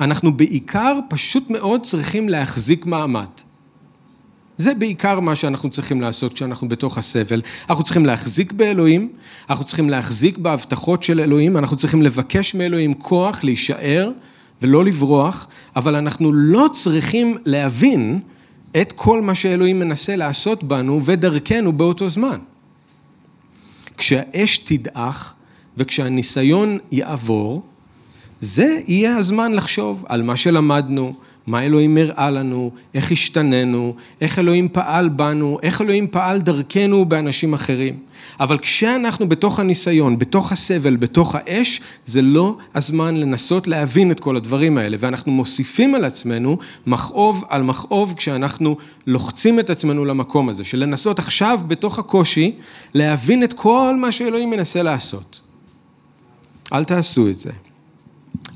אנחנו 0.00 0.32
בעיקר 0.32 0.98
פשוט 1.08 1.50
מאוד 1.50 1.82
צריכים 1.82 2.28
להחזיק 2.28 2.86
מעמד. 2.86 3.26
זה 4.58 4.74
בעיקר 4.74 5.20
מה 5.20 5.36
שאנחנו 5.36 5.70
צריכים 5.70 6.00
לעשות 6.00 6.32
כשאנחנו 6.32 6.68
בתוך 6.68 6.98
הסבל. 6.98 7.42
אנחנו 7.68 7.84
צריכים 7.84 8.06
להחזיק 8.06 8.52
באלוהים, 8.52 9.12
אנחנו 9.50 9.64
צריכים 9.64 9.90
להחזיק 9.90 10.38
בהבטחות 10.38 11.02
של 11.02 11.20
אלוהים, 11.20 11.56
אנחנו 11.56 11.76
צריכים 11.76 12.02
לבקש 12.02 12.54
מאלוהים 12.54 12.94
כוח 12.94 13.44
להישאר 13.44 14.10
ולא 14.62 14.84
לברוח, 14.84 15.46
אבל 15.76 15.94
אנחנו 15.94 16.32
לא 16.32 16.68
צריכים 16.72 17.36
להבין 17.44 18.20
את 18.80 18.92
כל 18.92 19.22
מה 19.22 19.34
שאלוהים 19.34 19.78
מנסה 19.78 20.16
לעשות 20.16 20.64
בנו 20.64 21.04
ודרכנו 21.04 21.72
באותו 21.72 22.08
זמן. 22.08 22.38
כשהאש 23.96 24.58
תדעך 24.58 25.34
וכשהניסיון 25.76 26.78
יעבור, 26.92 27.62
זה 28.40 28.80
יהיה 28.86 29.16
הזמן 29.16 29.52
לחשוב 29.52 30.04
על 30.08 30.22
מה 30.22 30.36
שלמדנו, 30.36 31.14
מה 31.46 31.62
אלוהים 31.62 31.96
הראה 31.96 32.30
לנו, 32.30 32.70
איך 32.94 33.12
השתננו, 33.12 33.94
איך 34.20 34.38
אלוהים 34.38 34.68
פעל 34.68 35.08
בנו, 35.08 35.58
איך 35.62 35.80
אלוהים 35.80 36.06
פעל 36.10 36.40
דרכנו 36.40 37.04
באנשים 37.04 37.54
אחרים. 37.54 37.98
אבל 38.40 38.58
כשאנחנו 38.58 39.28
בתוך 39.28 39.60
הניסיון, 39.60 40.18
בתוך 40.18 40.52
הסבל, 40.52 40.96
בתוך 40.96 41.34
האש, 41.34 41.80
זה 42.06 42.22
לא 42.22 42.56
הזמן 42.74 43.16
לנסות 43.16 43.66
להבין 43.66 44.10
את 44.10 44.20
כל 44.20 44.36
הדברים 44.36 44.78
האלה. 44.78 44.96
ואנחנו 45.00 45.32
מוסיפים 45.32 45.94
על 45.94 46.04
עצמנו 46.04 46.58
מכאוב 46.86 47.44
על 47.48 47.62
מכאוב 47.62 48.14
כשאנחנו 48.16 48.76
לוחצים 49.06 49.60
את 49.60 49.70
עצמנו 49.70 50.04
למקום 50.04 50.48
הזה, 50.48 50.64
של 50.64 50.78
לנסות 50.78 51.18
עכשיו 51.18 51.60
בתוך 51.66 51.98
הקושי 51.98 52.52
להבין 52.94 53.44
את 53.44 53.52
כל 53.52 53.94
מה 54.00 54.12
שאלוהים 54.12 54.50
מנסה 54.50 54.82
לעשות. 54.82 55.40
אל 56.72 56.84
תעשו 56.84 57.28
את 57.28 57.40
זה. 57.40 57.50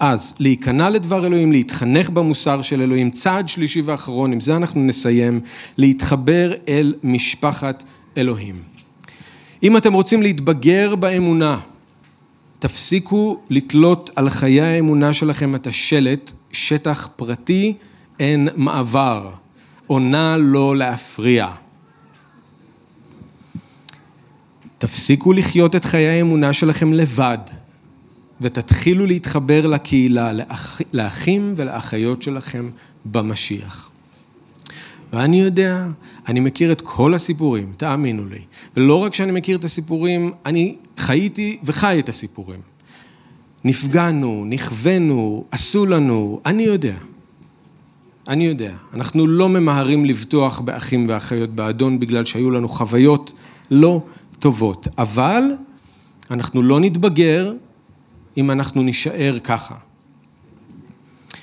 אז 0.00 0.34
להיכנע 0.38 0.90
לדבר 0.90 1.26
אלוהים, 1.26 1.52
להתחנך 1.52 2.10
במוסר 2.10 2.62
של 2.62 2.82
אלוהים, 2.82 3.10
צעד 3.10 3.48
שלישי 3.48 3.82
ואחרון, 3.82 4.32
עם 4.32 4.40
זה 4.40 4.56
אנחנו 4.56 4.80
נסיים, 4.80 5.40
להתחבר 5.78 6.52
אל 6.68 6.94
משפחת 7.02 7.82
אלוהים. 8.16 8.62
אם 9.62 9.76
אתם 9.76 9.92
רוצים 9.92 10.22
להתבגר 10.22 10.94
באמונה, 10.96 11.58
תפסיקו 12.58 13.40
לתלות 13.50 14.10
על 14.16 14.30
חיי 14.30 14.60
האמונה 14.60 15.12
שלכם 15.12 15.54
את 15.54 15.66
השלט, 15.66 16.32
שטח 16.52 17.08
פרטי, 17.16 17.74
אין 18.20 18.48
מעבר, 18.56 19.30
עונה 19.86 20.36
לא 20.38 20.76
להפריע. 20.76 21.48
תפסיקו 24.78 25.32
לחיות 25.32 25.76
את 25.76 25.84
חיי 25.84 26.08
האמונה 26.08 26.52
שלכם 26.52 26.92
לבד. 26.92 27.38
ותתחילו 28.42 29.06
להתחבר 29.06 29.66
לקהילה, 29.66 30.32
לאח, 30.32 30.80
לאחים 30.92 31.54
ולאחיות 31.56 32.22
שלכם 32.22 32.70
במשיח. 33.04 33.90
ואני 35.12 35.40
יודע, 35.40 35.86
אני 36.28 36.40
מכיר 36.40 36.72
את 36.72 36.80
כל 36.80 37.14
הסיפורים, 37.14 37.72
תאמינו 37.76 38.26
לי. 38.26 38.40
ולא 38.76 38.96
רק 38.96 39.14
שאני 39.14 39.32
מכיר 39.32 39.56
את 39.56 39.64
הסיפורים, 39.64 40.32
אני 40.46 40.76
חייתי 40.98 41.58
וחי 41.64 41.98
את 41.98 42.08
הסיפורים. 42.08 42.60
נפגענו, 43.64 44.44
נכוונו, 44.48 45.44
עשו 45.50 45.86
לנו, 45.86 46.40
אני 46.46 46.62
יודע. 46.62 46.94
אני 48.28 48.46
יודע. 48.46 48.72
אנחנו 48.94 49.26
לא 49.26 49.48
ממהרים 49.48 50.04
לבטוח 50.04 50.60
באחים 50.60 51.06
ואחיות 51.08 51.50
באדון 51.50 52.00
בגלל 52.00 52.24
שהיו 52.24 52.50
לנו 52.50 52.68
חוויות 52.68 53.32
לא 53.70 54.02
טובות. 54.38 54.88
אבל 54.98 55.42
אנחנו 56.30 56.62
לא 56.62 56.80
נתבגר 56.80 57.52
אם 58.36 58.50
אנחנו 58.50 58.82
נישאר 58.82 59.38
ככה. 59.44 59.74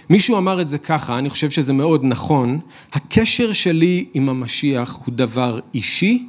מישהו 0.09 0.37
אמר 0.37 0.61
את 0.61 0.69
זה 0.69 0.77
ככה, 0.77 1.17
אני 1.17 1.29
חושב 1.29 1.49
שזה 1.49 1.73
מאוד 1.73 2.01
נכון, 2.03 2.59
הקשר 2.93 3.53
שלי 3.53 4.05
עם 4.13 4.29
המשיח 4.29 4.99
הוא 5.05 5.13
דבר 5.15 5.59
אישי, 5.73 6.27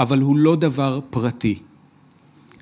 אבל 0.00 0.20
הוא 0.20 0.36
לא 0.36 0.56
דבר 0.56 1.00
פרטי. 1.10 1.58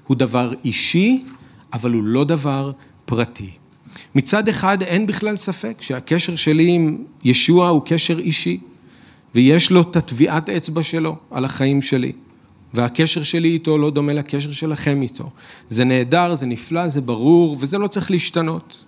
הוא 0.06 0.16
דבר 0.16 0.52
אישי, 0.64 1.24
אבל 1.72 1.92
הוא 1.92 2.02
לא 2.02 2.24
דבר 2.24 2.72
פרטי. 3.04 3.50
מצד 4.14 4.48
אחד 4.48 4.82
אין 4.82 5.06
בכלל 5.06 5.36
ספק 5.36 5.76
שהקשר 5.80 6.36
שלי 6.36 6.70
עם 6.70 7.04
ישוע 7.24 7.68
הוא 7.68 7.82
קשר 7.86 8.18
אישי, 8.18 8.60
ויש 9.34 9.70
לו 9.70 9.80
את 9.80 9.96
הטביעת 9.96 10.50
אצבע 10.50 10.82
שלו 10.82 11.16
על 11.30 11.44
החיים 11.44 11.82
שלי. 11.82 12.12
והקשר 12.74 13.22
שלי 13.22 13.48
איתו 13.48 13.78
לא 13.78 13.90
דומה 13.90 14.12
לקשר 14.12 14.52
שלכם 14.52 15.02
איתו. 15.02 15.30
זה 15.68 15.84
נהדר, 15.84 16.34
זה 16.34 16.46
נפלא, 16.46 16.88
זה 16.88 17.00
ברור, 17.00 17.56
וזה 17.60 17.78
לא 17.78 17.86
צריך 17.86 18.10
להשתנות. 18.10 18.84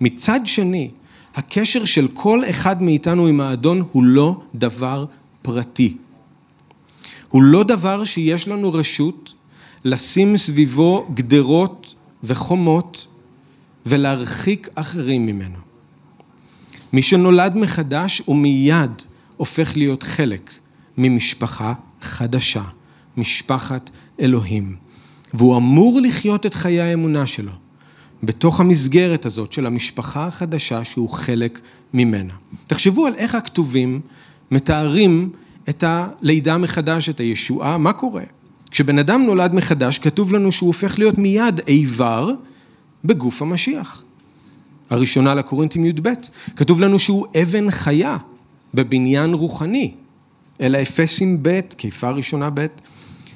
מצד 0.00 0.40
שני, 0.44 0.90
הקשר 1.34 1.84
של 1.84 2.08
כל 2.14 2.40
אחד 2.50 2.82
מאיתנו 2.82 3.26
עם 3.26 3.40
האדון 3.40 3.82
הוא 3.92 4.04
לא 4.04 4.40
דבר 4.54 5.04
פרטי. 5.42 5.96
הוא 7.28 7.42
לא 7.42 7.62
דבר 7.62 8.04
שיש 8.04 8.48
לנו 8.48 8.72
רשות 8.72 9.32
לשים 9.84 10.36
סביבו 10.36 11.06
גדרות 11.14 11.94
וחומות 12.24 13.06
ולהרחיק 13.86 14.68
אחרים 14.74 15.26
ממנו. 15.26 15.58
מי 16.92 17.02
שנולד 17.02 17.56
מחדש 17.56 18.22
הוא 18.24 18.36
מיד 18.36 18.90
הופך 19.36 19.76
להיות 19.76 20.02
חלק 20.02 20.50
ממשפחה 20.98 21.72
חדשה. 22.00 22.62
משפחת 23.16 23.90
אלוהים. 24.20 24.76
והוא 25.34 25.56
אמור 25.56 26.00
לחיות 26.00 26.46
את 26.46 26.54
חיי 26.54 26.80
האמונה 26.80 27.26
שלו, 27.26 27.52
בתוך 28.22 28.60
המסגרת 28.60 29.26
הזאת 29.26 29.52
של 29.52 29.66
המשפחה 29.66 30.26
החדשה 30.26 30.84
שהוא 30.84 31.10
חלק 31.10 31.60
ממנה. 31.94 32.32
תחשבו 32.66 33.06
על 33.06 33.14
איך 33.14 33.34
הכתובים 33.34 34.00
מתארים 34.50 35.30
את 35.68 35.84
הלידה 35.86 36.58
מחדש, 36.58 37.08
את 37.08 37.20
הישועה, 37.20 37.78
מה 37.78 37.92
קורה? 37.92 38.22
כשבן 38.70 38.98
אדם 38.98 39.22
נולד 39.22 39.54
מחדש, 39.54 39.98
כתוב 39.98 40.32
לנו 40.32 40.52
שהוא 40.52 40.66
הופך 40.66 40.98
להיות 40.98 41.18
מיד 41.18 41.60
איבר 41.68 42.30
בגוף 43.04 43.42
המשיח. 43.42 44.02
הראשונה 44.90 45.34
לקורינתים 45.34 45.84
י"ב, 45.84 46.08
כתוב 46.56 46.80
לנו 46.80 46.98
שהוא 46.98 47.26
אבן 47.42 47.70
חיה 47.70 48.16
בבניין 48.74 49.34
רוחני. 49.34 49.94
אל 50.60 50.74
האפסים 50.74 51.38
ב', 51.42 51.60
כיפה 51.78 52.10
ראשונה 52.10 52.50
ב', 52.54 52.66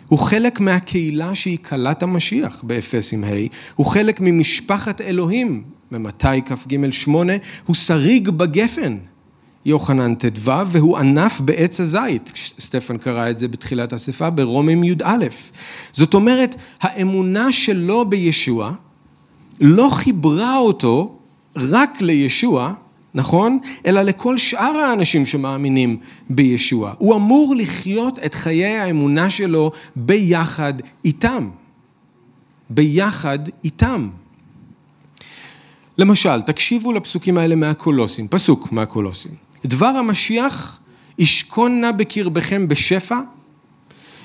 הוא 0.09 0.19
חלק 0.19 0.61
מהקהילה 0.61 1.35
שהיא 1.35 1.59
כלת 1.59 2.03
המשיח 2.03 2.63
באפסים 2.63 3.25
ה', 3.25 3.29
הוא 3.75 3.87
חלק 3.87 4.21
ממשפחת 4.21 5.01
אלוהים 5.01 5.63
במתי 5.91 6.43
כ"ג 6.47 6.91
שמונה, 6.91 7.33
הוא 7.67 7.77
שריג 7.77 8.29
בגפן 8.29 8.97
יוחנן 9.65 10.15
ט"ו, 10.15 10.51
והוא 10.67 10.99
ענף 10.99 11.41
בעץ 11.41 11.81
הזית, 11.81 12.33
סטפן 12.59 12.99
קרא 12.99 13.31
את 13.31 13.39
זה 13.39 13.49
בתחילת 13.49 13.93
האספה, 13.93 14.31
ברומים 14.31 14.85
י"א. 14.85 15.27
זאת 15.93 16.15
אומרת, 16.15 16.55
האמונה 16.81 17.53
שלו 17.53 18.05
בישוע 18.05 18.73
לא 19.61 19.89
חיברה 19.93 20.57
אותו 20.57 21.19
רק 21.57 22.01
לישוע, 22.03 22.73
נכון? 23.15 23.59
אלא 23.87 24.03
לכל 24.03 24.39
שאר 24.39 24.77
האנשים 24.77 25.27
שמאמינים 25.27 25.97
בישוע. 26.31 26.95
הוא 26.99 27.15
אמור 27.17 27.55
לחיות 27.57 28.19
את 28.19 28.35
חיי 28.35 28.77
האמונה 28.79 29.31
שלו 29.31 29.71
ביחד 29.97 30.75
איתם. 31.05 31.51
ביחד 32.71 33.39
איתם. 33.65 34.09
למשל, 35.99 36.43
תקשיבו 36.43 36.93
לפסוקים 36.93 37.39
האלה 37.39 37.55
מהקולוסים, 37.55 38.29
פסוק 38.29 38.73
מהקולוסים. 38.73 39.33
דבר 39.65 39.87
המשיח 39.87 40.81
ישכון 41.19 41.81
נא 41.81 41.93
בקרבכם 41.93 42.69
בשפע, 42.69 43.19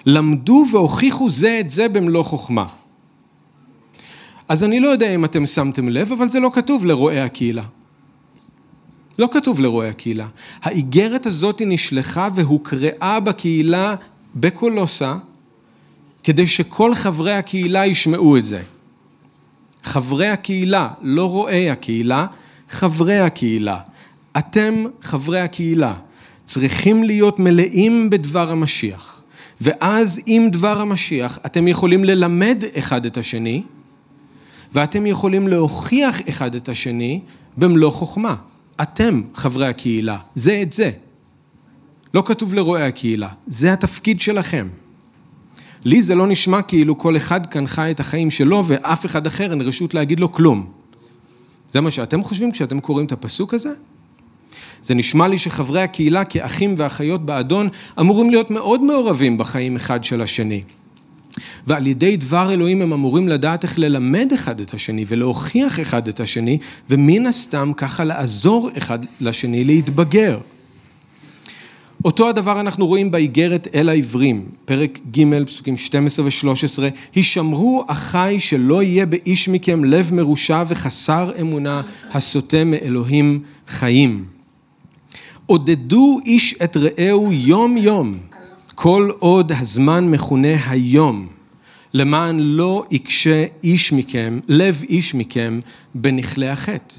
למדו 0.06 0.66
והוכיחו 0.72 1.30
זה 1.30 1.58
את 1.60 1.70
זה 1.70 1.90
במלוא 1.90 2.24
חוכמה. 2.24 2.66
אז 4.50 4.64
אני 4.64 4.80
לא 4.80 4.88
יודע 4.88 5.16
אם 5.16 5.26
אתם 5.26 5.46
שמתם 5.46 5.90
לב, 5.90 6.12
אבל 6.12 6.30
זה 6.30 6.40
לא 6.40 6.52
כתוב 6.54 6.86
לרועי 6.86 7.22
הקהילה. 7.22 7.64
לא 9.20 9.30
כתוב 9.32 9.60
לרועי 9.60 9.90
הקהילה. 9.90 10.28
האיגרת 10.64 11.26
הזאת 11.26 11.62
נשלחה 11.66 12.30
והוקראה 12.36 13.20
בקהילה 13.20 13.96
בקולוסה, 14.36 15.16
כדי 16.24 16.48
שכל 16.48 16.96
חברי 16.96 17.34
הקהילה 17.34 17.86
ישמעו 17.86 18.38
את 18.38 18.46
זה. 18.46 18.62
חברי 19.84 20.28
הקהילה, 20.28 20.90
לא 21.02 21.30
רועי 21.30 21.70
הקהילה, 21.70 22.28
חברי 22.70 23.20
הקהילה. 23.20 23.80
אתם, 24.38 24.86
חברי 25.02 25.40
הקהילה, 25.40 25.94
צריכים 26.46 27.04
להיות 27.04 27.40
מלאים 27.40 28.10
בדבר 28.10 28.52
המשיח. 28.52 29.22
ואז 29.62 30.22
עם 30.26 30.50
דבר 30.50 30.82
המשיח 30.82 31.40
אתם 31.46 31.68
יכולים 31.68 32.04
ללמד 32.04 32.64
אחד 32.78 33.06
את 33.06 33.18
השני, 33.18 33.64
ואתם 34.74 35.06
יכולים 35.06 35.48
להוכיח 35.48 36.30
אחד 36.30 36.56
את 36.56 36.70
השני 36.70 37.22
במלוא 37.58 37.92
חוכמה. 37.92 38.36
אתם, 38.82 39.22
חברי 39.34 39.68
הקהילה, 39.68 40.18
זה 40.36 40.60
את 40.62 40.74
זה. 40.74 40.92
לא 42.14 42.24
כתוב 42.26 42.54
לרועי 42.54 42.84
הקהילה, 42.84 43.30
זה 43.46 43.74
התפקיד 43.74 44.22
שלכם. 44.22 44.68
לי 45.86 46.02
זה 46.02 46.16
לא 46.16 46.28
נשמע 46.28 46.62
כאילו 46.62 46.98
כל 46.98 47.18
אחד 47.18 47.46
כאן 47.46 47.68
חי 47.68 47.92
את 47.92 48.00
החיים 48.00 48.32
שלו 48.32 48.64
ואף 48.68 49.06
אחד 49.06 49.28
אחר 49.28 49.52
אין 49.52 49.62
רשות 49.62 49.94
להגיד 49.94 50.20
לו 50.20 50.32
כלום. 50.32 50.72
זה 51.72 51.82
מה 51.82 51.92
שאתם 51.92 52.24
חושבים 52.24 52.52
כשאתם 52.52 52.80
קוראים 52.80 53.06
את 53.06 53.12
הפסוק 53.12 53.54
הזה? 53.54 53.70
זה 54.82 54.96
נשמע 54.96 55.28
לי 55.28 55.38
שחברי 55.38 55.82
הקהילה 55.82 56.26
כאחים 56.26 56.76
ואחיות 56.78 57.26
באדון 57.26 57.70
אמורים 58.00 58.30
להיות 58.30 58.52
מאוד 58.52 58.84
מעורבים 58.84 59.38
בחיים 59.38 59.76
אחד 59.76 60.04
של 60.04 60.22
השני. 60.22 60.64
ועל 61.68 61.88
ידי 61.88 62.18
דבר 62.18 62.54
אלוהים 62.54 62.82
הם 62.82 62.94
אמורים 62.94 63.28
לדעת 63.28 63.64
איך 63.64 63.80
ללמד 63.80 64.32
אחד 64.34 64.60
את 64.60 64.74
השני 64.74 65.06
ולהוכיח 65.08 65.80
אחד 65.80 66.08
את 66.08 66.20
השני, 66.20 66.58
ומן 66.90 67.26
הסתם 67.26 67.72
ככה 67.78 68.04
לעזור 68.04 68.70
אחד 68.78 69.00
לשני 69.22 69.64
להתבגר. 69.64 70.38
אותו 72.06 72.30
הדבר 72.30 72.60
אנחנו 72.60 72.88
רואים 72.88 73.12
באיגרת 73.12 73.68
אל 73.76 73.90
העברים, 73.90 74.46
פרק 74.66 75.00
ג', 75.12 75.44
פסוקים 75.46 75.78
12 75.78 76.26
ו-13, 76.26 76.84
הישמרו 77.16 77.86
אחי 77.88 78.38
שלא 78.40 78.84
יהיה 78.84 79.06
באיש 79.06 79.50
מכם 79.50 79.84
לב 79.84 80.14
מרושע 80.14 80.64
וחסר 80.68 81.32
אמונה 81.42 81.82
הסוטה 82.12 82.64
מאלוהים 82.64 83.44
חיים. 83.68 84.26
עודדו 85.46 86.20
איש 86.26 86.56
את 86.64 86.78
רעהו 86.78 87.32
יום 87.32 87.78
יום, 87.78 88.18
כל 88.76 89.10
עוד 89.20 89.52
הזמן 89.52 90.12
מכונה 90.12 90.70
היום, 90.70 91.28
למען 91.94 92.40
לא 92.40 92.86
יקשה 92.92 93.46
איש 93.64 93.94
מכם, 93.94 94.40
לב 94.48 94.84
איש 94.90 95.16
מכם, 95.16 95.60
בנכלי 95.96 96.50
החטא. 96.50 96.96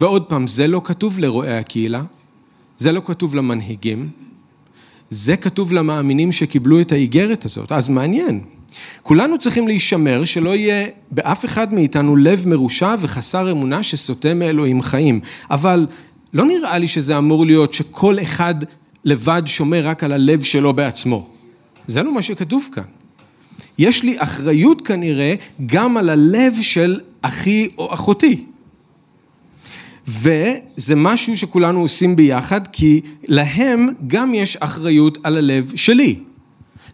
ועוד 0.00 0.24
פעם, 0.24 0.46
זה 0.46 0.66
לא 0.66 0.80
כתוב 0.84 1.18
לרועי 1.18 1.58
הקהילה, 1.58 2.02
זה 2.78 2.92
לא 2.92 3.02
כתוב 3.04 3.34
למנהיגים, 3.34 4.08
זה 5.10 5.36
כתוב 5.36 5.72
למאמינים 5.72 6.32
שקיבלו 6.32 6.80
את 6.80 6.92
האיגרת 6.92 7.44
הזאת. 7.44 7.72
אז 7.72 7.88
מעניין. 7.88 8.40
כולנו 9.02 9.38
צריכים 9.38 9.68
להישמר 9.68 10.24
שלא 10.24 10.56
יהיה 10.56 10.86
באף 11.10 11.44
אחד 11.44 11.74
מאיתנו 11.74 12.16
לב 12.16 12.48
מרושע 12.48 12.94
וחסר 13.00 13.50
אמונה 13.50 13.82
שסוטה 13.82 14.34
מאלוהים 14.34 14.82
חיים. 14.82 15.20
אבל 15.50 15.86
לא 16.32 16.44
נראה 16.44 16.78
לי 16.78 16.88
שזה 16.88 17.18
אמור 17.18 17.46
להיות 17.46 17.74
שכל 17.74 18.16
אחד 18.22 18.54
לבד 19.04 19.42
שומר 19.46 19.86
רק 19.88 20.04
על 20.04 20.12
הלב 20.12 20.42
שלו 20.42 20.72
בעצמו. 20.72 21.28
זה 21.86 22.02
לא 22.02 22.14
מה 22.14 22.22
שכתוב 22.22 22.68
כאן. 22.72 22.84
יש 23.78 24.02
לי 24.02 24.14
אחריות 24.18 24.86
כנראה 24.86 25.34
גם 25.66 25.96
על 25.96 26.10
הלב 26.10 26.54
של 26.60 27.00
אחי 27.22 27.68
או 27.78 27.94
אחותי. 27.94 28.44
וזה 30.08 30.94
משהו 30.96 31.36
שכולנו 31.36 31.80
עושים 31.80 32.16
ביחד, 32.16 32.66
כי 32.66 33.00
להם 33.28 33.88
גם 34.06 34.34
יש 34.34 34.56
אחריות 34.56 35.18
על 35.22 35.36
הלב 35.36 35.72
שלי. 35.76 36.18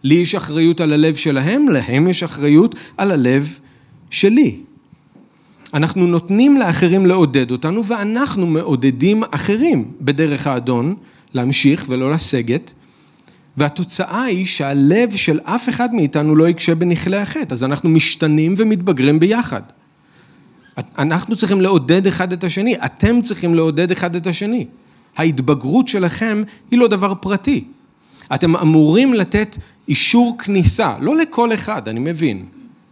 לי 0.03 0.15
יש 0.15 0.35
אחריות 0.35 0.81
על 0.81 0.93
הלב 0.93 1.15
שלהם, 1.15 1.69
להם 1.69 2.07
יש 2.07 2.23
אחריות 2.23 2.75
על 2.97 3.11
הלב 3.11 3.59
שלי. 4.09 4.59
אנחנו 5.73 6.07
נותנים 6.07 6.57
לאחרים 6.57 7.05
לעודד 7.05 7.51
אותנו, 7.51 7.85
ואנחנו 7.85 8.47
מעודדים 8.47 9.23
אחרים 9.31 9.91
בדרך 10.01 10.47
האדון 10.47 10.95
להמשיך 11.33 11.85
ולא 11.87 12.11
לסגת, 12.11 12.71
והתוצאה 13.57 14.23
היא 14.23 14.45
שהלב 14.45 15.15
של 15.15 15.39
אף 15.43 15.69
אחד 15.69 15.93
מאיתנו 15.93 16.35
לא 16.35 16.49
יקשה 16.49 16.75
בנכלי 16.75 17.17
החטא, 17.17 17.53
אז 17.53 17.63
אנחנו 17.63 17.89
משתנים 17.89 18.55
ומתבגרים 18.57 19.19
ביחד. 19.19 19.61
אנחנו 20.97 21.35
צריכים 21.35 21.61
לעודד 21.61 22.07
אחד 22.07 22.33
את 22.33 22.43
השני, 22.43 22.75
אתם 22.85 23.21
צריכים 23.21 23.55
לעודד 23.55 23.91
אחד 23.91 24.15
את 24.15 24.27
השני. 24.27 24.65
ההתבגרות 25.17 25.87
שלכם 25.87 26.43
היא 26.71 26.79
לא 26.79 26.87
דבר 26.87 27.13
פרטי. 27.15 27.63
אתם 28.33 28.55
אמורים 28.55 29.13
לתת 29.13 29.57
אישור 29.87 30.37
כניסה, 30.39 30.95
לא 31.01 31.15
לכל 31.15 31.53
אחד, 31.53 31.87
אני 31.87 31.99
מבין. 31.99 32.45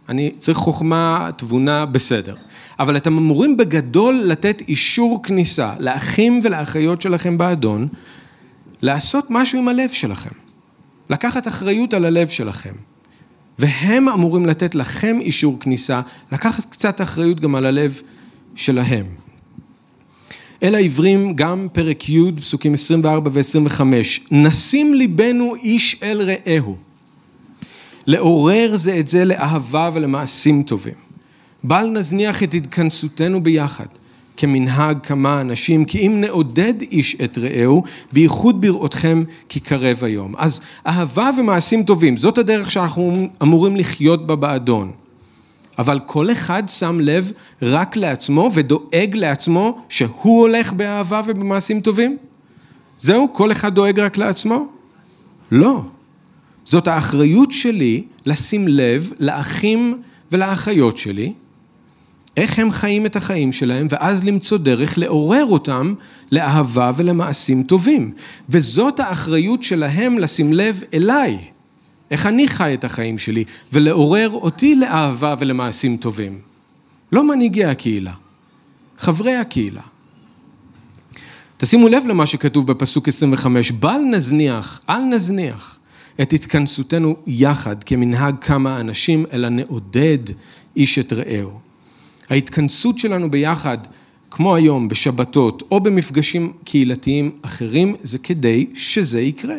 אני 0.08 0.30
צריך 0.38 0.58
חוכמה, 0.58 1.30
תבונה, 1.36 1.86
בסדר. 1.86 2.34
אבל 2.78 2.96
אתם 2.96 3.18
אמורים 3.18 3.56
בגדול 3.56 4.20
לתת 4.24 4.62
אישור 4.68 5.22
כניסה 5.22 5.72
לאחים 5.78 6.40
ולאחיות 6.44 7.02
שלכם 7.02 7.38
באדון, 7.38 7.88
לעשות 8.82 9.26
משהו 9.30 9.58
עם 9.58 9.68
הלב 9.68 9.90
שלכם. 9.90 10.30
לקחת 11.10 11.48
אחריות 11.48 11.94
על 11.94 12.04
הלב 12.04 12.28
שלכם. 12.28 12.74
והם 13.58 14.08
אמורים 14.08 14.46
לתת 14.46 14.74
לכם 14.74 15.18
אישור 15.20 15.60
כניסה, 15.60 16.00
לקחת 16.32 16.64
קצת 16.70 17.00
אחריות 17.00 17.40
גם 17.40 17.54
על 17.54 17.66
הלב 17.66 18.00
שלהם. 18.54 19.06
אל 20.62 20.74
העברים, 20.74 21.36
גם 21.36 21.66
פרק 21.72 22.08
י', 22.08 22.32
פסוקים 22.36 22.74
24 22.74 23.30
ו-25, 23.34 23.82
נשים 24.30 24.94
ליבנו 24.94 25.54
איש 25.54 26.00
אל 26.02 26.20
רעהו, 26.22 26.76
לעורר 28.06 28.76
זה 28.76 28.98
את 28.98 29.08
זה 29.08 29.24
לאהבה 29.24 29.90
ולמעשים 29.94 30.62
טובים. 30.62 30.94
בל 31.64 31.86
נזניח 31.86 32.42
את 32.42 32.54
התכנסותנו 32.54 33.42
ביחד, 33.42 33.86
כמנהג 34.40 34.98
כמה 35.02 35.40
אנשים, 35.40 35.84
כי 35.84 36.06
אם 36.06 36.20
נעודד 36.20 36.74
איש 36.80 37.16
את 37.24 37.38
רעהו, 37.38 37.82
בייחוד 38.12 38.60
בראותכם 38.60 39.24
כי 39.48 39.60
קרב 39.60 39.98
היום. 40.02 40.34
אז 40.38 40.60
אהבה 40.86 41.30
ומעשים 41.38 41.82
טובים, 41.82 42.16
זאת 42.16 42.38
הדרך 42.38 42.70
שאנחנו 42.70 43.28
אמורים 43.42 43.76
לחיות 43.76 44.26
בה 44.26 44.36
באדון. 44.36 44.92
אבל 45.78 46.00
כל 46.06 46.32
אחד 46.32 46.62
שם 46.68 46.98
לב 47.00 47.32
רק 47.62 47.96
לעצמו 47.96 48.50
ודואג 48.54 49.10
לעצמו 49.14 49.78
שהוא 49.88 50.40
הולך 50.40 50.72
באהבה 50.72 51.20
ובמעשים 51.26 51.80
טובים? 51.80 52.16
זהו? 52.98 53.28
כל 53.32 53.52
אחד 53.52 53.74
דואג 53.74 54.00
רק 54.00 54.16
לעצמו? 54.16 54.66
לא. 55.50 55.82
זאת 56.64 56.88
האחריות 56.88 57.52
שלי 57.52 58.04
לשים 58.26 58.68
לב 58.68 59.10
לאחים 59.18 60.02
ולאחיות 60.32 60.98
שלי, 60.98 61.32
איך 62.40 62.58
הם 62.58 62.70
חיים 62.70 63.06
את 63.06 63.16
החיים 63.16 63.52
שלהם, 63.52 63.86
ואז 63.90 64.24
למצוא 64.24 64.58
דרך 64.58 64.98
לעורר 64.98 65.44
אותם 65.44 65.94
לאהבה 66.32 66.92
ולמעשים 66.96 67.62
טובים. 67.62 68.12
וזאת 68.48 69.00
האחריות 69.00 69.62
שלהם 69.62 70.18
לשים 70.18 70.52
לב 70.52 70.82
אליי, 70.94 71.38
איך 72.10 72.26
אני 72.26 72.48
חי 72.48 72.74
את 72.74 72.84
החיים 72.84 73.18
שלי, 73.18 73.44
ולעורר 73.72 74.30
אותי 74.30 74.76
לאהבה 74.76 75.34
ולמעשים 75.38 75.96
טובים. 75.96 76.38
לא 77.12 77.24
מנהיגי 77.28 77.64
הקהילה, 77.64 78.12
חברי 78.98 79.36
הקהילה. 79.36 79.82
תשימו 81.56 81.88
לב 81.88 82.02
למה 82.06 82.26
שכתוב 82.26 82.66
בפסוק 82.66 83.08
25, 83.08 83.70
בל 83.70 84.00
נזניח, 84.10 84.80
אל 84.90 85.04
נזניח 85.04 85.78
את 86.22 86.32
התכנסותנו 86.32 87.16
יחד 87.26 87.84
כמנהג 87.84 88.34
כמה 88.40 88.80
אנשים, 88.80 89.26
אלא 89.32 89.48
נעודד 89.48 90.18
איש 90.76 90.98
את 90.98 91.12
רעהו. 91.12 91.69
ההתכנסות 92.30 92.98
שלנו 92.98 93.30
ביחד, 93.30 93.78
כמו 94.30 94.54
היום, 94.54 94.88
בשבתות 94.88 95.62
או 95.70 95.80
במפגשים 95.80 96.52
קהילתיים 96.64 97.30
אחרים, 97.42 97.94
זה 98.02 98.18
כדי 98.18 98.66
שזה 98.74 99.20
יקרה. 99.20 99.56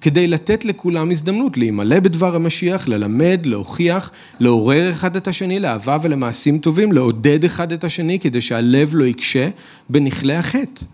כדי 0.00 0.28
לתת 0.28 0.64
לכולם 0.64 1.10
הזדמנות 1.10 1.56
להימלא 1.56 2.00
בדבר 2.00 2.34
המשיח, 2.34 2.88
ללמד, 2.88 3.40
להוכיח, 3.44 4.10
לעורר 4.40 4.90
אחד 4.90 5.16
את 5.16 5.28
השני 5.28 5.60
לאהבה 5.60 5.98
ולמעשים 6.02 6.58
טובים, 6.58 6.92
לעודד 6.92 7.44
אחד 7.44 7.72
את 7.72 7.84
השני 7.84 8.18
כדי 8.18 8.40
שהלב 8.40 8.90
לא 8.94 9.04
יקשה 9.04 9.48
בנכלי 9.88 10.34
החטא. 10.34 10.84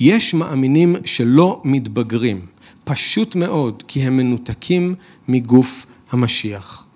יש 0.00 0.34
מאמינים 0.34 0.96
שלא 1.04 1.60
מתבגרים, 1.64 2.40
פשוט 2.84 3.34
מאוד, 3.34 3.82
כי 3.88 4.00
הם 4.02 4.16
מנותקים 4.16 4.94
מגוף 5.28 5.86
המשיח. 6.10 6.87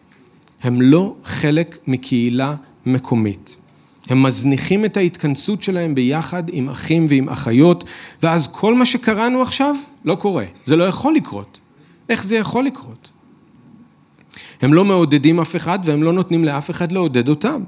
הם 0.62 0.80
לא 0.80 1.14
חלק 1.24 1.78
מקהילה 1.86 2.54
מקומית. 2.86 3.56
הם 4.08 4.22
מזניחים 4.22 4.84
את 4.84 4.96
ההתכנסות 4.96 5.62
שלהם 5.62 5.94
ביחד 5.94 6.42
עם 6.52 6.68
אחים 6.68 7.06
ועם 7.08 7.28
אחיות, 7.28 7.84
ואז 8.22 8.48
כל 8.52 8.74
מה 8.74 8.86
שקראנו 8.86 9.42
עכשיו 9.42 9.74
לא 10.04 10.14
קורה. 10.14 10.44
זה 10.64 10.76
לא 10.76 10.84
יכול 10.84 11.14
לקרות. 11.14 11.60
איך 12.08 12.24
זה 12.24 12.36
יכול 12.36 12.64
לקרות? 12.64 13.08
הם 14.62 14.74
לא 14.74 14.84
מעודדים 14.84 15.40
אף 15.40 15.56
אחד 15.56 15.78
והם 15.84 16.02
לא 16.02 16.12
נותנים 16.12 16.44
לאף 16.44 16.70
אחד 16.70 16.92
לעודד 16.92 17.28
אותם. 17.28 17.64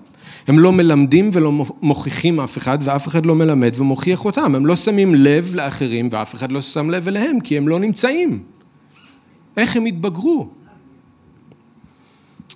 הם 0.48 0.58
לא 0.58 0.72
מלמדים 0.72 1.30
ולא 1.32 1.52
מוכיחים 1.82 2.40
אף 2.40 2.58
אחד 2.58 2.78
ואף 2.82 3.08
אחד 3.08 3.26
לא 3.26 3.34
מלמד 3.34 3.74
ומוכיח 3.76 4.24
אותם. 4.24 4.54
הם 4.54 4.66
לא 4.66 4.76
שמים 4.76 5.14
לב 5.14 5.54
לאחרים 5.54 6.08
ואף 6.12 6.34
אחד 6.34 6.52
לא 6.52 6.60
שם 6.60 6.90
לב 6.90 7.08
אליהם 7.08 7.40
כי 7.40 7.56
הם 7.56 7.68
לא 7.68 7.80
נמצאים. 7.80 8.42
איך 9.56 9.76
הם 9.76 9.86
יתבגרו? 9.86 10.48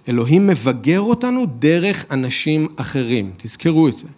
אלוהים 0.08 0.46
מבגר 0.46 1.00
אותנו 1.00 1.46
דרך 1.58 2.04
אנשים 2.10 2.68
אחרים, 2.76 3.30
תזכרו 3.36 3.88
את 3.88 3.92
זה. 3.92 4.08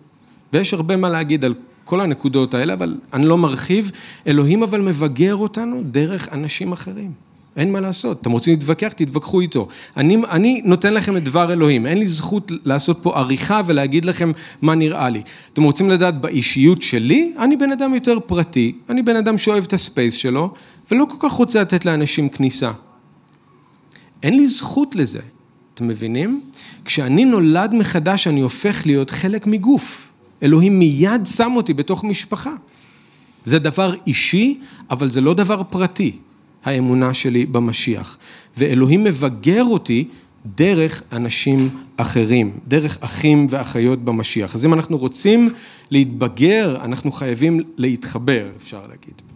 ויש 0.52 0.74
הרבה 0.74 0.96
מה 0.96 1.08
להגיד 1.08 1.44
על 1.44 1.54
כל 1.84 2.00
הנקודות 2.00 2.54
האלה, 2.54 2.72
אבל 2.72 2.96
אני 3.12 3.26
לא 3.26 3.38
מרחיב. 3.38 3.90
אלוהים 4.26 4.62
אבל 4.62 4.80
מבגר 4.80 5.34
אותנו 5.34 5.82
דרך 5.84 6.32
אנשים 6.32 6.72
אחרים. 6.72 7.12
אין 7.56 7.72
מה 7.72 7.80
לעשות. 7.80 8.20
אתם 8.20 8.30
רוצים 8.30 8.54
להתווכח? 8.54 8.92
תתווכחו 8.92 9.40
איתו. 9.40 9.68
אני, 9.96 10.16
אני 10.30 10.62
נותן 10.64 10.94
לכם 10.94 11.16
את 11.16 11.24
דבר 11.24 11.52
אלוהים. 11.52 11.86
אין 11.86 11.98
לי 11.98 12.08
זכות 12.08 12.52
לעשות 12.64 12.98
פה 13.02 13.18
עריכה 13.18 13.60
ולהגיד 13.66 14.04
לכם 14.04 14.32
מה 14.62 14.74
נראה 14.74 15.10
לי. 15.10 15.22
אתם 15.52 15.62
רוצים 15.62 15.90
לדעת 15.90 16.20
באישיות 16.20 16.82
שלי? 16.82 17.32
אני 17.38 17.56
בן 17.56 17.72
אדם 17.72 17.94
יותר 17.94 18.18
פרטי. 18.26 18.72
אני 18.88 19.02
בן 19.02 19.16
אדם 19.16 19.38
שאוהב 19.38 19.64
את 19.64 19.72
הספייס 19.72 20.14
שלו, 20.14 20.52
ולא 20.90 21.06
כל 21.10 21.28
כך 21.28 21.32
רוצה 21.32 21.60
לתת 21.60 21.84
לאנשים 21.84 22.28
כניסה. 22.28 22.72
אין 24.22 24.36
לי 24.36 24.48
זכות 24.48 24.94
לזה. 24.94 25.20
אתם 25.80 25.88
מבינים? 25.88 26.40
כשאני 26.84 27.24
נולד 27.24 27.74
מחדש, 27.74 28.26
אני 28.26 28.40
הופך 28.40 28.86
להיות 28.86 29.10
חלק 29.10 29.46
מגוף. 29.46 30.08
אלוהים 30.42 30.78
מיד 30.78 31.26
שם 31.26 31.52
אותי 31.56 31.74
בתוך 31.74 32.04
משפחה. 32.04 32.50
זה 33.44 33.58
דבר 33.58 33.94
אישי, 34.06 34.60
אבל 34.90 35.10
זה 35.10 35.20
לא 35.20 35.34
דבר 35.34 35.62
פרטי, 35.70 36.16
האמונה 36.64 37.14
שלי 37.14 37.46
במשיח. 37.46 38.18
ואלוהים 38.56 39.04
מבגר 39.04 39.64
אותי 39.64 40.08
דרך 40.56 41.02
אנשים 41.12 41.68
אחרים, 41.96 42.58
דרך 42.68 42.98
אחים 43.00 43.46
ואחיות 43.50 44.04
במשיח. 44.04 44.54
אז 44.54 44.64
אם 44.64 44.74
אנחנו 44.74 44.98
רוצים 44.98 45.48
להתבגר, 45.90 46.76
אנחנו 46.84 47.12
חייבים 47.12 47.60
להתחבר, 47.76 48.48
אפשר 48.56 48.80
להגיד. 48.88 49.29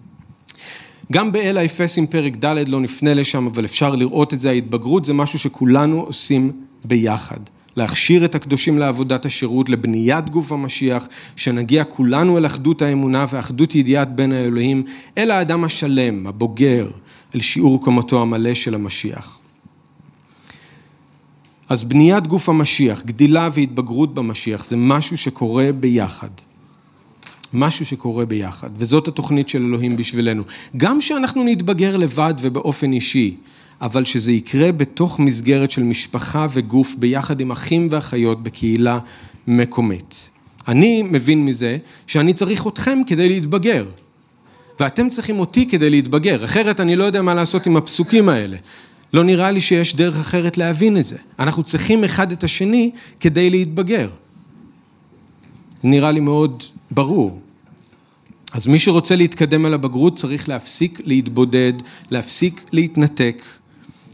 גם 1.15 1.33
באל 1.33 1.59
האפסים 1.59 2.07
פרק 2.07 2.37
ד' 2.37 2.69
לא 2.69 2.81
נפנה 2.81 3.15
לשם, 3.15 3.47
אבל 3.47 3.65
אפשר 3.65 3.95
לראות 3.97 4.35
את 4.35 4.41
זה, 4.41 4.51
ההתבגרות 4.51 5.05
זה 5.05 5.13
משהו 5.13 5.39
שכולנו 5.39 6.01
עושים 6.01 6.53
ביחד. 6.85 7.39
להכשיר 7.77 8.25
את 8.25 8.35
הקדושים 8.35 8.79
לעבודת 8.79 9.27
השירות, 9.27 9.69
לבניית 9.69 10.31
גוף 10.31 10.53
המשיח, 10.53 11.09
שנגיע 11.37 11.85
כולנו 11.85 12.39
אל 12.39 12.47
אחדות 12.47 12.83
האמונה 12.83 13.27
ואחדות 13.31 13.75
ידיעת 13.75 14.17
בין 14.17 14.33
האלוהים, 14.33 14.83
אל 15.19 15.31
האדם 15.31 15.65
השלם, 15.65 16.27
הבוגר, 16.27 16.91
אל 17.35 17.41
שיעור 17.41 17.85
קומתו 17.85 18.23
המלא 18.23 18.55
של 18.55 18.75
המשיח. 18.75 19.39
אז 21.69 21.85
בניית 21.85 22.27
גוף 22.27 22.49
המשיח, 22.49 23.03
גדילה 23.03 23.49
והתבגרות 23.53 24.15
במשיח, 24.15 24.65
זה 24.65 24.77
משהו 24.77 25.19
שקורה 25.19 25.71
ביחד. 25.81 26.31
משהו 27.55 27.87
שקורה 27.87 28.27
ביחד, 28.27 28.71
וזאת 28.77 29.09
התוכנית 29.09 29.49
של 29.49 29.63
אלוהים 29.63 29.97
בשבילנו. 29.97 30.43
גם 30.77 31.01
שאנחנו 31.01 31.45
נתבגר 31.45 31.97
לבד 31.97 32.35
ובאופן 32.41 32.93
אישי, 32.93 33.37
אבל 33.81 34.05
שזה 34.05 34.33
יקרה 34.33 34.73
בתוך 34.73 35.19
מסגרת 35.19 35.71
של 35.71 35.83
משפחה 35.83 36.47
וגוף 36.51 36.95
ביחד 36.99 37.41
עם 37.41 37.51
אחים 37.51 37.89
ואחיות 37.91 38.43
בקהילה 38.43 38.99
מקומית. 39.47 40.31
אני 40.69 41.03
מבין 41.03 41.45
מזה 41.45 41.79
שאני 42.07 42.33
צריך 42.33 42.67
אתכם 42.67 42.99
כדי 43.07 43.29
להתבגר, 43.29 43.85
ואתם 44.81 45.09
צריכים 45.09 45.39
אותי 45.39 45.69
כדי 45.69 45.91
להתבגר, 45.91 46.45
אחרת 46.45 46.81
אני 46.81 46.97
לא 46.97 47.05
יודע 47.05 47.23
מה 47.23 47.35
לעשות 47.35 47.67
עם 47.67 47.77
הפסוקים 47.77 48.29
האלה. 48.29 48.57
לא 49.13 49.25
נראה 49.25 49.51
לי 49.51 49.61
שיש 49.61 49.97
דרך 49.97 50.19
אחרת 50.19 50.59
להבין 50.59 50.97
את 50.97 51.05
זה. 51.05 51.17
אנחנו 51.39 51.63
צריכים 51.63 52.05
אחד 52.05 52.33
את 52.33 52.45
השני 52.45 52.91
כדי 53.21 53.51
להתבגר. 53.51 54.09
נראה 55.85 56.13
לי 56.13 56.21
מאוד 56.21 56.63
ברור. 56.91 57.41
אז 58.55 58.67
מי 58.67 58.79
שרוצה 58.79 59.17
להתקדם 59.17 59.65
על 59.65 59.75
הבגרות 59.75 60.17
צריך 60.17 60.49
להפסיק 60.49 61.01
להתבודד, 61.05 61.73
להפסיק 62.11 62.65
להתנתק 62.73 63.43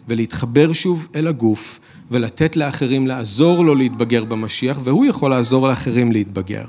ולהתחבר 0.09 0.73
שוב 0.73 1.09
אל 1.15 1.27
הגוף 1.27 1.81
ולתת 2.11 2.57
לאחרים 2.57 3.07
לעזור 3.07 3.65
לו 3.65 3.75
להתבגר 3.75 4.25
במשיח 4.25 4.81
והוא 4.85 5.07
יכול 5.07 5.31
לעזור 5.31 5.69
לאחרים 5.69 6.13
להתבגר. 6.13 6.65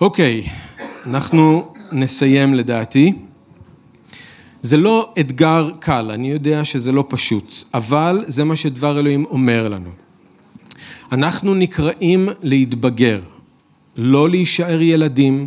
אוקיי, 0.00 0.48
אנחנו 1.06 1.72
נסיים 1.92 2.54
לדעתי. 2.54 3.12
זה 4.62 4.76
לא 4.76 5.12
אתגר 5.20 5.70
קל, 5.80 6.10
אני 6.10 6.30
יודע 6.30 6.64
שזה 6.64 6.92
לא 6.92 7.04
פשוט, 7.08 7.54
אבל 7.74 8.24
זה 8.26 8.44
מה 8.44 8.56
שדבר 8.56 8.98
אלוהים 8.98 9.24
אומר 9.24 9.68
לנו. 9.68 9.90
אנחנו 11.12 11.54
נקראים 11.54 12.28
להתבגר, 12.42 13.20
לא 13.96 14.28
להישאר 14.28 14.80
ילדים, 14.80 15.46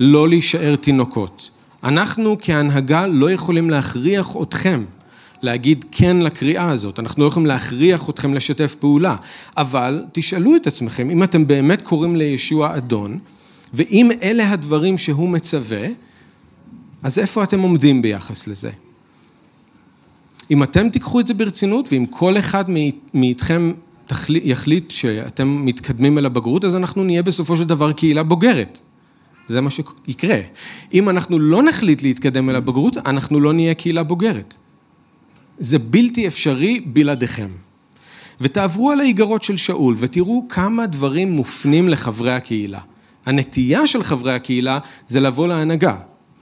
לא 0.00 0.28
להישאר 0.28 0.76
תינוקות. 0.76 1.50
אנחנו 1.84 2.36
כהנהגה 2.40 3.06
לא 3.06 3.30
יכולים 3.30 3.70
להכריח 3.70 4.36
אתכם 4.42 4.84
להגיד 5.42 5.84
כן 5.92 6.16
לקריאה 6.16 6.70
הזאת, 6.70 6.98
אנחנו 6.98 7.22
לא 7.22 7.28
יכולים 7.28 7.46
להכריח 7.46 8.10
אתכם 8.10 8.34
לשתף 8.34 8.74
פעולה, 8.74 9.16
אבל 9.56 10.04
תשאלו 10.12 10.56
את 10.56 10.66
עצמכם, 10.66 11.10
אם 11.10 11.22
אתם 11.22 11.46
באמת 11.46 11.82
קוראים 11.82 12.16
לישוע 12.16 12.76
אדון, 12.76 13.18
ואם 13.74 14.10
אלה 14.22 14.50
הדברים 14.50 14.98
שהוא 14.98 15.28
מצווה, 15.28 15.86
אז 17.02 17.18
איפה 17.18 17.42
אתם 17.42 17.60
עומדים 17.60 18.02
ביחס 18.02 18.46
לזה? 18.46 18.70
אם 20.50 20.62
אתם 20.62 20.88
תיקחו 20.88 21.20
את 21.20 21.26
זה 21.26 21.34
ברצינות, 21.34 21.88
ואם 21.92 22.06
כל 22.10 22.38
אחד 22.38 22.64
מאיתכם 23.14 23.72
יחליט 24.28 24.90
שאתם 24.90 25.66
מתקדמים 25.66 26.18
אל 26.18 26.26
הבגרות, 26.26 26.64
אז 26.64 26.76
אנחנו 26.76 27.04
נהיה 27.04 27.22
בסופו 27.22 27.56
של 27.56 27.64
דבר 27.64 27.92
קהילה 27.92 28.22
בוגרת. 28.22 28.80
זה 29.46 29.60
מה 29.60 29.70
שיקרה. 29.70 30.38
אם 30.94 31.08
אנחנו 31.08 31.38
לא 31.38 31.62
נחליט 31.62 32.02
להתקדם 32.02 32.50
אל 32.50 32.56
הבגרות, 32.56 32.96
אנחנו 32.96 33.40
לא 33.40 33.52
נהיה 33.52 33.74
קהילה 33.74 34.02
בוגרת. 34.02 34.54
זה 35.58 35.78
בלתי 35.78 36.26
אפשרי 36.26 36.80
בלעדיכם. 36.86 37.48
ותעברו 38.40 38.90
על 38.90 39.00
האיגרות 39.00 39.42
של 39.42 39.56
שאול 39.56 39.96
ותראו 39.98 40.46
כמה 40.48 40.86
דברים 40.86 41.32
מופנים 41.32 41.88
לחברי 41.88 42.32
הקהילה. 42.32 42.80
הנטייה 43.26 43.86
של 43.86 44.02
חברי 44.02 44.32
הקהילה 44.32 44.78
זה 45.08 45.20
לבוא 45.20 45.48
להנהגה. 45.48 45.96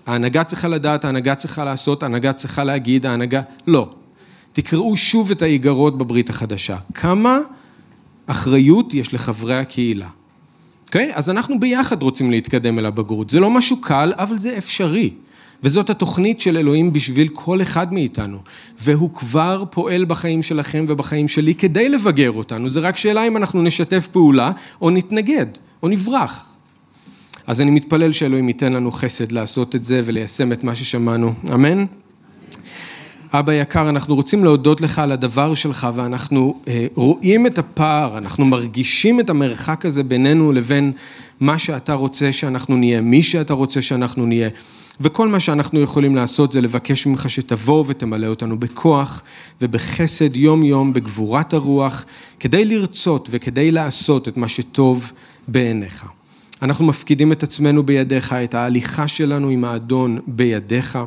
ההנהגה 0.06 0.44
צריכה 0.44 0.68
לדעת, 0.68 1.04
ההנהגה 1.04 1.34
צריכה 1.34 1.64
לעשות, 1.64 2.02
ההנהגה 2.02 2.32
צריכה 2.32 2.64
להגיד, 2.64 3.06
ההנהגה... 3.06 3.42
לא. 3.66 3.90
תקראו 4.52 4.96
שוב 4.96 5.30
את 5.30 5.42
האיגרות 5.42 5.98
בברית 5.98 6.30
החדשה. 6.30 6.76
כמה 6.94 7.38
אחריות 8.26 8.94
יש 8.94 9.14
לחברי 9.14 9.58
הקהילה. 9.58 10.08
אוקיי? 10.92 11.12
Okay? 11.12 11.18
אז 11.18 11.30
אנחנו 11.30 11.60
ביחד 11.60 12.02
רוצים 12.02 12.30
להתקדם 12.30 12.78
אל 12.78 12.86
הבגרות. 12.86 13.30
זה 13.30 13.40
לא 13.40 13.50
משהו 13.50 13.80
קל, 13.80 14.12
אבל 14.16 14.38
זה 14.38 14.58
אפשרי. 14.58 15.10
וזאת 15.62 15.90
התוכנית 15.90 16.40
של 16.40 16.56
אלוהים 16.56 16.92
בשביל 16.92 17.28
כל 17.32 17.62
אחד 17.62 17.92
מאיתנו. 17.92 18.38
והוא 18.78 19.10
כבר 19.14 19.64
פועל 19.70 20.04
בחיים 20.04 20.42
שלכם 20.42 20.84
ובחיים 20.88 21.28
שלי 21.28 21.54
כדי 21.54 21.88
לבגר 21.88 22.30
אותנו. 22.30 22.70
זה 22.70 22.80
רק 22.80 22.96
שאלה 22.96 23.26
אם 23.26 23.36
אנחנו 23.36 23.62
נשתף 23.62 24.08
פעולה 24.12 24.52
או 24.82 24.90
נתנגד 24.90 25.46
או 25.82 25.88
נברח. 25.88 26.44
אז 27.46 27.60
אני 27.60 27.70
מתפלל 27.70 28.12
שאלוהים 28.12 28.48
ייתן 28.48 28.72
לנו 28.72 28.92
חסד 28.92 29.32
לעשות 29.32 29.74
את 29.74 29.84
זה 29.84 30.02
וליישם 30.04 30.52
את 30.52 30.64
מה 30.64 30.74
ששמענו. 30.74 31.32
אמן? 31.54 31.84
אבא 33.34 33.52
יקר, 33.52 33.88
אנחנו 33.88 34.14
רוצים 34.14 34.44
להודות 34.44 34.80
לך 34.80 34.98
על 34.98 35.12
הדבר 35.12 35.54
שלך 35.54 35.88
ואנחנו 35.94 36.60
אה, 36.68 36.86
רואים 36.94 37.46
את 37.46 37.58
הפער, 37.58 38.18
אנחנו 38.18 38.44
מרגישים 38.44 39.20
את 39.20 39.30
המרחק 39.30 39.86
הזה 39.86 40.02
בינינו 40.02 40.52
לבין 40.52 40.92
מה 41.40 41.58
שאתה 41.58 41.94
רוצה 41.94 42.32
שאנחנו 42.32 42.76
נהיה, 42.76 43.00
מי 43.00 43.22
שאתה 43.22 43.54
רוצה 43.54 43.82
שאנחנו 43.82 44.26
נהיה. 44.26 44.48
וכל 45.00 45.28
מה 45.28 45.40
שאנחנו 45.40 45.80
יכולים 45.80 46.16
לעשות 46.16 46.52
זה 46.52 46.60
לבקש 46.60 47.06
ממך 47.06 47.30
שתבוא 47.30 47.84
ותמלא 47.86 48.26
אותנו 48.26 48.58
בכוח 48.58 49.22
ובחסד 49.60 50.36
יום-יום, 50.36 50.92
בגבורת 50.92 51.52
הרוח, 51.52 52.04
כדי 52.40 52.64
לרצות 52.64 53.28
וכדי 53.30 53.70
לעשות 53.70 54.28
את 54.28 54.36
מה 54.36 54.48
שטוב 54.48 55.12
בעיניך. 55.48 56.06
אנחנו 56.62 56.84
מפקידים 56.86 57.32
את 57.32 57.42
עצמנו 57.42 57.82
בידיך, 57.82 58.32
את 58.32 58.54
ההליכה 58.54 59.08
שלנו 59.08 59.48
עם 59.48 59.64
האדון 59.64 60.18
בידיך. 60.26 60.98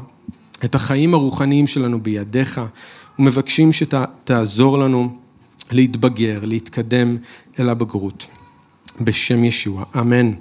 את 0.65 0.75
החיים 0.75 1.13
הרוחניים 1.13 1.67
שלנו 1.67 2.01
בידיך, 2.01 2.61
ומבקשים 3.19 3.73
שתעזור 3.73 4.77
לנו 4.77 5.13
להתבגר, 5.71 6.39
להתקדם 6.43 7.17
אל 7.59 7.69
הבגרות. 7.69 8.27
בשם 9.01 9.43
ישוע, 9.43 9.83
אמן. 9.99 10.31